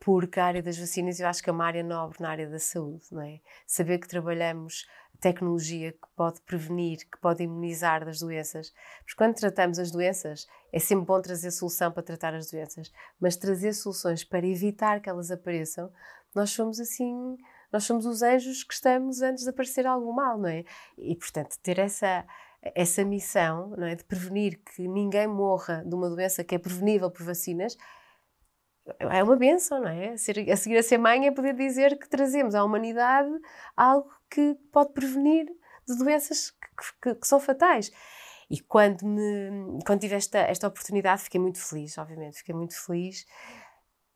porque 0.00 0.38
a 0.38 0.46
área 0.46 0.62
das 0.62 0.78
vacinas 0.78 1.18
eu 1.18 1.28
acho 1.28 1.42
que 1.42 1.50
é 1.50 1.52
uma 1.52 1.64
área 1.64 1.82
nobre 1.82 2.18
na 2.20 2.30
área 2.30 2.48
da 2.48 2.58
saúde, 2.58 3.06
não 3.10 3.22
é? 3.22 3.40
Saber 3.66 3.98
que 3.98 4.08
trabalhamos 4.08 4.86
tecnologia 5.16 5.92
que 5.92 6.08
pode 6.14 6.40
prevenir, 6.42 6.98
que 7.10 7.18
pode 7.20 7.42
imunizar 7.42 8.04
das 8.04 8.20
doenças. 8.20 8.72
Porque 8.98 9.16
quando 9.16 9.34
tratamos 9.34 9.78
as 9.78 9.90
doenças, 9.90 10.46
é 10.72 10.78
sempre 10.78 11.06
bom 11.06 11.20
trazer 11.20 11.50
solução 11.50 11.90
para 11.90 12.02
tratar 12.02 12.34
as 12.34 12.50
doenças, 12.50 12.92
mas 13.20 13.36
trazer 13.36 13.72
soluções 13.72 14.24
para 14.24 14.46
evitar 14.46 15.00
que 15.00 15.08
elas 15.08 15.30
apareçam, 15.30 15.90
nós 16.34 16.50
somos 16.50 16.78
assim, 16.80 17.36
nós 17.72 17.84
somos 17.84 18.06
os 18.06 18.22
anjos 18.22 18.62
que 18.62 18.74
estamos 18.74 19.22
antes 19.22 19.44
de 19.44 19.50
aparecer 19.50 19.86
algum 19.86 20.12
mal, 20.12 20.38
não 20.38 20.48
é? 20.48 20.64
E 20.98 21.16
portanto, 21.16 21.56
ter 21.62 21.78
essa 21.78 22.24
essa 22.74 23.04
missão 23.04 23.68
não 23.76 23.86
é, 23.86 23.94
de 23.94 24.02
prevenir 24.02 24.60
que 24.60 24.88
ninguém 24.88 25.28
morra 25.28 25.84
de 25.86 25.94
uma 25.94 26.10
doença 26.10 26.42
que 26.42 26.54
é 26.54 26.58
prevenível 26.58 27.08
por 27.08 27.22
vacinas 27.22 27.76
é 28.98 29.22
uma 29.22 29.36
benção, 29.36 29.80
não 29.80 29.88
é? 29.88 30.12
A, 30.12 30.56
seguir 30.56 30.76
a 30.76 30.82
ser 30.82 30.98
mãe 30.98 31.26
é 31.26 31.30
poder 31.30 31.54
dizer 31.54 31.98
que 31.98 32.08
trazemos 32.08 32.54
à 32.54 32.62
humanidade 32.64 33.30
algo 33.76 34.10
que 34.30 34.56
pode 34.72 34.92
prevenir 34.92 35.46
de 35.86 35.96
doenças 35.96 36.50
que, 36.50 36.92
que, 37.02 37.14
que 37.20 37.26
são 37.26 37.40
fatais. 37.40 37.90
E 38.48 38.60
quando, 38.60 39.04
me, 39.04 39.82
quando 39.84 40.00
tive 40.00 40.14
esta, 40.14 40.38
esta 40.38 40.68
oportunidade, 40.68 41.22
fiquei 41.22 41.40
muito 41.40 41.58
feliz, 41.58 41.98
obviamente, 41.98 42.38
fiquei 42.38 42.54
muito 42.54 42.74
feliz. 42.80 43.26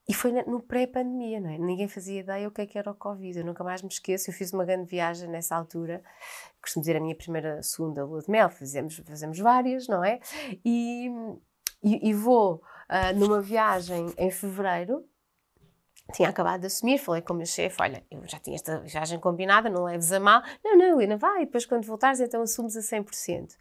E 0.09 0.15
foi 0.15 0.33
no 0.33 0.61
pré-pandemia, 0.61 1.41
não 1.41 1.51
é? 1.51 1.57
Ninguém 1.57 1.87
fazia 1.87 2.19
ideia 2.19 2.49
o 2.49 2.51
que, 2.51 2.63
é 2.63 2.67
que 2.67 2.77
era 2.77 2.91
o 2.91 2.95
Covid. 2.95 3.39
Eu 3.39 3.45
nunca 3.45 3.63
mais 3.63 3.81
me 3.81 3.89
esqueço. 3.89 4.29
Eu 4.29 4.35
fiz 4.35 4.53
uma 4.53 4.65
grande 4.65 4.91
viagem 4.91 5.29
nessa 5.29 5.55
altura. 5.55 6.03
Costumo 6.61 6.83
dizer 6.83 6.97
a 6.97 7.01
minha 7.01 7.15
primeira, 7.15 7.63
segunda 7.63 8.05
lua 8.05 8.21
de 8.21 8.29
mel. 8.29 8.51
Fizemos, 8.51 8.97
fazemos 9.07 9.39
várias, 9.39 9.87
não 9.87 10.03
é? 10.03 10.19
E, 10.65 11.09
e, 11.81 12.09
e 12.09 12.13
vou 12.13 12.57
uh, 12.57 13.17
numa 13.17 13.41
viagem 13.41 14.13
em 14.19 14.33
fevereiro. 14.33 15.05
Tinha 16.13 16.29
acabado 16.29 16.61
de 16.61 16.67
assumir, 16.67 16.99
falei 16.99 17.23
com 17.23 17.33
o 17.33 17.37
meu 17.37 17.47
chefe: 17.47 17.77
Olha, 17.81 18.05
eu 18.11 18.23
já 18.27 18.39
tinha 18.39 18.57
esta 18.57 18.81
viagem 18.81 19.19
combinada, 19.19 19.69
não 19.69 19.85
leves 19.85 20.13
a 20.13 20.21
mal. 20.21 20.43
Não, 20.65 20.77
não, 20.77 21.01
Helena, 21.01 21.17
vai. 21.17 21.45
Depois, 21.47 21.67
quando 21.67 21.85
voltares, 21.85 22.21
então 22.21 22.43
assumes 22.43 22.77
a 22.77 22.81
100%. 22.81 23.57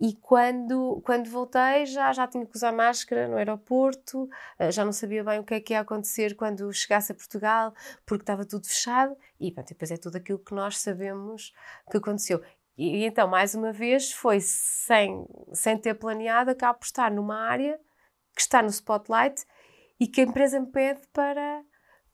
E 0.00 0.14
quando, 0.14 1.00
quando 1.04 1.30
voltei, 1.30 1.86
já, 1.86 2.12
já 2.12 2.26
tinha 2.26 2.44
que 2.44 2.56
usar 2.56 2.72
máscara 2.72 3.28
no 3.28 3.36
aeroporto, 3.36 4.28
eh, 4.58 4.72
já 4.72 4.84
não 4.84 4.92
sabia 4.92 5.22
bem 5.22 5.38
o 5.38 5.44
que 5.44 5.54
é 5.54 5.60
que 5.60 5.74
ia 5.74 5.80
acontecer 5.80 6.34
quando 6.34 6.72
chegasse 6.72 7.12
a 7.12 7.14
Portugal, 7.14 7.72
porque 8.04 8.24
estava 8.24 8.44
tudo 8.44 8.66
fechado. 8.66 9.16
E 9.38 9.52
pronto, 9.52 9.68
depois 9.68 9.90
é 9.92 9.96
tudo 9.96 10.16
aquilo 10.16 10.40
que 10.40 10.54
nós 10.54 10.78
sabemos 10.78 11.54
que 11.88 11.96
aconteceu. 11.98 12.42
E, 12.76 12.96
e 12.96 13.04
então, 13.04 13.28
mais 13.28 13.54
uma 13.54 13.72
vez, 13.72 14.10
foi 14.12 14.40
sem, 14.40 15.24
sem 15.52 15.78
ter 15.78 15.94
planeado, 15.94 16.50
acabo 16.50 16.80
por 16.80 16.86
estar 16.86 17.10
numa 17.10 17.36
área 17.36 17.78
que 18.34 18.40
está 18.40 18.60
no 18.60 18.70
spotlight 18.70 19.44
e 20.00 20.08
que 20.08 20.20
a 20.20 20.24
empresa 20.24 20.58
me 20.58 20.66
pede 20.66 21.00
para, 21.12 21.62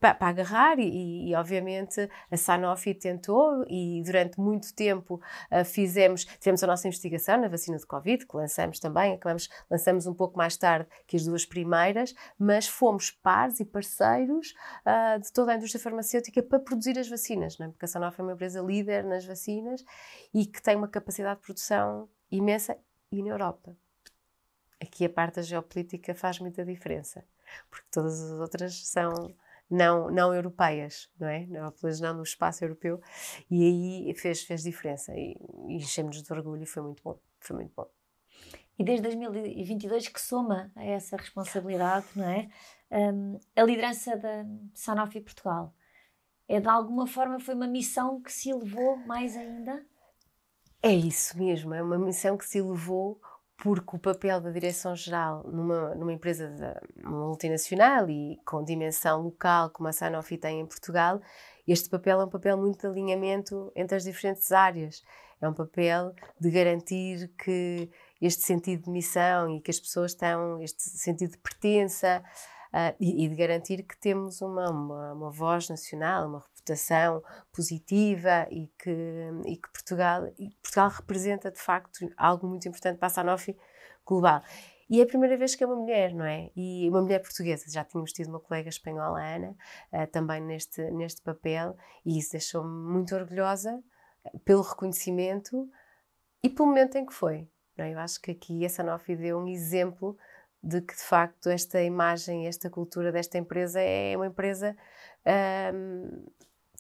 para, 0.01 0.15
para 0.15 0.29
agarrar 0.29 0.79
e, 0.79 1.29
e, 1.29 1.35
obviamente 1.35 2.09
a 2.31 2.37
Sanofi 2.37 2.95
tentou 2.95 3.65
e 3.69 4.03
durante 4.05 4.39
muito 4.39 4.75
tempo 4.75 5.21
uh, 5.51 5.65
fizemos, 5.65 6.25
tivemos 6.25 6.63
a 6.63 6.67
nossa 6.67 6.87
investigação 6.87 7.41
na 7.41 7.49
vacina 7.49 7.77
de 7.77 7.87
Covid, 7.87 8.27
que 8.27 8.37
lançamos 8.37 8.79
também, 8.79 9.15
acabamos, 9.15 9.49
lançamos 9.71 10.07
um 10.07 10.15
pouco 10.15 10.37
mais 10.37 10.57
tarde 10.57 10.89
que 11.07 11.17
as 11.17 11.25
duas 11.25 11.45
primeiras, 11.45 12.15
mas 12.39 12.69
fomos 12.69 13.11
pares 13.11 13.61
e 13.61 13.65
parceiros 13.65 14.55
uh, 14.87 15.21
de 15.21 15.33
toda 15.33 15.53
a 15.53 15.57
indústria 15.57 15.83
farmacêutica 15.83 16.43
para 16.43 16.61
produzir 16.61 16.99
as 16.99 17.09
vacinas, 17.09 17.59
não 17.59 17.67
é? 17.67 17.69
porque 17.71 17.85
a 17.85 17.89
Sanofi 17.89 18.21
é 18.21 18.25
uma 18.25 18.33
empresa 18.33 18.61
líder 18.61 19.05
nas 19.05 19.25
vacinas 19.25 19.85
e 20.33 20.47
que 20.47 20.63
tem 20.63 20.77
uma 20.77 20.89
capacidade 20.89 21.41
de 21.41 21.47
produção 21.47 22.09
imensa 22.31 22.77
e 23.11 23.23
na 23.23 23.31
Europa. 23.31 23.77
Aqui 24.81 25.05
a 25.05 25.11
parte 25.11 25.37
da 25.37 25.43
geopolítica 25.43 26.15
faz 26.15 26.39
muita 26.39 26.65
diferença, 26.65 27.25
porque 27.69 27.87
todas 27.91 28.21
as 28.21 28.39
outras 28.39 28.87
são 28.87 29.35
não, 29.71 30.11
não 30.11 30.35
europeias, 30.35 31.11
não 31.19 31.29
é? 31.29 31.47
Não, 31.47 31.71
pelo 31.71 31.85
menos 31.85 32.01
não 32.01 32.15
no 32.15 32.23
espaço 32.23 32.65
europeu. 32.65 33.01
E 33.51 33.63
aí 34.09 34.15
fez, 34.15 34.43
fez 34.43 34.63
diferença 34.63 35.13
e, 35.15 35.37
e 35.69 35.77
enchemos 35.77 36.23
de 36.23 36.33
orgulho 36.33 36.63
e 36.63 36.67
foi 36.67 36.83
muito 36.83 37.03
bom. 37.03 37.19
Foi 37.39 37.57
muito 37.57 37.73
bom. 37.75 37.89
E 38.79 38.85
desde 38.85 39.03
2022 39.03 40.09
que 40.09 40.21
soma 40.21 40.71
a 40.77 40.85
essa 40.85 41.17
responsabilidade, 41.17 42.07
não 42.15 42.29
é? 42.29 42.49
Um, 42.91 43.39
a 43.57 43.63
liderança 43.63 44.17
da 44.17 44.47
Sanofi 44.73 45.21
Portugal. 45.21 45.75
É 46.47 46.61
de 46.61 46.69
alguma 46.69 47.07
forma 47.07 47.39
foi 47.39 47.55
uma 47.55 47.67
missão 47.67 48.23
que 48.23 48.33
se 48.33 48.51
elevou 48.51 48.97
mais 48.99 49.37
ainda? 49.37 49.85
É 50.83 50.93
isso 50.93 51.37
mesmo, 51.37 51.75
é 51.75 51.83
uma 51.83 51.99
missão 51.99 52.39
que 52.39 52.47
se 52.47 52.59
elevou 52.59 53.21
porque 53.59 53.97
o 53.97 53.99
papel 53.99 54.41
da 54.41 54.51
direção-geral 54.51 55.43
numa, 55.45 55.95
numa 55.95 56.13
empresa 56.13 56.49
de, 56.49 57.05
multinacional 57.05 58.09
e 58.09 58.41
com 58.47 58.65
dimensão 58.65 59.21
local, 59.23 59.71
como 59.71 59.89
a 59.89 59.93
Sanofi 59.93 60.39
tem 60.39 60.61
em 60.61 60.67
Portugal, 60.67 61.21
este 61.67 61.91
papel 61.91 62.21
é 62.21 62.25
um 62.25 62.31
papel 62.31 62.57
muito 62.57 62.81
de 62.81 62.87
alinhamento 62.87 63.73
entre 63.75 63.97
as 63.97 64.05
diferentes 64.05 64.53
áreas. 64.53 65.03
É 65.41 65.49
um 65.49 65.53
papel 65.53 66.15
de 66.41 66.51
garantir 66.51 67.29
que 67.37 67.91
este 68.21 68.45
sentido 68.45 68.85
de 68.85 68.91
missão 68.91 69.51
e 69.51 69.61
que 69.61 69.71
as 69.71 69.79
pessoas 69.79 70.15
tenham 70.15 70.61
este 70.63 70.83
sentido 70.83 71.33
de 71.33 71.39
pertença 71.39 72.23
uh, 72.73 72.95
e, 72.99 73.25
e, 73.25 73.29
de 73.29 73.35
garantir 73.35 73.83
que 73.83 73.97
temos 73.97 74.41
uma, 74.41 74.71
uma, 74.71 75.13
uma 75.13 75.31
voz 75.31 75.69
nacional, 75.69 76.29
uma 76.29 76.41
reputação 76.69 77.23
positiva 77.53 78.47
e 78.51 78.69
que, 78.79 78.91
e 79.47 79.57
que 79.57 79.73
Portugal, 79.73 80.27
e 80.39 80.51
Portugal 80.63 80.91
representa 80.91 81.51
de 81.51 81.61
facto 81.61 82.11
algo 82.17 82.47
muito 82.47 82.69
importante 82.69 82.99
para 82.99 83.07
a 83.07 83.11
Sanofi 83.11 83.57
global. 84.05 84.43
E 84.91 85.01
é 85.01 85.05
a 85.05 85.07
primeira 85.07 85.37
vez 85.37 85.55
que 85.55 85.63
é 85.63 85.67
uma 85.67 85.77
mulher, 85.77 86.15
não 86.15 86.25
é? 86.25 86.51
E 86.57 86.89
uma 86.89 87.03
mulher 87.03 87.21
portuguesa. 87.21 87.67
Já 87.69 87.85
tínhamos 87.85 88.13
tido 88.13 88.29
uma 88.29 88.41
colega 88.41 88.71
espanhola, 88.71 89.23
Ana, 89.23 89.55
uh, 89.93 90.07
também 90.11 90.41
neste, 90.41 90.81
neste 90.93 91.21
papel, 91.21 91.77
e 92.07 92.19
isso 92.19 92.33
deixou-me 92.33 92.91
muito 92.91 93.15
orgulhosa 93.15 93.83
eh, 94.25 94.39
pelo 94.47 94.63
reconhecimento 94.63 95.69
e 96.43 96.49
pelo 96.49 96.69
momento 96.69 96.97
em 96.97 97.05
que 97.05 97.13
foi. 97.13 97.47
Não 97.77 97.85
é? 97.85 97.93
Eu 97.93 97.99
acho 97.99 98.21
que 98.21 98.31
aqui 98.31 98.65
a 98.65 98.69
Sanofi 98.71 99.15
deu 99.15 99.39
um 99.39 99.47
exemplo 99.47 100.17
de 100.63 100.81
que, 100.81 100.95
de 100.95 101.03
facto, 101.03 101.51
esta 101.51 101.83
imagem, 101.83 102.47
esta 102.47 102.71
cultura 102.71 103.13
desta 103.13 103.37
empresa 103.37 103.81
é 103.81 104.17
uma 104.17 104.27
empresa 104.27 104.75
um, 105.75 106.25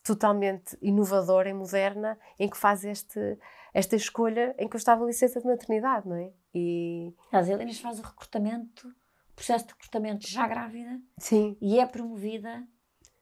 totalmente 0.08 0.78
inovadora 0.80 1.50
e 1.50 1.54
moderna 1.54 2.18
em 2.38 2.48
que 2.48 2.56
faz 2.56 2.82
este, 2.82 3.38
esta 3.74 3.94
escolha 3.94 4.54
em 4.58 4.66
que 4.66 4.74
eu 4.74 4.78
estava 4.78 5.04
licença 5.04 5.38
de 5.38 5.46
maternidade, 5.46 6.08
não 6.08 6.16
é? 6.16 6.30
E... 6.54 7.12
As 7.30 7.46
Helenas 7.46 7.78
faz 7.78 7.98
o 7.98 8.02
recrutamento, 8.02 8.90
processo 9.36 9.66
de 9.66 9.72
recrutamento 9.74 10.26
já 10.26 10.48
grávida 10.48 10.98
Sim. 11.18 11.58
e 11.60 11.78
é 11.78 11.84
promovida 11.84 12.66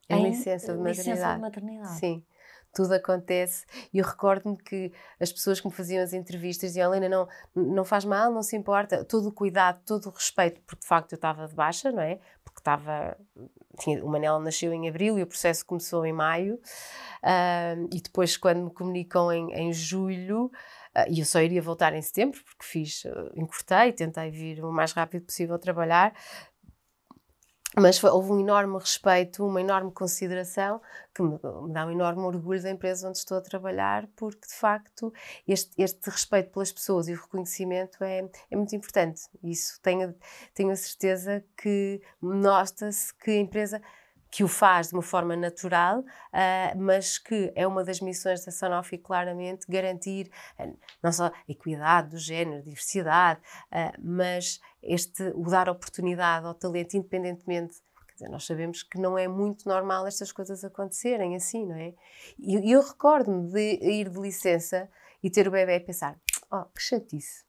em, 0.08 0.16
em 0.16 0.30
licença, 0.30 0.74
de 0.74 0.78
maternidade. 0.78 1.08
licença 1.08 1.34
de 1.34 1.40
maternidade. 1.40 1.98
Sim 1.98 2.24
tudo 2.76 2.92
acontece. 2.92 3.64
E 3.92 3.98
eu 3.98 4.04
recordo-me 4.04 4.54
que 4.58 4.92
as 5.18 5.32
pessoas 5.32 5.58
que 5.58 5.66
me 5.66 5.72
faziam 5.72 6.04
as 6.04 6.12
entrevistas 6.12 6.70
diziam: 6.70 6.94
Helena, 6.94 7.08
não, 7.54 7.64
não 7.74 7.84
faz 7.86 8.04
mal, 8.04 8.30
não 8.30 8.42
se 8.42 8.54
importa, 8.54 9.02
todo 9.02 9.30
o 9.30 9.32
cuidado, 9.32 9.80
todo 9.86 10.06
o 10.08 10.10
respeito, 10.10 10.60
porque 10.66 10.82
de 10.82 10.86
facto 10.86 11.12
eu 11.12 11.16
estava 11.16 11.48
de 11.48 11.54
baixa, 11.54 11.90
não 11.90 12.02
é? 12.02 12.20
Porque 12.44 12.60
estava. 12.60 13.16
Tinha, 13.76 14.04
o 14.04 14.08
Manela 14.08 14.38
nasceu 14.38 14.72
em 14.72 14.88
abril 14.88 15.18
e 15.18 15.22
o 15.22 15.26
processo 15.26 15.64
começou 15.64 16.04
em 16.04 16.12
maio. 16.12 16.54
Uh, 17.22 17.88
e 17.92 18.00
depois, 18.00 18.36
quando 18.36 18.64
me 18.64 18.70
comunicam 18.70 19.32
em, 19.32 19.52
em 19.52 19.72
julho, 19.72 20.46
uh, 20.46 21.10
e 21.10 21.20
eu 21.20 21.26
só 21.26 21.40
iria 21.40 21.60
voltar 21.60 21.92
em 21.94 22.02
setembro, 22.02 22.40
porque 22.44 22.64
fiz, 22.64 23.04
uh, 23.04 23.32
encurtei, 23.34 23.92
tentei 23.92 24.30
vir 24.30 24.64
o 24.64 24.72
mais 24.72 24.92
rápido 24.92 25.26
possível 25.26 25.58
trabalhar, 25.58 26.14
mas 27.78 27.98
foi, 27.98 28.10
houve 28.10 28.32
um 28.32 28.40
enorme 28.40 28.78
respeito, 28.78 29.46
uma 29.46 29.60
enorme 29.60 29.92
consideração, 29.92 30.80
que 31.14 31.22
me, 31.22 31.30
me, 31.30 31.72
dá 31.72 31.86
um 31.86 31.90
enorme 31.90 32.22
orgulho 32.22 32.62
da 32.62 32.70
empresa 32.70 33.08
onde 33.08 33.18
estou 33.18 33.36
a 33.36 33.40
trabalhar, 33.40 34.08
porque 34.16 34.46
de 34.46 34.54
facto 34.54 35.12
este, 35.46 35.70
este 35.76 36.08
respeito 36.08 36.50
pelas 36.52 36.72
pessoas 36.72 37.06
e 37.08 37.12
o 37.12 37.16
reconhecimento 37.16 38.02
é, 38.02 38.28
é 38.50 38.56
muito 38.56 38.74
importante. 38.74 39.22
Isso 39.42 39.78
tenho, 39.82 40.14
tenho 40.54 40.70
a 40.70 40.76
certeza 40.76 41.44
que 41.56 42.00
nota-se 42.20 43.14
que 43.14 43.30
a 43.32 43.36
empresa 43.36 43.82
que 44.30 44.44
o 44.44 44.48
faz 44.48 44.88
de 44.88 44.94
uma 44.94 45.02
forma 45.02 45.36
natural, 45.36 46.00
uh, 46.00 46.76
mas 46.76 47.18
que 47.18 47.52
é 47.54 47.66
uma 47.66 47.84
das 47.84 48.00
missões 48.00 48.44
da 48.44 48.52
Sanofi 48.52 48.98
claramente 48.98 49.66
garantir 49.68 50.30
uh, 50.58 50.76
não 51.02 51.12
só 51.12 51.30
equidade 51.48 52.10
do 52.10 52.18
género, 52.18 52.62
diversidade, 52.62 53.40
uh, 53.72 53.98
mas 53.98 54.60
este, 54.82 55.22
o 55.34 55.44
dar 55.44 55.68
oportunidade 55.68 56.46
ao 56.46 56.54
talento 56.54 56.96
independentemente 56.96 57.80
Dizer, 58.16 58.30
nós 58.30 58.46
sabemos 58.46 58.82
que 58.82 58.98
não 58.98 59.18
é 59.18 59.28
muito 59.28 59.68
normal 59.68 60.06
estas 60.06 60.32
coisas 60.32 60.64
acontecerem 60.64 61.36
assim, 61.36 61.66
não 61.66 61.76
é? 61.76 61.92
E 62.38 62.72
eu, 62.72 62.80
recordo-me 62.80 63.52
de 63.52 63.78
ir 63.82 64.08
de 64.08 64.18
licença 64.18 64.88
e 65.22 65.28
ter 65.28 65.46
o 65.46 65.50
bebê 65.50 65.76
e 65.76 65.80
pensar: 65.80 66.18
oh, 66.50 66.64
que 66.64 66.80
chatice, 66.80 67.44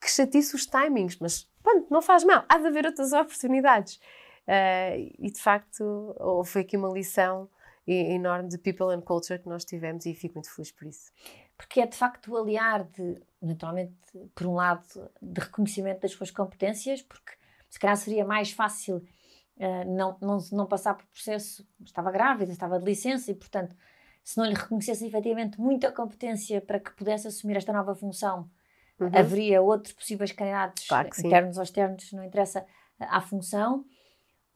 que 0.00 0.10
chatice 0.10 0.56
os 0.56 0.64
timings, 0.64 1.18
mas 1.20 1.46
pronto, 1.62 1.88
não 1.90 2.00
faz 2.00 2.24
mal, 2.24 2.46
há 2.48 2.56
de 2.56 2.66
haver 2.66 2.86
outras 2.86 3.12
oportunidades. 3.12 4.00
Uh, 4.46 5.12
e 5.18 5.30
de 5.30 5.40
facto, 5.40 6.14
houve 6.18 6.60
aqui 6.60 6.76
uma 6.76 6.88
lição 6.88 7.48
enorme 7.86 8.48
de 8.48 8.58
people 8.58 8.92
and 8.94 9.00
culture 9.00 9.38
que 9.38 9.48
nós 9.48 9.64
tivemos 9.64 10.06
e 10.06 10.14
fico 10.14 10.34
muito 10.34 10.52
feliz 10.52 10.72
por 10.72 10.86
isso. 10.86 11.12
Porque 11.56 11.80
é 11.80 11.86
de 11.86 11.96
facto 11.96 12.32
o 12.32 12.36
aliar 12.36 12.84
de, 12.84 13.22
naturalmente, 13.40 13.94
por 14.34 14.46
um 14.46 14.54
lado, 14.54 15.10
de 15.22 15.40
reconhecimento 15.40 16.00
das 16.00 16.12
suas 16.12 16.30
competências, 16.30 17.02
porque 17.02 17.32
se 17.68 17.78
calhar 17.78 17.96
seria 17.96 18.24
mais 18.24 18.50
fácil 18.50 18.96
uh, 18.96 19.84
não, 19.86 20.16
não, 20.20 20.38
não 20.52 20.66
passar 20.66 20.94
por 20.94 21.06
processo, 21.06 21.66
estava 21.84 22.10
grávida, 22.10 22.52
estava 22.52 22.78
de 22.78 22.84
licença 22.84 23.30
e, 23.30 23.34
portanto, 23.34 23.74
se 24.22 24.36
não 24.36 24.46
lhe 24.46 24.54
reconhecesse 24.54 25.06
efetivamente 25.06 25.60
muita 25.60 25.92
competência 25.92 26.60
para 26.60 26.80
que 26.80 26.90
pudesse 26.92 27.28
assumir 27.28 27.56
esta 27.56 27.72
nova 27.72 27.94
função, 27.94 28.50
uhum. 28.98 29.10
haveria 29.14 29.62
outros 29.62 29.92
possíveis 29.92 30.32
candidatos, 30.32 30.88
claro 30.88 31.08
internos 31.24 31.56
ou 31.56 31.62
externos, 31.62 32.12
não 32.12 32.24
interessa 32.24 32.66
à 32.98 33.20
função 33.20 33.84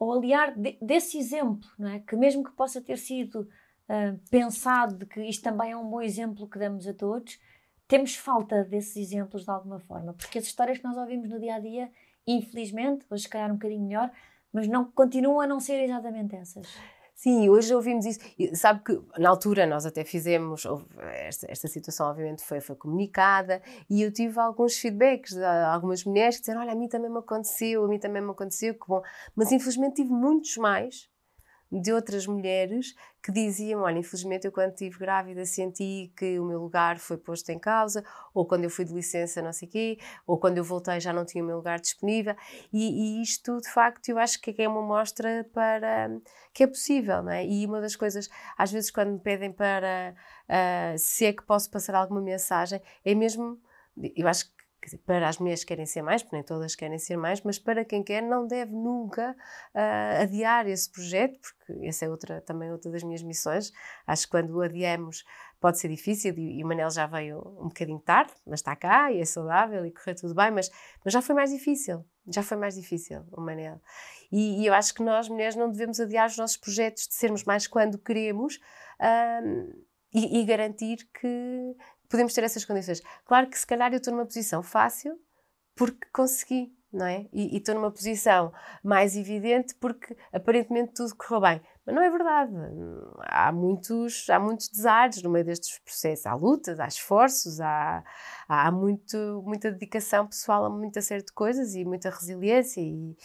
ou 0.00 0.14
aliar 0.14 0.58
de, 0.58 0.78
desse 0.80 1.18
exemplo, 1.18 1.68
não 1.78 1.90
é? 1.90 2.00
que 2.00 2.16
mesmo 2.16 2.42
que 2.42 2.52
possa 2.52 2.80
ter 2.80 2.96
sido 2.96 3.42
uh, 3.42 4.18
pensado 4.30 4.96
de 4.96 5.04
que 5.04 5.20
isto 5.20 5.42
também 5.42 5.72
é 5.72 5.76
um 5.76 5.88
bom 5.88 6.00
exemplo 6.00 6.48
que 6.48 6.58
damos 6.58 6.88
a 6.88 6.94
todos, 6.94 7.38
temos 7.86 8.16
falta 8.16 8.64
desses 8.64 8.96
exemplos 8.96 9.44
de 9.44 9.50
alguma 9.50 9.78
forma, 9.78 10.14
porque 10.14 10.38
as 10.38 10.46
histórias 10.46 10.78
que 10.78 10.84
nós 10.84 10.96
ouvimos 10.96 11.28
no 11.28 11.38
dia 11.38 11.56
a 11.56 11.60
dia, 11.60 11.92
infelizmente, 12.26 13.04
hoje 13.10 13.24
se 13.24 13.28
calhar 13.28 13.50
um 13.50 13.54
bocadinho 13.54 13.84
melhor, 13.84 14.10
mas 14.50 14.66
não 14.66 14.90
continuam 14.90 15.40
a 15.40 15.46
não 15.46 15.60
ser 15.60 15.82
exatamente 15.82 16.34
essas. 16.34 16.66
Sim, 17.22 17.50
hoje 17.50 17.74
ouvimos 17.74 18.06
isso. 18.06 18.18
E 18.38 18.56
sabe 18.56 18.82
que 18.82 18.98
na 19.18 19.28
altura 19.28 19.66
nós 19.66 19.84
até 19.84 20.04
fizemos, 20.04 20.64
esta, 21.02 21.46
esta 21.50 21.68
situação 21.68 22.06
obviamente 22.08 22.42
foi, 22.42 22.62
foi 22.62 22.74
comunicada 22.74 23.60
e 23.90 24.00
eu 24.00 24.10
tive 24.10 24.40
alguns 24.40 24.78
feedbacks 24.78 25.34
de 25.34 25.44
algumas 25.44 26.02
mulheres 26.02 26.36
que 26.36 26.40
disseram: 26.40 26.62
Olha, 26.62 26.72
a 26.72 26.74
mim 26.74 26.88
também 26.88 27.10
me 27.10 27.18
aconteceu, 27.18 27.84
a 27.84 27.88
mim 27.88 27.98
também 27.98 28.22
me 28.22 28.30
aconteceu, 28.30 28.72
que 28.72 28.88
bom. 28.88 29.02
Mas 29.36 29.52
infelizmente 29.52 29.96
tive 29.96 30.10
muitos 30.10 30.56
mais 30.56 31.09
de 31.70 31.92
outras 31.92 32.26
mulheres 32.26 32.94
que 33.22 33.30
diziam: 33.30 33.82
Olha, 33.82 33.98
infelizmente 33.98 34.46
eu 34.46 34.52
quando 34.52 34.72
estive 34.72 34.98
grávida 34.98 35.44
senti 35.44 36.12
que 36.16 36.38
o 36.38 36.44
meu 36.44 36.60
lugar 36.60 36.98
foi 36.98 37.16
posto 37.16 37.50
em 37.50 37.58
causa, 37.58 38.04
ou 38.34 38.46
quando 38.46 38.64
eu 38.64 38.70
fui 38.70 38.84
de 38.84 38.92
licença, 38.92 39.40
não 39.42 39.52
sei 39.52 39.68
o 39.68 39.70
quê, 39.70 39.98
ou 40.26 40.38
quando 40.38 40.58
eu 40.58 40.64
voltei 40.64 41.00
já 41.00 41.12
não 41.12 41.24
tinha 41.24 41.42
o 41.44 41.46
meu 41.46 41.56
lugar 41.56 41.80
disponível. 41.80 42.34
E, 42.72 43.18
e 43.18 43.22
isto, 43.22 43.60
de 43.60 43.70
facto, 43.70 44.08
eu 44.08 44.18
acho 44.18 44.40
que 44.40 44.54
é 44.60 44.68
uma 44.68 44.82
mostra 44.82 45.48
para 45.52 46.10
que 46.52 46.64
é 46.64 46.66
possível, 46.66 47.22
não 47.22 47.32
é? 47.32 47.46
E 47.46 47.64
uma 47.66 47.80
das 47.80 47.94
coisas, 47.94 48.28
às 48.56 48.72
vezes, 48.72 48.90
quando 48.90 49.12
me 49.12 49.20
pedem 49.20 49.52
para 49.52 50.14
uh, 50.48 50.98
se 50.98 51.26
é 51.26 51.32
que 51.32 51.42
posso 51.44 51.70
passar 51.70 51.94
alguma 51.94 52.20
mensagem, 52.20 52.80
é 53.04 53.14
mesmo. 53.14 53.58
Eu 54.16 54.28
acho 54.28 54.50
dizer, 54.86 54.98
para 54.98 55.28
as 55.28 55.38
mulheres 55.38 55.62
que 55.62 55.68
querem 55.68 55.86
ser 55.86 56.02
mais, 56.02 56.22
porque 56.22 56.36
nem 56.36 56.44
todas 56.44 56.74
querem 56.74 56.98
ser 56.98 57.16
mais, 57.16 57.40
mas 57.42 57.58
para 57.58 57.84
quem 57.84 58.02
quer 58.02 58.22
não 58.22 58.46
deve 58.46 58.72
nunca 58.72 59.36
uh, 59.74 60.22
adiar 60.22 60.66
esse 60.66 60.90
projeto, 60.90 61.38
porque 61.40 61.86
essa 61.86 62.04
é 62.04 62.08
outra, 62.08 62.40
também 62.40 62.70
outra 62.70 62.90
das 62.90 63.02
minhas 63.02 63.22
missões. 63.22 63.72
Acho 64.06 64.24
que 64.24 64.30
quando 64.30 64.50
o 64.56 64.60
adiamos 64.60 65.24
pode 65.60 65.78
ser 65.78 65.88
difícil 65.88 66.34
e, 66.38 66.64
o 66.64 66.66
Manel 66.66 66.90
já 66.90 67.06
veio 67.06 67.38
um 67.60 67.68
bocadinho 67.68 68.00
tarde, 68.00 68.32
mas 68.46 68.60
está 68.60 68.74
cá 68.74 69.12
e 69.12 69.20
é 69.20 69.24
saudável 69.24 69.84
e 69.84 69.92
correu 69.92 70.16
tudo 70.16 70.34
bem, 70.34 70.50
mas, 70.50 70.70
mas 71.04 71.12
já 71.12 71.20
foi 71.20 71.34
mais 71.34 71.50
difícil, 71.50 72.04
já 72.26 72.42
foi 72.42 72.56
mais 72.56 72.74
difícil 72.74 73.22
o 73.30 73.40
Manel. 73.40 73.80
E, 74.32 74.62
e, 74.62 74.66
eu 74.66 74.72
acho 74.72 74.94
que 74.94 75.02
nós, 75.02 75.28
mulheres, 75.28 75.56
não 75.56 75.70
devemos 75.70 76.00
adiar 76.00 76.26
os 76.28 76.36
nossos 76.36 76.56
projetos 76.56 77.06
de 77.06 77.14
sermos 77.14 77.44
mais 77.44 77.66
quando 77.66 77.98
queremos 77.98 78.56
uh, 78.56 79.84
e, 80.14 80.40
e 80.40 80.44
garantir 80.44 81.08
que, 81.12 81.76
podemos 82.10 82.34
ter 82.34 82.44
essas 82.44 82.64
condições. 82.64 83.00
Claro 83.24 83.48
que 83.48 83.58
se 83.58 83.66
calhar 83.66 83.90
eu 83.92 83.98
estou 83.98 84.12
numa 84.12 84.26
posição 84.26 84.62
fácil 84.62 85.18
porque 85.76 86.06
consegui, 86.12 86.76
não 86.92 87.06
é? 87.06 87.26
E 87.32 87.56
estou 87.56 87.74
numa 87.74 87.90
posição 87.90 88.52
mais 88.84 89.16
evidente 89.16 89.74
porque 89.76 90.14
aparentemente 90.32 90.92
tudo 90.92 91.16
correu 91.16 91.40
bem. 91.40 91.62
Mas 91.86 91.94
não 91.94 92.02
é 92.02 92.10
verdade. 92.10 92.52
Há 93.20 93.52
muitos, 93.52 94.28
há 94.28 94.38
muitos 94.38 94.68
desares 94.68 95.22
no 95.22 95.30
meio 95.30 95.44
destes 95.44 95.78
processos. 95.78 96.26
Há 96.26 96.34
lutas, 96.34 96.80
há 96.80 96.86
esforços, 96.86 97.60
há, 97.60 98.04
há 98.48 98.70
muito, 98.72 99.42
muita 99.46 99.70
dedicação 99.70 100.26
pessoal 100.26 100.64
a 100.64 100.70
muita 100.70 101.00
série 101.00 101.24
de 101.24 101.32
coisas 101.32 101.74
e 101.74 101.84
muita 101.84 102.10
resiliência 102.10 102.80
e, 102.80 103.16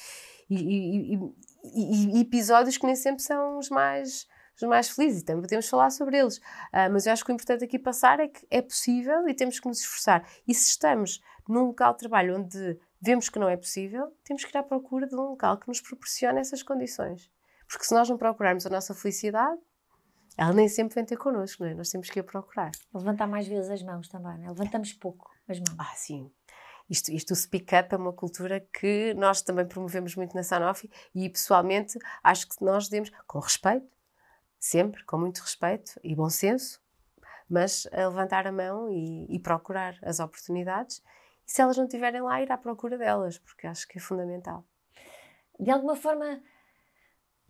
e, 0.50 1.16
e, 1.16 2.18
e 2.18 2.22
episódios 2.22 2.78
que 2.78 2.86
nem 2.86 2.96
sempre 2.96 3.24
são 3.24 3.58
os 3.58 3.70
mais 3.70 4.28
os 4.56 4.64
mais 4.64 4.89
felizes 4.89 5.22
e 5.22 5.26
também 5.26 5.41
podemos 5.41 5.68
falar 5.68 5.89
sobre 5.89 6.18
eles. 6.18 6.38
Uh, 6.38 6.91
mas 6.91 7.06
eu 7.06 7.14
acho 7.14 7.24
que 7.26 7.32
o 7.32 7.34
importante 7.34 7.64
aqui 7.64 7.78
passar 7.78 8.20
é 8.20 8.28
que 8.28 8.45
é 8.49 8.62
possível 8.62 9.28
e 9.28 9.34
temos 9.34 9.60
que 9.60 9.68
nos 9.68 9.80
esforçar. 9.80 10.26
E 10.47 10.53
se 10.53 10.70
estamos 10.70 11.22
num 11.47 11.66
local 11.66 11.93
de 11.93 11.99
trabalho 11.99 12.38
onde 12.38 12.80
vemos 13.01 13.30
que 13.30 13.38
não 13.38 13.49
é 13.49 13.58
possível, 13.58 14.12
temos 14.24 14.43
que 14.43 14.56
ir 14.56 14.58
à 14.58 14.64
procura 14.64 15.08
de 15.08 15.16
um 15.16 15.30
local 15.30 15.58
que 15.58 15.68
nos 15.68 15.82
proporcione 15.82 16.39
essas 16.39 16.64
condições. 16.64 17.30
Porque 17.68 17.86
se 17.86 17.93
nós 17.93 18.10
não 18.10 18.18
procurarmos 18.18 18.66
a 18.66 18.70
nossa 18.70 18.93
felicidade, 18.93 19.60
ela 20.38 20.53
nem 20.53 20.68
sempre 20.68 20.95
vem 20.95 21.06
ter 21.06 21.18
connosco, 21.18 21.64
não 21.64 21.70
é? 21.70 21.74
Nós 21.74 21.89
temos 21.89 22.10
que 22.10 22.20
ir 22.20 22.24
procurar. 22.24 22.72
Levantar 22.93 23.28
mais 23.28 23.47
vezes 23.47 23.70
as 23.70 23.82
mãos 23.82 24.08
também, 24.08 24.38
não 24.38 24.45
é? 24.45 24.49
Levantamos 24.49 24.93
pouco 24.93 25.32
as 25.47 25.60
mãos. 25.60 25.76
Ah, 25.78 25.93
sim. 25.95 26.32
Isto, 26.89 27.12
isto 27.12 27.32
o 27.32 27.36
speak 27.36 27.76
up 27.76 27.93
é 27.93 27.97
uma 27.97 28.14
cultura 28.14 28.60
que 28.60 29.14
nós 29.16 29.41
também 29.41 29.66
promovemos 29.66 30.16
muito 30.16 30.36
na 30.36 30.43
Sanofi 30.43 30.89
e 31.16 31.30
pessoalmente 31.30 31.97
acho 32.24 32.47
que 32.47 32.64
nós 32.64 32.88
devemos, 32.88 33.12
com 33.26 33.39
respeito, 33.39 33.88
sempre 34.66 35.03
com 35.05 35.20
muito 35.20 35.41
respeito 35.41 35.99
e 36.03 36.16
bom 36.16 36.30
senso, 36.30 36.82
mas 37.47 37.88
a 37.91 38.07
levantar 38.07 38.47
a 38.47 38.51
mão 38.51 38.89
e, 38.89 39.28
e 39.30 39.39
procurar 39.39 39.95
as 40.01 40.20
oportunidades. 40.20 41.03
E 41.45 41.51
se 41.51 41.61
elas 41.61 41.78
não 41.78 41.86
estiverem 41.86 42.22
lá, 42.22 42.41
ir 42.41 42.51
à 42.51 42.57
procura 42.57 42.97
delas, 42.97 43.38
porque 43.38 43.68
acho 43.68 43.88
que 43.88 43.99
é 43.99 44.01
fundamental. 44.01 44.66
De 45.59 45.70
alguma 45.70 45.95
forma, 45.95 46.41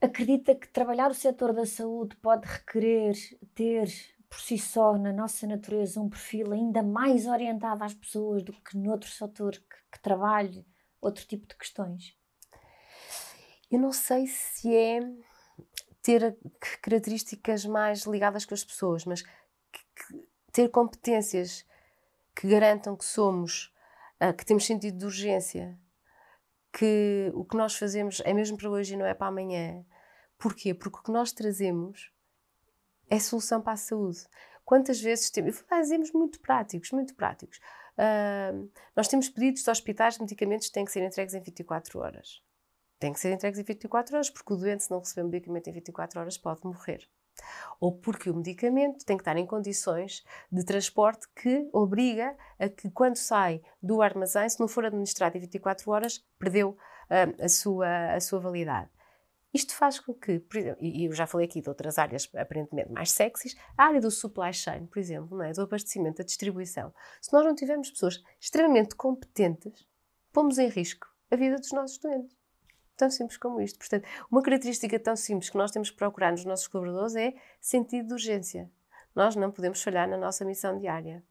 acredita 0.01 0.53
que 0.55 0.67
trabalhar 0.67 1.09
o 1.09 1.13
setor 1.13 1.53
da 1.53 1.65
saúde 1.65 2.17
pode 2.17 2.45
requerer 2.45 3.15
ter 3.53 3.87
por 4.27 4.41
si 4.41 4.57
só, 4.57 4.97
na 4.97 5.13
nossa 5.13 5.47
natureza, 5.47 6.01
um 6.01 6.09
perfil 6.09 6.51
ainda 6.51 6.83
mais 6.83 7.25
orientado 7.27 7.81
às 7.81 7.93
pessoas 7.93 8.43
do 8.43 8.51
que 8.51 8.77
noutro 8.77 9.09
setor 9.09 9.53
que, 9.53 9.77
que 9.93 10.01
trabalhe 10.01 10.67
outro 10.99 11.25
tipo 11.25 11.47
de 11.47 11.55
questões? 11.55 12.17
Eu 13.71 13.79
não 13.79 13.93
sei 13.93 14.27
se 14.27 14.75
é 14.75 14.99
ter 16.05 16.37
características 16.83 17.65
mais 17.65 18.03
ligadas 18.03 18.45
com 18.45 18.53
as 18.53 18.63
pessoas, 18.63 19.05
mas 19.05 19.23
ter 20.51 20.69
competências 20.69 21.65
que 22.35 22.47
garantam 22.47 22.95
que 22.95 23.03
somos, 23.03 23.73
uh, 24.21 24.31
que 24.31 24.45
temos 24.45 24.67
sentido 24.67 24.99
de 24.99 25.05
urgência, 25.05 25.79
que 26.71 27.31
o 27.33 27.43
que 27.43 27.57
nós 27.57 27.75
fazemos 27.75 28.21
é 28.23 28.33
mesmo 28.35 28.55
para 28.55 28.69
hoje 28.69 28.93
e 28.93 28.97
não 28.97 29.05
é 29.05 29.15
para 29.15 29.27
amanhã. 29.27 29.83
Porquê? 30.37 30.75
Porque 30.75 30.99
o 30.99 31.01
que 31.01 31.11
nós 31.11 31.31
trazemos 31.31 32.11
é 33.09 33.17
solução 33.19 33.59
para 33.59 33.73
a 33.73 33.77
saúde. 33.77 34.27
Quantas 34.63 35.01
vezes 35.01 35.31
temos, 35.31 35.57
fazemos 35.67 36.11
muito 36.11 36.39
práticos, 36.39 36.91
muito 36.91 37.15
práticos. 37.15 37.57
Uh, 37.97 38.69
nós 38.95 39.07
temos 39.07 39.27
pedidos 39.27 39.63
de 39.63 39.71
hospitais 39.71 40.15
de 40.15 40.21
medicamentos 40.21 40.67
que 40.67 40.73
têm 40.73 40.85
que 40.85 40.91
ser 40.91 41.03
entregues 41.03 41.33
em 41.33 41.41
24 41.41 41.99
horas. 41.99 42.43
Têm 42.99 43.11
que 43.13 43.19
ser 43.19 43.33
entregues 43.33 43.59
em 43.59 43.63
24 43.63 44.15
horas, 44.15 44.29
porque 44.29 44.53
o 44.53 44.57
doente, 44.57 44.83
se 44.83 44.91
não 44.91 44.99
receber 44.99 45.23
um 45.23 45.29
medicamento 45.29 45.67
em 45.67 45.73
24 45.73 46.19
horas, 46.19 46.37
pode 46.37 46.65
morrer. 46.65 47.07
Ou 47.79 47.91
porque 47.91 48.29
o 48.29 48.35
medicamento 48.35 49.05
tem 49.05 49.17
que 49.17 49.21
estar 49.21 49.35
em 49.35 49.45
condições 49.45 50.23
de 50.51 50.63
transporte 50.63 51.27
que 51.35 51.69
obriga 51.73 52.35
a 52.57 52.69
que, 52.69 52.89
quando 52.89 53.17
sai 53.17 53.61
do 53.81 54.01
armazém, 54.01 54.47
se 54.47 54.59
não 54.59 54.67
for 54.67 54.85
administrado 54.85 55.37
em 55.37 55.41
24 55.41 55.91
horas, 55.91 56.25
perdeu 56.39 56.69
uh, 56.69 57.43
a, 57.43 57.49
sua, 57.49 58.13
a 58.13 58.19
sua 58.21 58.39
validade. 58.39 58.89
Isto 59.53 59.73
faz 59.73 59.99
com 60.01 60.13
que, 60.13 60.43
exemplo, 60.53 60.83
e 60.83 61.05
eu 61.05 61.13
já 61.13 61.25
falei 61.25 61.47
aqui 61.47 61.61
de 61.61 61.69
outras 61.69 61.97
áreas 61.97 62.29
aparentemente 62.35 62.91
mais 62.91 63.11
sexys, 63.11 63.55
a 63.77 63.85
área 63.85 64.01
do 64.01 64.11
supply 64.11 64.51
chain, 64.51 64.85
por 64.85 64.99
exemplo, 64.99 65.41
é? 65.41 65.53
do 65.53 65.61
abastecimento, 65.61 66.17
da 66.17 66.25
distribuição. 66.25 66.93
Se 67.21 67.31
nós 67.31 67.45
não 67.45 67.55
tivermos 67.55 67.89
pessoas 67.89 68.21
extremamente 68.37 68.95
competentes, 68.95 69.87
pomos 70.33 70.57
em 70.57 70.67
risco 70.67 71.07
a 71.31 71.37
vida 71.37 71.55
dos 71.55 71.71
nossos 71.71 71.97
doentes. 71.99 72.34
Tão 72.97 73.09
simples 73.09 73.37
como 73.37 73.59
isto. 73.59 73.77
Portanto, 73.77 74.07
uma 74.31 74.41
característica 74.41 74.97
tão 74.99 75.15
simples 75.15 75.49
que 75.49 75.57
nós 75.57 75.71
temos 75.71 75.89
que 75.89 75.97
procurar 75.97 76.31
nos 76.31 76.45
nossos 76.45 76.67
colaboradores 76.67 77.15
é 77.15 77.33
sentido 77.59 78.07
de 78.07 78.13
urgência. 78.13 78.71
Nós 79.13 79.35
não 79.35 79.51
podemos 79.51 79.81
falhar 79.81 80.07
na 80.07 80.17
nossa 80.17 80.45
missão 80.45 80.77
diária. 80.77 81.23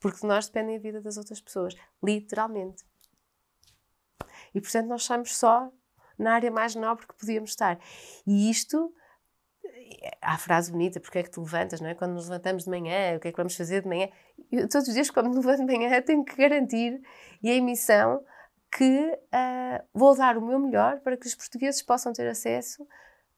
Porque 0.00 0.20
de 0.20 0.26
nós 0.26 0.46
depende 0.46 0.74
a 0.74 0.78
vida 0.78 1.00
das 1.00 1.16
outras 1.16 1.40
pessoas. 1.40 1.74
Literalmente. 2.02 2.84
E, 4.54 4.60
portanto, 4.60 4.88
nós 4.88 5.02
estamos 5.02 5.36
só 5.36 5.72
na 6.18 6.34
área 6.34 6.50
mais 6.50 6.74
nobre 6.74 7.06
que 7.06 7.14
podíamos 7.14 7.50
estar. 7.50 7.78
E 8.26 8.50
isto, 8.50 8.92
há 10.20 10.34
a 10.34 10.38
frase 10.38 10.70
bonita, 10.70 11.00
porque 11.00 11.18
é 11.18 11.22
que 11.22 11.30
te 11.30 11.40
levantas, 11.40 11.80
não 11.80 11.88
é? 11.88 11.94
Quando 11.94 12.12
nos 12.12 12.28
levantamos 12.28 12.64
de 12.64 12.70
manhã, 12.70 13.16
o 13.16 13.20
que 13.20 13.28
é 13.28 13.30
que 13.30 13.36
vamos 13.36 13.56
fazer 13.56 13.82
de 13.82 13.88
manhã? 13.88 14.08
Eu, 14.50 14.68
todos 14.68 14.88
os 14.88 14.94
dias, 14.94 15.10
quando 15.10 15.30
me 15.30 15.36
levanto 15.36 15.64
de 15.64 15.76
manhã, 15.76 16.00
tenho 16.02 16.24
que 16.24 16.36
garantir, 16.36 17.00
e 17.42 17.50
a 17.50 17.54
emissão, 17.54 18.24
que 18.72 19.12
uh, 19.12 19.84
vou 19.92 20.16
dar 20.16 20.38
o 20.38 20.42
meu 20.42 20.58
melhor 20.58 21.00
para 21.00 21.16
que 21.16 21.26
os 21.26 21.34
portugueses 21.34 21.82
possam 21.82 22.12
ter 22.12 22.26
acesso 22.26 22.86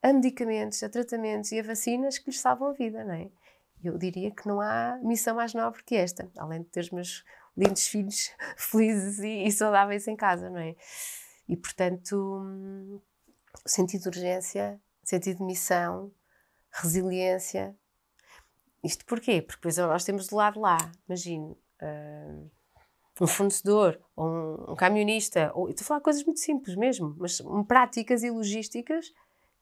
a 0.01 0.13
medicamentos, 0.13 0.83
a 0.83 0.89
tratamentos 0.89 1.51
e 1.51 1.59
a 1.59 1.63
vacinas 1.63 2.19
que 2.19 2.31
lhes 2.31 2.39
salvam 2.39 2.69
a 2.69 2.73
vida, 2.73 3.03
não 3.05 3.15
é? 3.15 3.31
Eu 3.83 3.99
diria 3.99 4.31
que 4.31 4.47
não 4.47 4.61
há 4.61 4.99
missão 5.03 5.35
mais 5.35 5.53
nobre 5.53 5.83
que 5.83 5.97
esta, 5.97 6.31
além 6.39 6.63
de 6.63 6.69
ter 6.69 6.81
os 6.81 6.91
meus 6.91 7.25
lindos 7.57 7.87
filhos 7.87 8.31
felizes 8.57 9.19
e, 9.19 9.45
e 9.45 9.51
saudáveis 9.51 10.07
em 10.07 10.15
casa, 10.17 10.49
não 10.49 10.59
é? 10.59 10.77
E, 11.49 11.57
portanto, 11.57 13.01
sentido 13.67 14.03
de 14.03 14.09
urgência, 14.09 14.81
sentido 15.03 15.39
de 15.39 15.45
missão, 15.45 16.13
resiliência. 16.71 17.77
Isto 18.83 19.05
porquê? 19.05 19.43
Porque 19.43 19.69
nós 19.81 20.05
temos 20.05 20.29
do 20.29 20.37
lado 20.37 20.61
lá, 20.61 20.79
imagine, 21.09 21.57
uh, 21.83 22.51
um 23.21 23.27
fornecedor, 23.27 24.01
ou 24.17 24.27
um, 24.27 24.73
um 24.73 24.77
camionista, 24.77 25.53
ou, 25.55 25.69
estou 25.69 25.85
a 25.85 25.87
falar 25.87 26.01
coisas 26.01 26.25
muito 26.25 26.41
simples 26.41 26.77
mesmo, 26.77 27.15
mas 27.19 27.41
práticas 27.67 28.23
e 28.23 28.31
logísticas 28.31 29.13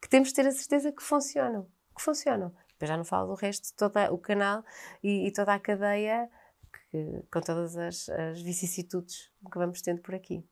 que 0.01 0.09
temos 0.09 0.29
de 0.29 0.35
ter 0.35 0.47
a 0.47 0.51
certeza 0.51 0.91
que 0.91 1.03
funcionam. 1.03 1.67
Que 1.95 2.03
funcionam. 2.03 2.53
Depois 2.69 2.89
já 2.89 2.97
não 2.97 3.05
falo 3.05 3.29
do 3.29 3.35
resto 3.35 3.65
de 3.65 3.75
todo 3.75 3.97
o 4.13 4.19
canal 4.19 4.65
e, 5.03 5.27
e 5.27 5.33
toda 5.33 5.55
a 5.55 5.61
cadeia 5.61 6.29
que, 6.91 7.23
com 7.31 7.41
todas 7.41 7.77
as, 7.77 8.09
as 8.09 8.41
vicissitudes 8.41 9.31
que 9.51 9.59
vamos 9.59 9.81
tendo 9.83 10.01
por 10.01 10.15
aqui 10.15 10.45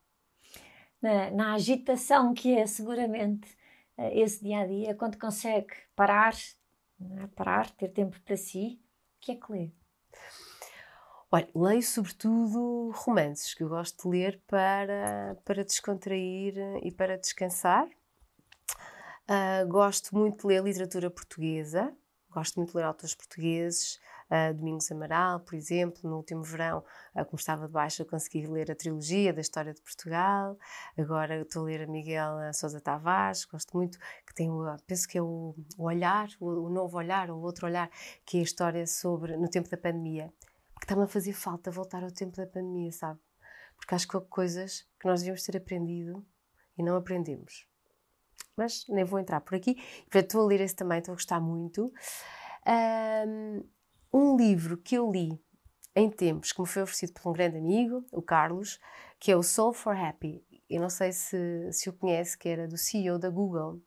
na, 1.01 1.31
na 1.31 1.53
agitação 1.55 2.33
que 2.33 2.53
é 2.55 2.67
seguramente 2.67 3.49
uh, 3.97 4.09
esse 4.13 4.43
dia 4.43 4.59
a 4.59 4.67
dia, 4.67 4.95
quando 4.95 5.17
consegue 5.17 5.73
parar, 5.95 6.35
é? 7.01 7.27
parar, 7.35 7.69
ter 7.71 7.89
tempo 7.89 8.19
para 8.21 8.37
si, 8.37 8.79
o 9.17 9.19
que 9.19 9.31
é 9.31 9.35
que 9.35 9.51
lê? 9.51 9.71
Olha, 11.33 11.47
leio 11.55 11.81
sobretudo 11.81 12.91
romances 12.93 13.53
que 13.53 13.63
eu 13.63 13.69
gosto 13.69 14.03
de 14.03 14.17
ler 14.17 14.41
para, 14.47 15.37
para 15.45 15.63
descontrair 15.63 16.55
e 16.83 16.91
para 16.91 17.17
descansar. 17.17 17.87
Uh, 19.29 19.65
gosto 19.69 20.13
muito 20.13 20.41
de 20.41 20.47
ler 20.47 20.61
literatura 20.61 21.09
portuguesa, 21.09 21.95
gosto 22.29 22.57
muito 22.57 22.71
de 22.71 22.77
ler 22.77 22.83
autores 22.83 23.15
portugueses, 23.15 23.97
uh, 24.29 24.53
Domingos 24.53 24.91
Amaral, 24.91 25.39
por 25.39 25.55
exemplo, 25.55 26.01
no 26.03 26.17
último 26.17 26.43
verão, 26.43 26.83
uh, 27.15 27.23
como 27.23 27.39
estava 27.39 27.65
de 27.65 27.71
baixo, 27.71 28.01
eu 28.01 28.05
consegui 28.05 28.45
ler 28.45 28.69
a 28.69 28.75
trilogia 28.75 29.31
da 29.31 29.39
história 29.39 29.73
de 29.73 29.81
Portugal. 29.81 30.57
Agora 30.97 31.43
estou 31.43 31.61
a 31.61 31.65
ler 31.67 31.83
a 31.83 31.87
Miguel 31.87 32.53
Sousa 32.53 32.81
Tavares, 32.81 33.45
gosto 33.45 33.77
muito, 33.77 33.97
que 34.27 34.33
tem, 34.35 34.49
penso 34.85 35.07
que 35.07 35.17
é 35.17 35.21
o, 35.21 35.55
o 35.77 35.85
olhar, 35.85 36.27
o, 36.41 36.65
o, 36.65 36.69
novo 36.69 36.97
olhar, 36.97 37.31
o 37.31 37.39
outro 37.39 37.67
olhar, 37.67 37.89
que 38.25 38.35
é 38.35 38.39
a 38.41 38.43
história 38.43 38.85
sobre, 38.85 39.37
no 39.37 39.49
tempo 39.49 39.69
da 39.69 39.77
pandemia. 39.77 40.29
Que 40.81 40.85
está-me 40.85 41.03
a 41.03 41.07
fazer 41.07 41.31
falta 41.31 41.71
voltar 41.71 42.03
ao 42.03 42.11
tempo 42.11 42.35
da 42.35 42.45
pandemia, 42.45 42.91
sabe? 42.91 43.19
Porque 43.77 43.95
acho 43.95 44.07
que 44.07 44.17
houve 44.17 44.27
coisas 44.27 44.81
que 44.99 45.07
nós 45.07 45.21
devíamos 45.21 45.43
ter 45.43 45.55
aprendido 45.55 46.25
e 46.77 46.83
não 46.83 46.97
aprendemos 46.97 47.71
mas 48.61 48.85
nem 48.87 49.03
vou 49.03 49.19
entrar 49.19 49.41
por 49.41 49.55
aqui. 49.55 49.75
Estou 50.13 50.41
a 50.41 50.45
ler 50.45 50.61
esse 50.61 50.75
também, 50.75 50.99
estou 50.99 51.13
a 51.13 51.15
gostar 51.15 51.39
muito. 51.39 51.91
Um 54.13 54.35
livro 54.37 54.77
que 54.77 54.95
eu 54.95 55.09
li 55.09 55.41
em 55.95 56.09
tempos, 56.09 56.51
que 56.51 56.61
me 56.61 56.67
foi 56.67 56.83
oferecido 56.83 57.13
por 57.13 57.29
um 57.29 57.33
grande 57.33 57.57
amigo, 57.57 58.05
o 58.11 58.21
Carlos, 58.21 58.79
que 59.19 59.31
é 59.31 59.35
o 59.35 59.43
Soul 59.43 59.73
for 59.73 59.95
Happy. 59.95 60.45
Eu 60.69 60.81
não 60.81 60.89
sei 60.89 61.11
se, 61.11 61.71
se 61.71 61.89
o 61.89 61.93
conhece, 61.93 62.37
que 62.37 62.47
era 62.47 62.67
do 62.67 62.77
CEO 62.77 63.19
da 63.19 63.29
Google, 63.29 63.81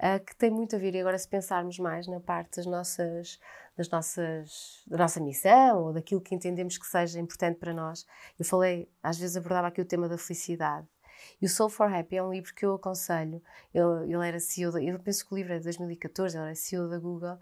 uh, 0.00 0.24
que 0.24 0.34
tem 0.36 0.50
muito 0.50 0.76
a 0.76 0.78
ver, 0.78 0.94
e 0.94 1.00
agora 1.00 1.18
se 1.18 1.28
pensarmos 1.28 1.78
mais 1.78 2.06
na 2.06 2.20
parte 2.20 2.56
das 2.56 2.66
nossas, 2.66 3.38
das 3.76 3.88
nossas, 3.88 4.82
da 4.86 4.98
nossa 4.98 5.20
missão, 5.20 5.84
ou 5.84 5.92
daquilo 5.92 6.20
que 6.20 6.34
entendemos 6.34 6.78
que 6.78 6.86
seja 6.86 7.20
importante 7.20 7.58
para 7.58 7.72
nós. 7.72 8.06
Eu 8.38 8.44
falei, 8.44 8.88
às 9.02 9.18
vezes 9.18 9.36
abordava 9.36 9.68
aqui 9.68 9.80
o 9.80 9.84
tema 9.84 10.08
da 10.08 10.18
felicidade. 10.18 10.86
E 11.40 11.46
o 11.46 11.48
Soul 11.48 11.70
for 11.70 11.92
Happy 11.92 12.16
é 12.16 12.22
um 12.22 12.32
livro 12.32 12.54
que 12.54 12.64
eu 12.64 12.74
aconselho. 12.74 13.42
Ele, 13.72 14.12
ele 14.12 14.28
era 14.28 14.38
CEO, 14.38 14.78
eu 14.78 14.98
penso 14.98 15.26
que 15.26 15.34
o 15.34 15.36
livro 15.36 15.54
é 15.54 15.58
de 15.58 15.64
2014, 15.64 16.36
ele 16.36 16.44
era 16.44 16.54
CEO 16.54 16.88
da 16.88 16.98
Google, 16.98 17.38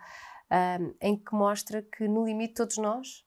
um, 0.51 0.95
em 1.01 1.17
que 1.17 1.35
mostra 1.35 1.83
que, 1.83 2.07
no 2.07 2.25
limite, 2.25 2.55
todos 2.55 2.79
nós 2.79 3.25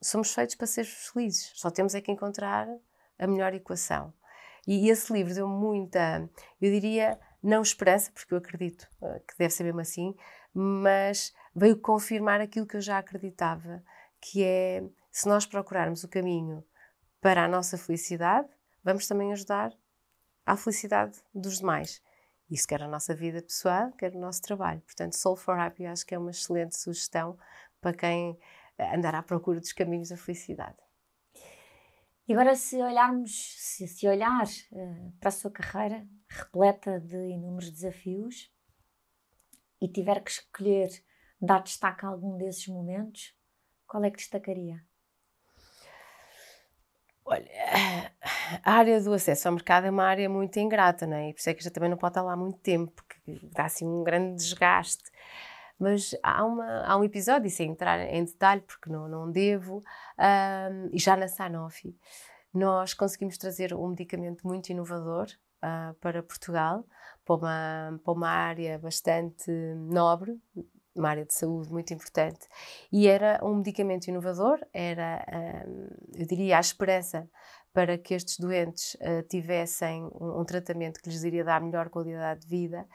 somos 0.00 0.32
feitos 0.34 0.54
para 0.54 0.66
ser 0.66 0.84
felizes. 0.84 1.52
Só 1.54 1.70
temos 1.70 1.94
é 1.94 2.00
que 2.00 2.10
encontrar 2.10 2.68
a 3.18 3.26
melhor 3.26 3.54
equação. 3.54 4.12
E 4.66 4.88
esse 4.88 5.12
livro 5.12 5.34
deu 5.34 5.48
muita, 5.48 6.28
eu 6.60 6.70
diria, 6.70 7.18
não 7.42 7.62
esperança, 7.62 8.10
porque 8.12 8.32
eu 8.32 8.38
acredito 8.38 8.88
uh, 9.00 9.20
que 9.26 9.36
deve 9.38 9.52
ser 9.52 9.64
mesmo 9.64 9.80
assim, 9.80 10.14
mas 10.54 11.32
veio 11.54 11.78
confirmar 11.80 12.40
aquilo 12.40 12.66
que 12.66 12.76
eu 12.76 12.80
já 12.80 12.98
acreditava, 12.98 13.82
que 14.20 14.44
é 14.44 14.84
se 15.10 15.28
nós 15.28 15.44
procurarmos 15.44 16.04
o 16.04 16.08
caminho 16.08 16.64
para 17.20 17.44
a 17.44 17.48
nossa 17.48 17.76
felicidade, 17.76 18.48
vamos 18.82 19.06
também 19.06 19.32
ajudar 19.32 19.72
à 20.46 20.56
felicidade 20.56 21.20
dos 21.34 21.58
demais. 21.58 22.02
Isso 22.50 22.66
quer 22.66 22.82
a 22.82 22.88
nossa 22.88 23.14
vida 23.14 23.40
pessoal, 23.40 23.92
quer 23.92 24.14
o 24.14 24.18
nosso 24.18 24.42
trabalho. 24.42 24.80
Portanto, 24.82 25.16
Soul 25.16 25.36
for 25.36 25.58
Happy 25.58 25.86
acho 25.86 26.04
que 26.04 26.14
é 26.14 26.18
uma 26.18 26.30
excelente 26.30 26.76
sugestão 26.76 27.38
para 27.80 27.96
quem 27.96 28.38
eh, 28.76 28.94
andar 28.94 29.14
à 29.14 29.22
procura 29.22 29.58
dos 29.58 29.72
caminhos 29.72 30.10
da 30.10 30.16
felicidade. 30.16 30.76
E 32.28 32.32
agora, 32.32 32.54
se 32.54 32.76
olharmos, 32.76 33.56
se, 33.58 33.88
se 33.88 34.06
olhar 34.06 34.46
uh, 34.72 35.12
para 35.18 35.28
a 35.28 35.32
sua 35.32 35.50
carreira, 35.50 36.06
repleta 36.38 37.00
de 37.00 37.16
inúmeros 37.16 37.70
desafios, 37.70 38.52
e 39.80 39.88
tiver 39.88 40.22
que 40.22 40.30
escolher 40.30 40.90
dar 41.40 41.62
destaque 41.62 42.06
a 42.06 42.08
algum 42.08 42.36
desses 42.36 42.68
momentos, 42.68 43.34
qual 43.86 44.04
é 44.04 44.10
que 44.10 44.18
destacaria? 44.18 44.80
Olha, 47.24 47.48
a 48.62 48.72
área 48.72 49.00
do 49.00 49.12
acesso 49.12 49.48
ao 49.48 49.54
mercado 49.54 49.86
é 49.86 49.90
uma 49.90 50.04
área 50.04 50.28
muito 50.28 50.58
ingrata, 50.58 51.06
não 51.06 51.16
é? 51.16 51.30
E 51.30 51.32
por 51.32 51.40
isso 51.40 51.50
é 51.50 51.54
que 51.54 51.64
já 51.64 51.70
também 51.70 51.90
não 51.90 51.96
pode 51.96 52.12
estar 52.12 52.22
lá 52.22 52.36
muito 52.36 52.58
tempo, 52.58 52.92
porque 52.92 53.40
dá 53.52 53.64
assim 53.64 53.86
um 53.86 54.04
grande 54.04 54.36
desgaste. 54.36 55.10
Mas 55.78 56.14
há, 56.22 56.44
uma, 56.44 56.84
há 56.84 56.96
um 56.96 57.02
episódio, 57.02 57.50
sem 57.50 57.70
entrar 57.70 57.98
em 57.98 58.24
detalhe, 58.24 58.60
porque 58.60 58.88
não, 58.88 59.08
não 59.08 59.30
devo, 59.30 59.82
um, 60.18 60.90
e 60.92 60.98
já 60.98 61.16
na 61.16 61.26
Sanofi, 61.26 61.96
nós 62.54 62.94
conseguimos 62.94 63.36
trazer 63.36 63.74
um 63.74 63.88
medicamento 63.88 64.46
muito 64.46 64.70
inovador 64.70 65.26
uh, 65.62 65.94
para 65.94 66.22
Portugal, 66.22 66.84
para 67.24 67.36
uma, 67.36 68.00
para 68.04 68.12
uma 68.12 68.28
área 68.28 68.78
bastante 68.78 69.50
nobre, 69.76 70.40
uma 70.94 71.08
área 71.08 71.24
de 71.24 71.32
saúde 71.32 71.70
muito 71.70 71.92
importante, 71.94 72.46
e 72.92 73.08
era 73.08 73.40
um 73.42 73.56
medicamento 73.56 74.08
inovador, 74.08 74.58
era, 74.72 75.24
hum, 75.66 75.88
eu 76.14 76.26
diria, 76.26 76.58
a 76.58 76.60
esperança 76.60 77.28
para 77.72 77.96
que 77.96 78.14
estes 78.14 78.38
doentes 78.38 78.94
uh, 78.96 79.22
tivessem 79.28 80.04
um, 80.20 80.40
um, 80.40 80.44
tratamento 80.44 81.00
que 81.00 81.08
lhes 81.08 81.24
iria 81.24 81.42
dar 81.42 81.60
melhor 81.60 81.88
qualidade 81.88 82.40
de 82.40 82.46
vida. 82.46 82.86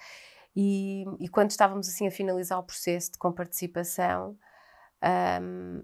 E, 0.55 1.05
e 1.20 1.28
quando 1.28 1.51
estávamos 1.51 1.88
assim 1.88 2.07
a 2.07 2.11
finalizar 2.11 2.59
o 2.59 2.63
processo 2.63 3.11
de 3.11 3.18
comparticipação, 3.18 4.38
um, 5.41 5.84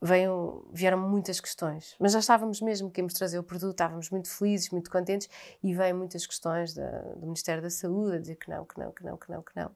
veio, 0.00 0.66
vieram 0.72 0.98
muitas 0.98 1.40
questões, 1.40 1.94
mas 2.00 2.12
já 2.12 2.20
estávamos 2.20 2.60
mesmo 2.60 2.90
que 2.90 3.00
íamos 3.00 3.12
trazer 3.12 3.38
o 3.38 3.42
produto, 3.42 3.72
estávamos 3.72 4.08
muito 4.10 4.28
felizes, 4.28 4.70
muito 4.70 4.90
contentes, 4.90 5.28
e 5.62 5.74
veio 5.74 5.94
muitas 5.94 6.26
questões 6.26 6.74
da, 6.74 7.02
do 7.14 7.26
Ministério 7.26 7.62
da 7.62 7.70
Saúde 7.70 8.16
a 8.16 8.18
dizer 8.18 8.36
que 8.36 8.48
não, 8.48 8.64
que 8.64 8.78
não, 8.78 8.92
que 8.92 9.04
não, 9.04 9.16
que 9.18 9.30
não, 9.30 9.42
que 9.42 9.56
não, 9.56 9.70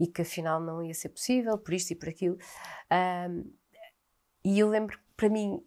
e 0.00 0.06
que 0.06 0.22
afinal 0.22 0.60
não 0.60 0.82
ia 0.82 0.94
ser 0.94 1.10
possível, 1.10 1.58
por 1.58 1.74
isto 1.74 1.90
e 1.90 1.94
por 1.94 2.08
aquilo. 2.08 2.38
Um, 2.90 3.52
e 4.44 4.58
eu 4.58 4.68
lembro 4.68 4.98
para 5.16 5.28
mim, 5.28 5.62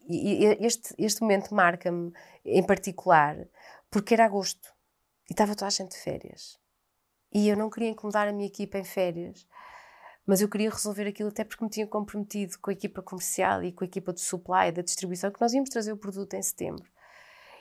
este, 0.59 0.95
este 0.97 1.21
momento 1.21 1.53
marca-me 1.53 2.13
em 2.45 2.65
particular, 2.65 3.37
porque 3.91 4.13
era 4.13 4.25
agosto 4.25 4.73
e 5.29 5.33
estava 5.33 5.55
toda 5.55 5.67
a 5.67 5.69
gente 5.69 5.91
de 5.91 5.97
férias. 5.97 6.57
E 7.33 7.47
eu 7.47 7.57
não 7.57 7.69
queria 7.69 7.89
incomodar 7.89 8.27
a 8.27 8.33
minha 8.33 8.47
equipa 8.47 8.77
em 8.77 8.83
férias 8.83 9.45
mas 10.31 10.39
eu 10.39 10.47
queria 10.47 10.69
resolver 10.69 11.05
aquilo 11.05 11.27
até 11.27 11.43
porque 11.43 11.61
me 11.61 11.69
tinha 11.69 11.85
comprometido 11.85 12.57
com 12.59 12.69
a 12.69 12.73
equipa 12.73 13.01
comercial 13.01 13.61
e 13.65 13.73
com 13.73 13.83
a 13.83 13.85
equipa 13.85 14.13
de 14.13 14.21
supply, 14.21 14.71
da 14.71 14.81
distribuição, 14.81 15.29
que 15.29 15.41
nós 15.41 15.51
íamos 15.51 15.69
trazer 15.69 15.91
o 15.91 15.97
produto 15.97 16.33
em 16.35 16.41
setembro 16.41 16.89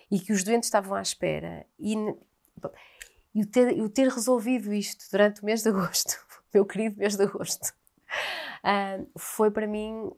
e 0.08 0.20
que 0.20 0.32
os 0.32 0.44
doentes 0.44 0.68
estavam 0.68 0.94
à 0.94 1.02
espera. 1.02 1.66
E, 1.80 1.96
e 3.34 3.42
o, 3.42 3.46
ter, 3.46 3.82
o 3.82 3.88
ter 3.88 4.06
resolvido 4.06 4.72
isto 4.72 5.04
durante 5.10 5.42
o 5.42 5.44
mês 5.44 5.64
de 5.64 5.68
agosto, 5.70 6.24
meu 6.54 6.64
querido 6.64 6.96
mês 6.96 7.16
de 7.16 7.24
agosto, 7.24 7.74
uh, 8.62 9.10
foi 9.18 9.50
para 9.50 9.66
mim. 9.66 10.08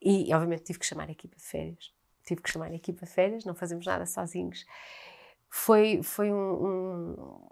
E 0.00 0.32
obviamente 0.32 0.62
tive 0.62 0.78
que 0.78 0.86
chamar 0.86 1.08
a 1.08 1.10
equipa 1.10 1.34
de 1.34 1.42
férias. 1.42 1.92
Tive 2.24 2.42
que 2.42 2.48
chamar 2.52 2.66
a 2.70 2.76
equipa 2.76 3.04
de 3.04 3.10
férias, 3.10 3.44
não 3.44 3.56
fazemos 3.56 3.84
nada 3.84 4.06
sozinhos. 4.06 4.64
Foi, 5.50 6.00
foi 6.00 6.32
um, 6.32 6.64
um 6.64 7.50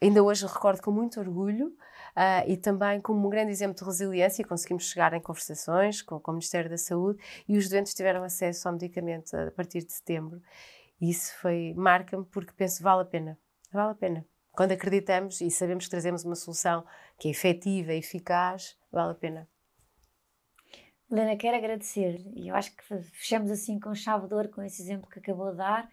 ainda 0.00 0.22
hoje 0.22 0.46
recordo 0.46 0.80
com 0.80 0.92
muito 0.92 1.18
orgulho 1.18 1.76
uh, 2.16 2.48
e 2.48 2.56
também 2.56 3.00
como 3.00 3.26
um 3.26 3.30
grande 3.30 3.50
exemplo 3.50 3.76
de 3.76 3.84
resiliência. 3.84 4.44
Conseguimos 4.44 4.84
chegar 4.84 5.12
em 5.14 5.20
conversações 5.20 6.02
com, 6.02 6.18
com 6.20 6.30
o 6.30 6.34
Ministério 6.34 6.70
da 6.70 6.78
Saúde 6.78 7.22
e 7.48 7.56
os 7.56 7.68
doentes 7.68 7.94
tiveram 7.94 8.22
acesso 8.22 8.68
ao 8.68 8.74
medicamento 8.74 9.34
a 9.34 9.50
partir 9.50 9.84
de 9.84 9.92
setembro. 9.92 10.42
Isso 11.00 11.34
foi 11.40 11.74
marca-me 11.76 12.24
porque 12.24 12.52
penso 12.52 12.82
vale 12.82 13.02
a 13.02 13.04
pena, 13.04 13.38
vale 13.72 13.92
a 13.92 13.94
pena. 13.94 14.26
Quando 14.52 14.72
acreditamos 14.72 15.40
e 15.40 15.50
sabemos 15.50 15.84
que 15.84 15.90
trazemos 15.90 16.24
uma 16.24 16.36
solução 16.36 16.84
que 17.18 17.28
é 17.28 17.30
efetiva 17.30 17.92
eficaz, 17.94 18.76
vale 18.90 19.12
a 19.12 19.14
pena. 19.14 19.48
Helena, 21.10 21.36
quero 21.36 21.56
agradecer 21.56 22.22
e 22.34 22.48
eu 22.48 22.54
acho 22.54 22.74
que 22.74 22.82
fechamos 23.12 23.50
assim 23.50 23.78
com 23.78 23.94
chave 23.94 24.26
de 24.28 24.34
ouro 24.34 24.48
com 24.48 24.62
esse 24.62 24.80
exemplo 24.80 25.10
que 25.10 25.18
acabou 25.18 25.50
de 25.50 25.58
dar 25.58 25.90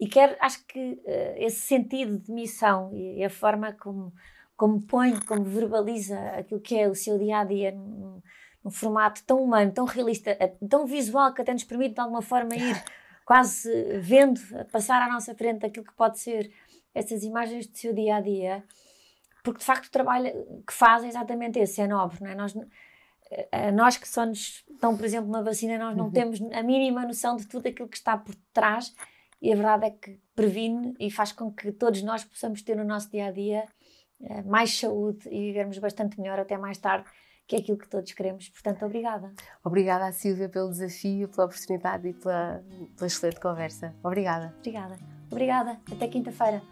e 0.00 0.06
quero, 0.06 0.36
acho 0.40 0.64
que 0.66 0.92
uh, 0.92 1.34
esse 1.36 1.60
sentido 1.60 2.18
de 2.18 2.30
missão 2.30 2.94
e, 2.94 3.24
a 3.24 3.30
forma 3.30 3.72
como, 3.72 4.12
como 4.58 4.82
põe, 4.82 5.14
como 5.20 5.44
verbaliza 5.44 6.18
aquilo 6.30 6.60
que 6.60 6.76
é 6.76 6.88
o 6.88 6.94
seu 6.94 7.16
dia 7.16 7.38
a 7.38 7.44
dia 7.44 7.70
num, 7.70 8.20
num 8.64 8.70
formato 8.72 9.22
tão 9.24 9.40
humano, 9.40 9.70
tão 9.72 9.84
realista, 9.84 10.30
eh, 10.32 10.52
tão 10.68 10.84
visual 10.84 11.32
que 11.32 11.40
até 11.40 11.52
nos 11.52 11.62
permite 11.62 11.94
de 11.94 12.00
alguma 12.00 12.20
forma 12.20 12.56
ir 12.56 12.76
quase 13.24 13.70
vendo, 14.00 14.40
passar 14.72 15.00
à 15.00 15.08
nossa 15.08 15.32
frente 15.32 15.64
aquilo 15.64 15.86
que 15.86 15.94
pode 15.94 16.18
ser 16.18 16.52
essas 16.92 17.22
imagens 17.22 17.68
do 17.68 17.78
seu 17.78 17.94
dia 17.94 18.16
a 18.16 18.20
dia, 18.20 18.64
porque 19.44 19.60
de 19.60 19.64
facto 19.64 19.86
o 19.86 19.90
trabalho 19.92 20.62
que 20.66 20.72
faz 20.72 21.04
é 21.04 21.06
exatamente 21.06 21.60
esse, 21.60 21.80
é 21.80 21.86
nobre, 21.86 22.18
não 22.20 22.30
é? 22.30 22.34
Nós, 22.34 22.52
eh, 23.30 23.70
nós 23.70 23.96
que 23.96 24.08
só 24.08 24.26
nos 24.26 24.64
dão, 24.80 24.96
por 24.96 25.06
exemplo, 25.06 25.28
uma 25.28 25.42
vacina, 25.42 25.78
nós 25.78 25.96
não 25.96 26.06
uhum. 26.06 26.10
temos 26.10 26.42
a 26.52 26.64
mínima 26.64 27.06
noção 27.06 27.36
de 27.36 27.46
tudo 27.46 27.68
aquilo 27.68 27.88
que 27.88 27.96
está 27.96 28.18
por 28.18 28.34
trás 28.52 28.92
e 29.40 29.52
a 29.52 29.54
verdade 29.54 29.86
é 29.86 29.90
que 29.90 30.20
previne 30.34 30.96
e 30.98 31.12
faz 31.12 31.30
com 31.30 31.52
que 31.52 31.70
todos 31.70 32.02
nós 32.02 32.24
possamos 32.24 32.60
ter 32.60 32.76
no 32.76 32.82
nosso 32.82 33.08
dia 33.08 33.26
a 33.26 33.30
dia 33.30 33.64
mais 34.46 34.78
saúde 34.78 35.28
e 35.28 35.46
vivermos 35.46 35.78
bastante 35.78 36.20
melhor 36.20 36.38
até 36.38 36.56
mais 36.58 36.78
tarde, 36.78 37.08
que 37.46 37.56
é 37.56 37.58
aquilo 37.60 37.78
que 37.78 37.88
todos 37.88 38.12
queremos. 38.12 38.48
Portanto, 38.48 38.84
obrigada. 38.84 39.32
Obrigada 39.64 40.06
à 40.06 40.12
Silvia 40.12 40.48
pelo 40.48 40.70
desafio, 40.70 41.28
pela 41.28 41.46
oportunidade 41.46 42.08
e 42.08 42.12
pela, 42.12 42.62
pela 42.96 43.06
excelente 43.06 43.40
conversa. 43.40 43.94
Obrigada. 44.02 44.54
Obrigada. 44.58 44.98
Obrigada. 45.30 45.80
Até 45.90 46.08
quinta-feira. 46.08 46.62